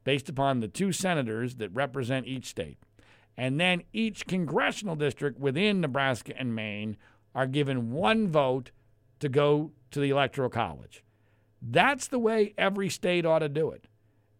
based 0.03 0.29
upon 0.29 0.59
the 0.59 0.67
two 0.67 0.91
senators 0.91 1.55
that 1.55 1.69
represent 1.73 2.27
each 2.27 2.45
state. 2.45 2.77
And 3.37 3.59
then 3.59 3.83
each 3.93 4.27
congressional 4.27 4.95
district 4.95 5.39
within 5.39 5.81
Nebraska 5.81 6.37
and 6.37 6.55
Maine 6.55 6.97
are 7.33 7.47
given 7.47 7.91
one 7.91 8.27
vote 8.27 8.71
to 9.19 9.29
go 9.29 9.71
to 9.91 9.99
the 9.99 10.09
Electoral 10.09 10.49
College. 10.49 11.03
That's 11.61 12.07
the 12.07 12.19
way 12.19 12.53
every 12.57 12.89
state 12.89 13.25
ought 13.25 13.39
to 13.39 13.49
do 13.49 13.71
it. 13.71 13.87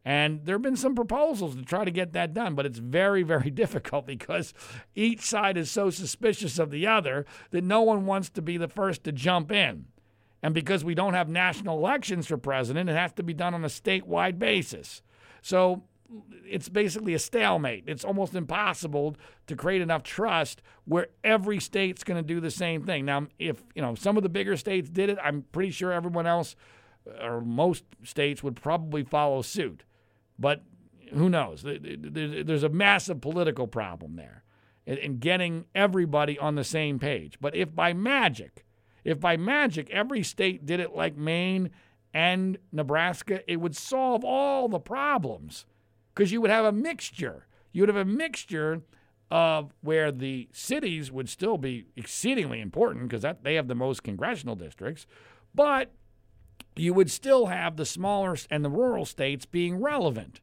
And 0.10 0.44
there 0.44 0.56
have 0.56 0.64
been 0.64 0.76
some 0.76 0.96
proposals 0.96 1.56
to 1.56 1.62
try 1.62 1.86
to 1.86 1.92
get 1.92 2.14
that 2.14 2.34
done, 2.34 2.56
but 2.56 2.66
it's 2.66 2.80
very, 2.80 3.22
very 3.22 3.52
difficult 3.52 4.08
because 4.08 4.56
each 4.96 5.22
side 5.22 5.56
is 5.56 5.70
so 5.70 5.92
suspicious 5.92 6.58
of 6.58 6.72
the 6.72 6.88
other 6.88 7.28
that 7.52 7.64
no 7.64 7.84
one 7.84 8.08
wants 8.08 8.32
to 8.32 8.42
be 8.42 8.58
the 8.58 8.68
first 8.68 9.04
to 9.04 9.12
jump 9.12 9.52
in. 9.52 9.86
And 10.42 10.56
because 10.56 10.84
we 10.84 10.96
don't 10.96 11.14
have 11.14 11.30
national 11.30 11.78
elections 11.78 12.26
for 12.26 12.38
president, 12.38 12.90
it 12.90 12.96
has 12.96 13.14
to 13.14 13.24
be 13.24 13.36
done 13.36 13.54
on 13.54 13.64
a 13.64 13.68
statewide 13.68 14.40
basis. 14.40 15.04
So 15.44 15.84
it's 16.44 16.70
basically 16.70 17.14
a 17.14 17.20
stalemate. 17.20 17.84
It's 17.86 18.04
almost 18.04 18.34
impossible 18.34 19.16
to 19.46 19.56
create 19.56 19.84
enough 19.84 20.02
trust 20.02 20.64
where 20.86 21.10
every 21.24 21.60
state's 21.60 22.04
going 22.04 22.18
to 22.18 22.28
do 22.28 22.40
the 22.40 22.50
same 22.50 22.82
thing. 22.82 23.06
Now, 23.06 23.28
if 23.38 23.62
you 23.76 23.84
know 23.84 23.94
some 23.94 24.18
of 24.18 24.24
the 24.24 24.30
bigger 24.30 24.58
states 24.58 24.90
did 24.90 25.12
it, 25.12 25.20
I'm 25.24 25.44
pretty 25.52 25.70
sure 25.70 25.92
everyone 25.92 26.26
else 26.26 26.56
uh, 27.08 27.28
or 27.28 27.42
most 27.42 27.84
states 28.04 28.42
would 28.42 28.56
probably 28.56 29.04
follow 29.04 29.44
suit. 29.44 29.84
But 30.40 30.64
who 31.14 31.30
knows? 31.30 31.64
There's 31.64 32.64
a 32.64 32.70
massive 32.70 33.22
political 33.22 33.68
problem 33.68 34.16
there 34.16 34.44
in 34.86 35.20
getting 35.20 35.66
everybody 35.76 36.40
on 36.40 36.56
the 36.56 36.64
same 36.64 36.98
page. 36.98 37.38
But 37.40 37.56
if 37.56 37.76
by 37.76 37.94
magic, 37.94 38.66
if 39.04 39.20
by 39.20 39.38
magic 39.38 39.90
every 39.92 40.24
state 40.24 40.66
did 40.66 40.80
it 40.80 40.96
like 40.96 41.16
Maine 41.16 41.72
and 42.14 42.58
Nebraska, 42.72 43.42
it 43.52 43.58
would 43.58 43.76
solve 43.76 44.24
all 44.24 44.68
the 44.68 44.80
problems 44.80 45.66
because 46.16 46.32
you 46.32 46.42
would 46.42 46.50
have 46.50 46.66
a 46.66 46.72
mixture. 46.72 47.46
You 47.72 47.84
would 47.84 47.90
have 47.90 47.98
a 47.98 48.06
mixture 48.06 48.82
of 49.30 49.74
where 49.82 50.12
the 50.12 50.50
cities 50.52 51.12
would 51.12 51.30
still 51.30 51.58
be 51.58 51.86
exceedingly 51.96 52.62
important 52.62 53.10
because 53.10 53.26
they 53.44 53.56
have 53.56 53.68
the 53.68 53.76
most 53.76 54.02
congressional 54.02 54.56
districts, 54.56 55.06
but 55.54 55.92
you 56.80 56.94
would 56.94 57.12
still 57.12 57.48
have 57.48 57.76
the 57.76 57.86
smaller 57.86 58.36
and 58.50 58.64
the 58.64 58.70
rural 58.70 59.06
states 59.06 59.46
being 59.46 59.82
relevant. 59.82 60.42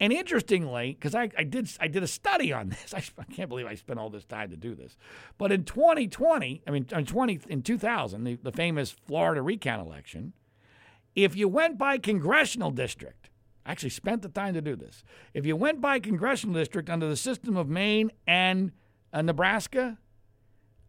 And 0.00 0.14
interestingly, 0.14 0.94
because 0.94 1.14
I, 1.14 1.30
I, 1.36 1.44
did 1.44 1.70
I 1.78 1.86
did 1.86 2.02
a 2.02 2.06
study 2.06 2.52
on 2.52 2.68
this, 2.70 2.94
I, 2.94 3.02
I, 3.18 3.24
can't 3.24 3.48
believe 3.48 3.66
I 3.66 3.74
spent 3.74 3.98
all 3.98 4.08
this 4.08 4.24
time 4.24 4.50
to 4.50 4.56
do 4.56 4.74
this. 4.74 4.96
But 5.36 5.52
in 5.52 5.64
2020, 5.64 6.62
I 6.66 6.70
mean, 6.70 6.86
in 6.90 7.04
20 7.04 7.40
in 7.48 7.62
2000, 7.62 8.24
the, 8.24 8.38
the 8.42 8.52
famous 8.52 8.90
Florida 8.90 9.42
recount 9.42 9.86
election, 9.86 10.32
if 11.14 11.36
you 11.36 11.48
went 11.48 11.76
by 11.76 11.98
congressional 11.98 12.70
district, 12.70 13.28
I 13.66 13.72
actually 13.72 13.90
spent 13.90 14.22
the 14.22 14.28
time 14.28 14.54
to 14.54 14.62
do 14.62 14.74
this. 14.74 15.04
If 15.34 15.44
you 15.44 15.54
went 15.54 15.82
by 15.82 16.00
congressional 16.00 16.54
district 16.54 16.88
under 16.88 17.08
the 17.08 17.16
system 17.16 17.56
of 17.56 17.68
Maine 17.68 18.10
and 18.26 18.72
uh, 19.12 19.20
Nebraska, 19.20 19.98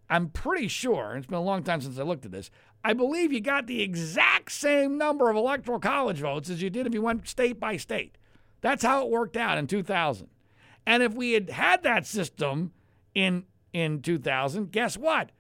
I'm 0.10 0.30
pretty 0.30 0.68
sure, 0.68 1.16
it's 1.16 1.28
been 1.28 1.38
a 1.38 1.42
long 1.42 1.64
time 1.64 1.82
since 1.82 2.00
I 2.00 2.04
looked 2.04 2.26
at 2.26 2.32
this, 2.32 2.50
I 2.84 2.94
believe 2.94 3.32
you 3.32 3.42
got 3.42 3.68
the 3.68 3.82
exact 3.82 4.52
same 4.52 4.98
number 4.98 5.30
of 5.30 5.36
electoral 5.36 5.80
college 5.80 6.20
votes 6.20 6.50
as 6.50 6.62
you 6.62 6.70
did 6.70 6.88
if 6.88 6.94
you 6.94 7.02
went 7.02 7.28
state 7.28 7.60
by 7.60 7.78
state. 7.78 8.18
That's 8.62 8.84
how 8.84 9.06
it 9.06 9.12
worked 9.12 9.38
out 9.38 9.58
in 9.58 9.68
2000. 9.68 10.28
And 10.86 11.04
if 11.04 11.14
we 11.14 11.34
had 11.34 11.50
had 11.50 11.84
that 11.84 12.06
system 12.06 12.72
in 13.14 13.46
in 13.74 14.02
2000, 14.02 14.72
guess 14.72 14.98
what? 14.98 15.32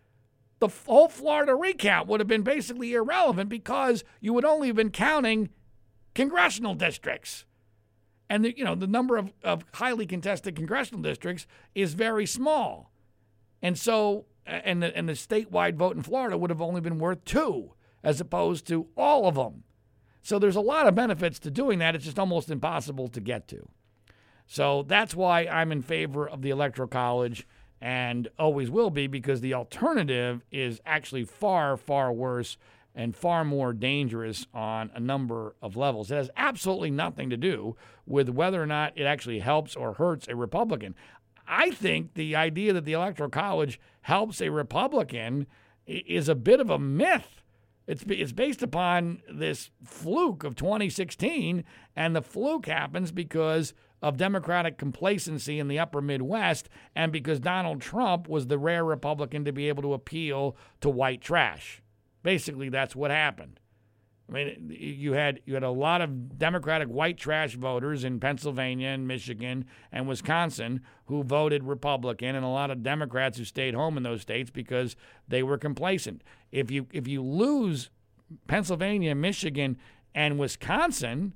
The 0.60 0.70
whole 0.70 1.10
Florida 1.10 1.56
recount 1.56 2.08
would 2.08 2.20
have 2.20 2.28
been 2.28 2.44
basically 2.44 2.94
irrelevant 2.94 3.50
because 3.50 4.04
you 4.20 4.32
would 4.34 4.46
only 4.46 4.68
have 4.68 4.76
been 4.76 4.92
counting 4.92 5.50
congressional 6.14 6.76
districts. 6.76 7.46
And 8.30 8.46
the, 8.46 8.58
you 8.58 8.64
know 8.64 8.76
the 8.76 8.88
number 8.88 9.18
of, 9.18 9.34
of 9.44 9.66
highly 9.74 10.06
contested 10.06 10.56
congressional 10.56 11.02
districts 11.02 11.48
is 11.74 11.94
very 11.94 12.26
small. 12.26 12.92
And 13.62 13.78
so 13.78 14.26
and 14.46 14.82
the, 14.82 14.96
and 14.96 15.08
the 15.08 15.14
statewide 15.14 15.76
vote 15.76 15.96
in 15.96 16.04
Florida 16.04 16.38
would 16.38 16.50
have 16.50 16.62
only 16.62 16.82
been 16.82 17.00
worth 17.00 17.24
two 17.26 17.74
as 18.04 18.20
opposed 18.20 18.68
to 18.68 18.88
all 18.98 19.28
of 19.28 19.36
them. 19.36 19.64
So 20.22 20.39
there's 20.39 20.56
a 20.56 20.62
lot 20.62 20.88
of 20.88 20.96
benefits 20.96 21.39
to 21.39 21.52
doing 21.52 21.80
that. 21.80 21.96
It's 21.96 22.06
just 22.06 22.20
almost 22.20 22.52
impossible 22.52 23.08
to 23.10 23.20
get 23.20 23.48
to. 23.50 23.68
So 24.46 24.84
that's 24.84 25.16
why 25.16 25.46
I'm 25.46 25.72
in 25.72 25.82
favor 25.82 26.28
of 26.28 26.42
the 26.42 26.50
Electoral 26.50 26.88
College 26.88 27.48
and 27.80 28.28
always 28.38 28.70
will 28.70 28.92
be 28.92 29.08
because 29.08 29.42
the 29.42 29.54
alternative 29.54 30.44
is 30.52 30.82
actually 30.86 31.24
far, 31.26 31.78
far 31.78 32.14
worse 32.14 32.58
and 32.94 33.16
far 33.16 33.44
more 33.44 33.74
dangerous 33.74 34.46
on 34.54 34.92
a 34.94 35.00
number 35.00 35.56
of 35.62 35.76
levels. 35.76 36.12
It 36.12 36.16
has 36.16 36.30
absolutely 36.36 36.92
nothing 36.92 37.30
to 37.30 37.38
do 37.38 37.76
with 38.06 38.30
whether 38.30 38.62
or 38.62 38.68
not 38.68 38.94
it 38.96 39.06
actually 39.06 39.39
helps 39.39 39.76
or 39.76 39.94
hurts 39.94 40.28
a 40.28 40.36
Republican. 40.36 40.96
I 41.48 41.72
think 41.72 42.14
the 42.14 42.36
idea 42.36 42.74
that 42.74 42.86
the 42.86 42.94
Electoral 42.94 43.30
College 43.30 43.80
helps 44.02 44.41
a 44.41 44.49
Republican 44.49 45.47
is 45.86 46.30
a 46.30 46.36
bit 46.36 46.60
of 46.60 46.70
a 46.70 46.80
myth. 46.80 47.41
It's, 47.88 48.04
it's 48.08 48.32
based 48.32 48.62
upon 48.62 49.22
this 49.32 49.72
fluke 49.84 50.43
of 50.43 50.56
2016, 50.56 51.64
and 51.95 52.16
the 52.16 52.22
fluke 52.22 52.68
happens 52.68 53.12
because 53.12 53.74
of 54.02 54.18
Democratic 54.18 54.78
complacency 54.78 55.60
in 55.60 55.68
the 55.68 55.80
upper 55.80 56.02
Midwest 56.02 56.70
and 56.95 57.12
because 57.12 57.39
Donald 57.39 57.82
Trump 57.82 58.28
was 58.28 58.47
the 58.47 58.58
rare 58.58 58.84
Republican 58.84 59.45
to 59.45 59.52
be 59.52 59.68
able 59.68 59.84
to 59.84 59.93
appeal 59.93 60.56
to 60.82 60.89
white 60.89 61.22
trash. 61.22 61.82
Basically, 62.24 62.70
that's 62.70 62.95
what 62.95 63.12
happened. 63.12 63.61
I 64.32 64.34
mean, 64.34 64.78
you 64.80 65.14
had 65.14 65.42
you 65.46 65.56
had 65.56 65.64
a 65.64 65.70
lot 65.70 66.02
of 66.02 66.38
Democratic 66.38 66.88
white 66.88 67.18
trash 67.18 67.56
voters 67.56 68.06
in 68.06 68.20
Pennsylvania 68.20 68.88
and 68.90 69.06
Michigan 69.06 69.66
and 69.92 70.08
Wisconsin 70.08 70.82
who 71.06 71.24
voted 71.24 71.66
Republican, 71.66 72.36
and 72.36 72.46
a 72.46 72.50
lot 72.50 72.72
of 72.72 72.82
Democrats 72.82 73.38
who 73.38 73.44
stayed 73.44 73.74
home 73.74 73.98
in 73.98 74.04
those 74.04 74.22
states 74.22 74.50
because 74.50 74.96
they 75.28 75.44
were 75.44 75.58
complacent. 75.58 76.24
If 76.52 76.72
you 76.72 76.88
if 76.94 77.08
you 77.08 77.22
lose 77.22 77.90
Pennsylvania, 78.48 79.14
Michigan, 79.16 79.78
and 80.16 80.40
Wisconsin, 80.40 81.34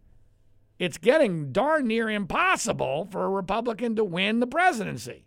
it's 0.79 0.97
getting 0.97 1.51
darn 1.51 1.87
near 1.87 2.09
impossible 2.09 3.09
for 3.11 3.25
a 3.25 3.29
Republican 3.29 3.97
to 3.97 4.05
win 4.05 4.39
the 4.39 4.47
presidency. 4.47 5.25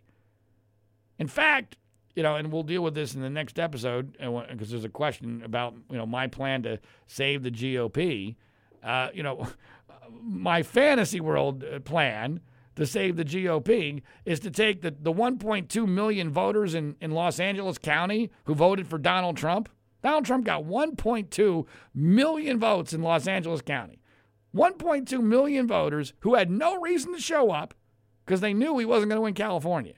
In 1.19 1.27
fact, 1.27 1.77
you 2.19 2.23
know, 2.23 2.35
and 2.35 2.51
we'll 2.51 2.63
deal 2.63 2.83
with 2.83 2.95
this 2.95 3.15
in 3.15 3.21
the 3.21 3.29
next 3.29 3.57
episode 3.57 4.17
because 4.49 4.69
there's 4.69 4.83
a 4.83 4.89
question 4.89 5.41
about 5.45 5.73
you 5.89 5.95
know 5.95 6.05
my 6.05 6.27
plan 6.27 6.61
to 6.63 6.77
save 7.07 7.43
the 7.43 7.49
GOP. 7.49 8.35
Uh, 8.83 9.07
you 9.13 9.23
know, 9.23 9.47
my 10.21 10.61
fantasy 10.61 11.21
world 11.21 11.63
uh, 11.63 11.79
plan 11.79 12.41
to 12.75 12.85
save 12.85 13.15
the 13.15 13.23
GOP 13.23 14.01
is 14.25 14.41
to 14.41 14.51
take 14.51 14.81
the, 14.81 14.91
the 14.91 15.13
1.2 15.13 15.87
million 15.87 16.29
voters 16.29 16.75
in, 16.75 16.97
in 16.99 17.11
Los 17.11 17.39
Angeles 17.39 17.77
County 17.77 18.29
who 18.43 18.53
voted 18.53 18.85
for 18.85 18.97
Donald 18.97 19.37
Trump. 19.37 19.69
Donald 20.03 20.25
Trump 20.25 20.43
got 20.43 20.65
1.2 20.65 21.65
million 21.95 22.59
votes 22.59 22.91
in 22.91 23.01
Los 23.01 23.29
Angeles 23.29 23.61
County. 23.61 24.01
1.2 24.53 25.21
million 25.21 25.67
voters 25.67 26.11
who 26.19 26.35
had 26.35 26.51
no 26.51 26.81
reason 26.81 27.13
to 27.13 27.21
show 27.21 27.51
up 27.51 27.73
because 28.25 28.41
they 28.41 28.53
knew 28.53 28.77
he 28.77 28.83
wasn't 28.83 29.09
going 29.09 29.19
to 29.19 29.21
win 29.21 29.33
California. 29.33 29.93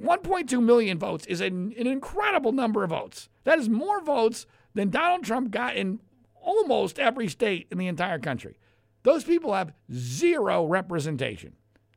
1.2 0.00 0.62
million 0.62 0.98
votes 0.98 1.26
is 1.26 1.40
an, 1.40 1.74
an 1.78 1.86
incredible 1.86 2.52
number 2.52 2.84
of 2.84 2.90
votes. 2.90 3.28
That 3.44 3.58
is 3.58 3.68
more 3.68 4.00
votes 4.02 4.46
than 4.74 4.90
Donald 4.90 5.24
Trump 5.24 5.50
got 5.50 5.76
in 5.76 6.00
almost 6.40 6.98
every 6.98 7.28
state 7.28 7.66
in 7.70 7.78
the 7.78 7.86
entire 7.86 8.18
country. 8.18 8.58
Those 9.02 9.24
people 9.24 9.54
have 9.54 9.72
zero 9.92 10.66
representation. 10.66 11.54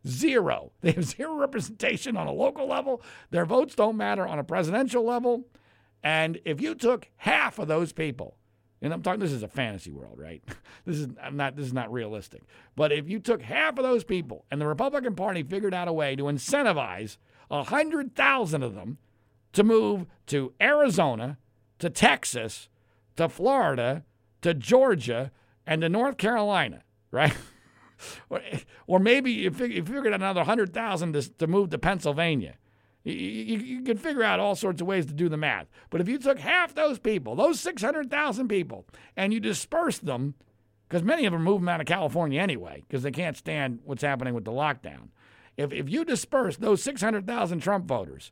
Zero. 0.07 0.71
They 0.81 0.93
have 0.93 1.05
zero 1.05 1.35
representation 1.35 2.17
on 2.17 2.27
a 2.27 2.31
local 2.31 2.67
level. 2.67 3.01
Their 3.29 3.45
votes 3.45 3.75
don't 3.75 3.97
matter 3.97 4.25
on 4.25 4.39
a 4.39 4.43
presidential 4.43 5.03
level. 5.03 5.45
And 6.03 6.39
if 6.45 6.59
you 6.59 6.73
took 6.73 7.07
half 7.17 7.59
of 7.59 7.67
those 7.67 7.93
people, 7.93 8.35
and 8.81 8.91
I'm 8.91 9.03
talking 9.03 9.19
this 9.19 9.31
is 9.31 9.43
a 9.43 9.47
fantasy 9.47 9.91
world, 9.91 10.17
right? 10.17 10.43
This 10.83 10.97
is 10.97 11.09
I'm 11.21 11.37
not 11.37 11.55
this 11.55 11.67
is 11.67 11.73
not 11.73 11.91
realistic. 11.93 12.41
But 12.75 12.91
if 12.91 13.07
you 13.07 13.19
took 13.19 13.43
half 13.43 13.77
of 13.77 13.83
those 13.83 14.03
people 14.03 14.45
and 14.49 14.59
the 14.59 14.65
Republican 14.65 15.13
Party 15.13 15.43
figured 15.43 15.75
out 15.75 15.87
a 15.87 15.93
way 15.93 16.15
to 16.15 16.23
incentivize 16.23 17.17
100,000 17.51 18.63
of 18.63 18.75
them 18.75 18.97
to 19.53 19.63
move 19.63 20.05
to 20.27 20.53
Arizona, 20.61 21.37
to 21.79 21.89
Texas, 21.89 22.69
to 23.17 23.27
Florida, 23.27 24.03
to 24.41 24.53
Georgia, 24.53 25.31
and 25.67 25.81
to 25.81 25.89
North 25.89 26.17
Carolina, 26.17 26.83
right? 27.11 27.35
or, 28.87 28.99
maybe 28.99 29.31
you, 29.31 29.51
figure, 29.51 29.77
you 29.77 29.83
figured 29.83 30.07
out 30.07 30.21
another 30.21 30.39
100,000 30.39 31.13
to, 31.13 31.33
to 31.37 31.47
move 31.47 31.69
to 31.69 31.77
Pennsylvania. 31.77 32.55
You, 33.03 33.13
you, 33.13 33.57
you 33.57 33.81
could 33.81 33.99
figure 33.99 34.23
out 34.23 34.39
all 34.39 34.55
sorts 34.55 34.81
of 34.81 34.87
ways 34.87 35.05
to 35.07 35.13
do 35.13 35.27
the 35.27 35.37
math. 35.37 35.67
But 35.89 36.01
if 36.01 36.07
you 36.07 36.17
took 36.17 36.39
half 36.39 36.73
those 36.73 36.99
people, 36.99 37.35
those 37.35 37.59
600,000 37.59 38.47
people, 38.47 38.85
and 39.17 39.33
you 39.33 39.39
dispersed 39.39 40.05
them, 40.05 40.35
because 40.87 41.03
many 41.03 41.25
of 41.25 41.33
them 41.33 41.43
move 41.43 41.61
them 41.61 41.69
out 41.69 41.81
of 41.81 41.87
California 41.87 42.41
anyway, 42.41 42.83
because 42.87 43.03
they 43.03 43.11
can't 43.11 43.37
stand 43.37 43.79
what's 43.83 44.03
happening 44.03 44.33
with 44.33 44.45
the 44.45 44.51
lockdown 44.51 45.09
if, 45.57 45.71
if 45.71 45.89
you 45.89 46.05
disperse 46.05 46.57
those 46.57 46.81
600,000 46.83 47.59
Trump 47.59 47.85
voters 47.85 48.31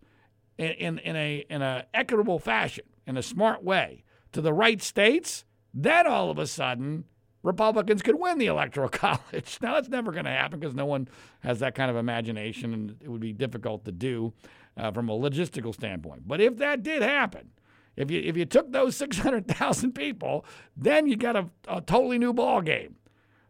in, 0.57 0.71
in, 0.71 0.99
in, 0.99 1.15
a, 1.15 1.45
in 1.49 1.61
a 1.61 1.85
equitable 1.93 2.39
fashion, 2.39 2.85
in 3.05 3.17
a 3.17 3.23
smart 3.23 3.63
way, 3.63 4.03
to 4.31 4.41
the 4.41 4.53
right 4.53 4.81
states, 4.81 5.45
then 5.73 6.07
all 6.07 6.29
of 6.29 6.37
a 6.37 6.47
sudden 6.47 7.05
Republicans 7.43 8.01
could 8.01 8.19
win 8.19 8.37
the 8.37 8.47
Electoral 8.47 8.89
College. 8.89 9.57
Now, 9.61 9.75
that's 9.75 9.89
never 9.89 10.11
going 10.11 10.25
to 10.25 10.31
happen 10.31 10.59
because 10.59 10.75
no 10.75 10.85
one 10.85 11.07
has 11.41 11.59
that 11.59 11.75
kind 11.75 11.89
of 11.89 11.97
imagination, 11.97 12.73
and 12.73 12.95
it 13.01 13.09
would 13.09 13.21
be 13.21 13.33
difficult 13.33 13.85
to 13.85 13.91
do 13.91 14.33
uh, 14.77 14.91
from 14.91 15.09
a 15.09 15.17
logistical 15.17 15.73
standpoint. 15.73 16.27
But 16.27 16.41
if 16.41 16.57
that 16.57 16.83
did 16.83 17.01
happen, 17.01 17.51
if 17.95 18.09
you 18.09 18.21
if 18.21 18.37
you 18.37 18.45
took 18.45 18.71
those 18.71 18.95
600,000 18.95 19.93
people, 19.93 20.45
then 20.75 21.07
you 21.07 21.17
got 21.17 21.35
a, 21.35 21.49
a 21.67 21.81
totally 21.81 22.17
new 22.17 22.33
ball 22.33 22.61
game. 22.61 22.95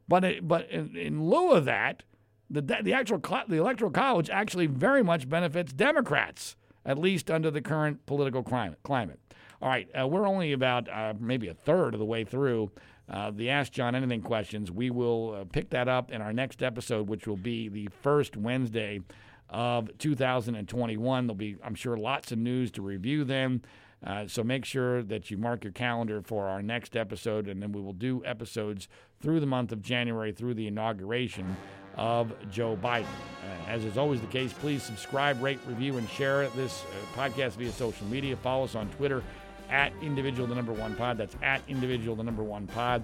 But 0.08 0.24
it, 0.24 0.48
but 0.48 0.70
in, 0.72 0.96
in 0.96 1.24
lieu 1.24 1.52
of 1.52 1.66
that, 1.66 2.04
the, 2.50 2.62
the 2.62 2.94
actual 2.94 3.20
the 3.48 3.58
electoral 3.58 3.92
college 3.92 4.30
actually 4.30 4.68
very 4.68 5.04
much 5.04 5.30
benefits 5.30 5.72
Democrats, 5.72 6.56
at 6.86 6.98
least 6.98 7.30
under 7.30 7.52
the 7.52 7.62
current 7.62 8.06
political 8.06 8.44
climate. 8.44 8.80
climate. 8.84 9.20
All 9.62 9.70
right, 9.70 9.90
uh, 10.00 10.08
we're 10.08 10.28
only 10.28 10.54
about 10.54 10.90
uh, 10.90 11.14
maybe 11.20 11.50
a 11.50 11.54
third 11.54 11.94
of 11.94 12.00
the 12.00 12.06
way 12.06 12.24
through 12.24 12.72
uh, 13.10 13.32
the 13.32 13.50
Ask 13.50 13.74
John 13.74 13.94
Anything 13.94 14.22
questions. 14.22 14.72
We 14.72 14.90
will 14.90 15.36
uh, 15.36 15.44
pick 15.44 15.70
that 15.72 15.88
up 15.88 16.12
in 16.12 16.22
our 16.22 16.32
next 16.32 16.64
episode, 16.64 17.08
which 17.08 17.28
will 17.28 17.38
be 17.38 17.68
the 17.68 17.90
first 18.02 18.38
Wednesday 18.38 19.02
of 19.50 19.90
2021. 19.98 21.28
There'll 21.28 21.36
be, 21.36 21.58
I'm 21.64 21.76
sure, 21.76 21.98
lots 21.98 22.32
of 22.32 22.38
news 22.38 22.72
to 22.72 22.82
review 22.82 23.24
then. 23.26 23.64
Uh, 24.06 24.28
so 24.28 24.44
make 24.44 24.64
sure 24.64 25.04
that 25.04 25.30
you 25.30 25.38
mark 25.38 25.64
your 25.64 25.74
calendar 25.74 26.22
for 26.22 26.48
our 26.48 26.62
next 26.62 26.96
episode, 26.96 27.48
and 27.48 27.62
then 27.62 27.74
we 27.74 27.82
will 27.82 27.94
do 27.94 28.24
episodes 28.24 28.88
through 29.20 29.42
the 29.42 29.46
month 29.46 29.74
of 29.74 29.82
January 29.82 30.32
through 30.32 30.54
the 30.54 30.68
inauguration 30.68 31.58
of 31.98 32.32
Joe 32.52 32.78
Biden. 32.82 33.04
Uh, 33.04 33.70
as 33.70 33.86
is 33.86 33.98
always 33.98 34.22
the 34.22 34.28
case, 34.28 34.54
please 34.54 34.84
subscribe, 34.84 35.42
rate, 35.42 35.60
review, 35.68 35.98
and 35.98 36.10
share 36.10 36.48
this 36.50 36.84
uh, 36.84 37.20
podcast 37.20 37.52
via 37.54 37.72
social 37.72 38.06
media. 38.08 38.36
Follow 38.38 38.66
us 38.66 38.76
on 38.76 38.90
Twitter 38.92 39.24
at 39.70 39.94
individual 40.02 40.48
the 40.48 40.56
number 40.56 40.74
one 40.74 40.96
pod. 40.96 41.18
That's 41.18 41.36
at 41.42 41.62
individual 41.68 42.16
the 42.16 42.24
number 42.24 42.44
one 42.44 42.68
pod. 42.68 43.04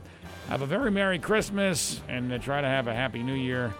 Have 0.49 0.61
a 0.61 0.65
very 0.65 0.91
Merry 0.91 1.19
Christmas 1.19 2.01
and 2.07 2.31
uh, 2.31 2.37
try 2.39 2.61
to 2.61 2.67
have 2.67 2.87
a 2.87 2.93
Happy 2.93 3.23
New 3.23 3.35
Year. 3.35 3.73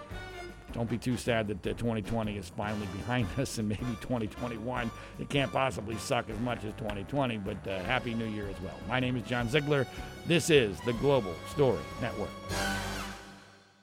Don't 0.74 0.90
be 0.90 0.98
too 0.98 1.16
sad 1.16 1.48
that 1.48 1.64
2020 1.64 2.36
is 2.36 2.50
finally 2.50 2.88
behind 2.88 3.28
us 3.38 3.58
and 3.58 3.70
maybe 3.70 3.86
2021. 4.02 4.92
It 5.20 5.30
can't 5.30 5.52
possibly 5.52 5.96
suck 5.98 6.30
as 6.30 6.38
much 6.40 6.60
as 6.66 6.74
2020, 6.74 7.38
but 7.38 7.68
uh, 7.68 7.82
Happy 7.84 8.14
New 8.14 8.26
Year 8.26 8.48
as 8.50 8.62
well. 8.62 8.78
My 8.88 9.00
name 9.00 9.16
is 9.16 9.24
John 9.24 9.48
Ziegler. 9.48 9.88
This 10.28 10.50
is 10.50 10.78
the 10.82 10.94
Global 10.94 11.34
Story 11.50 11.80
Network. 12.02 12.30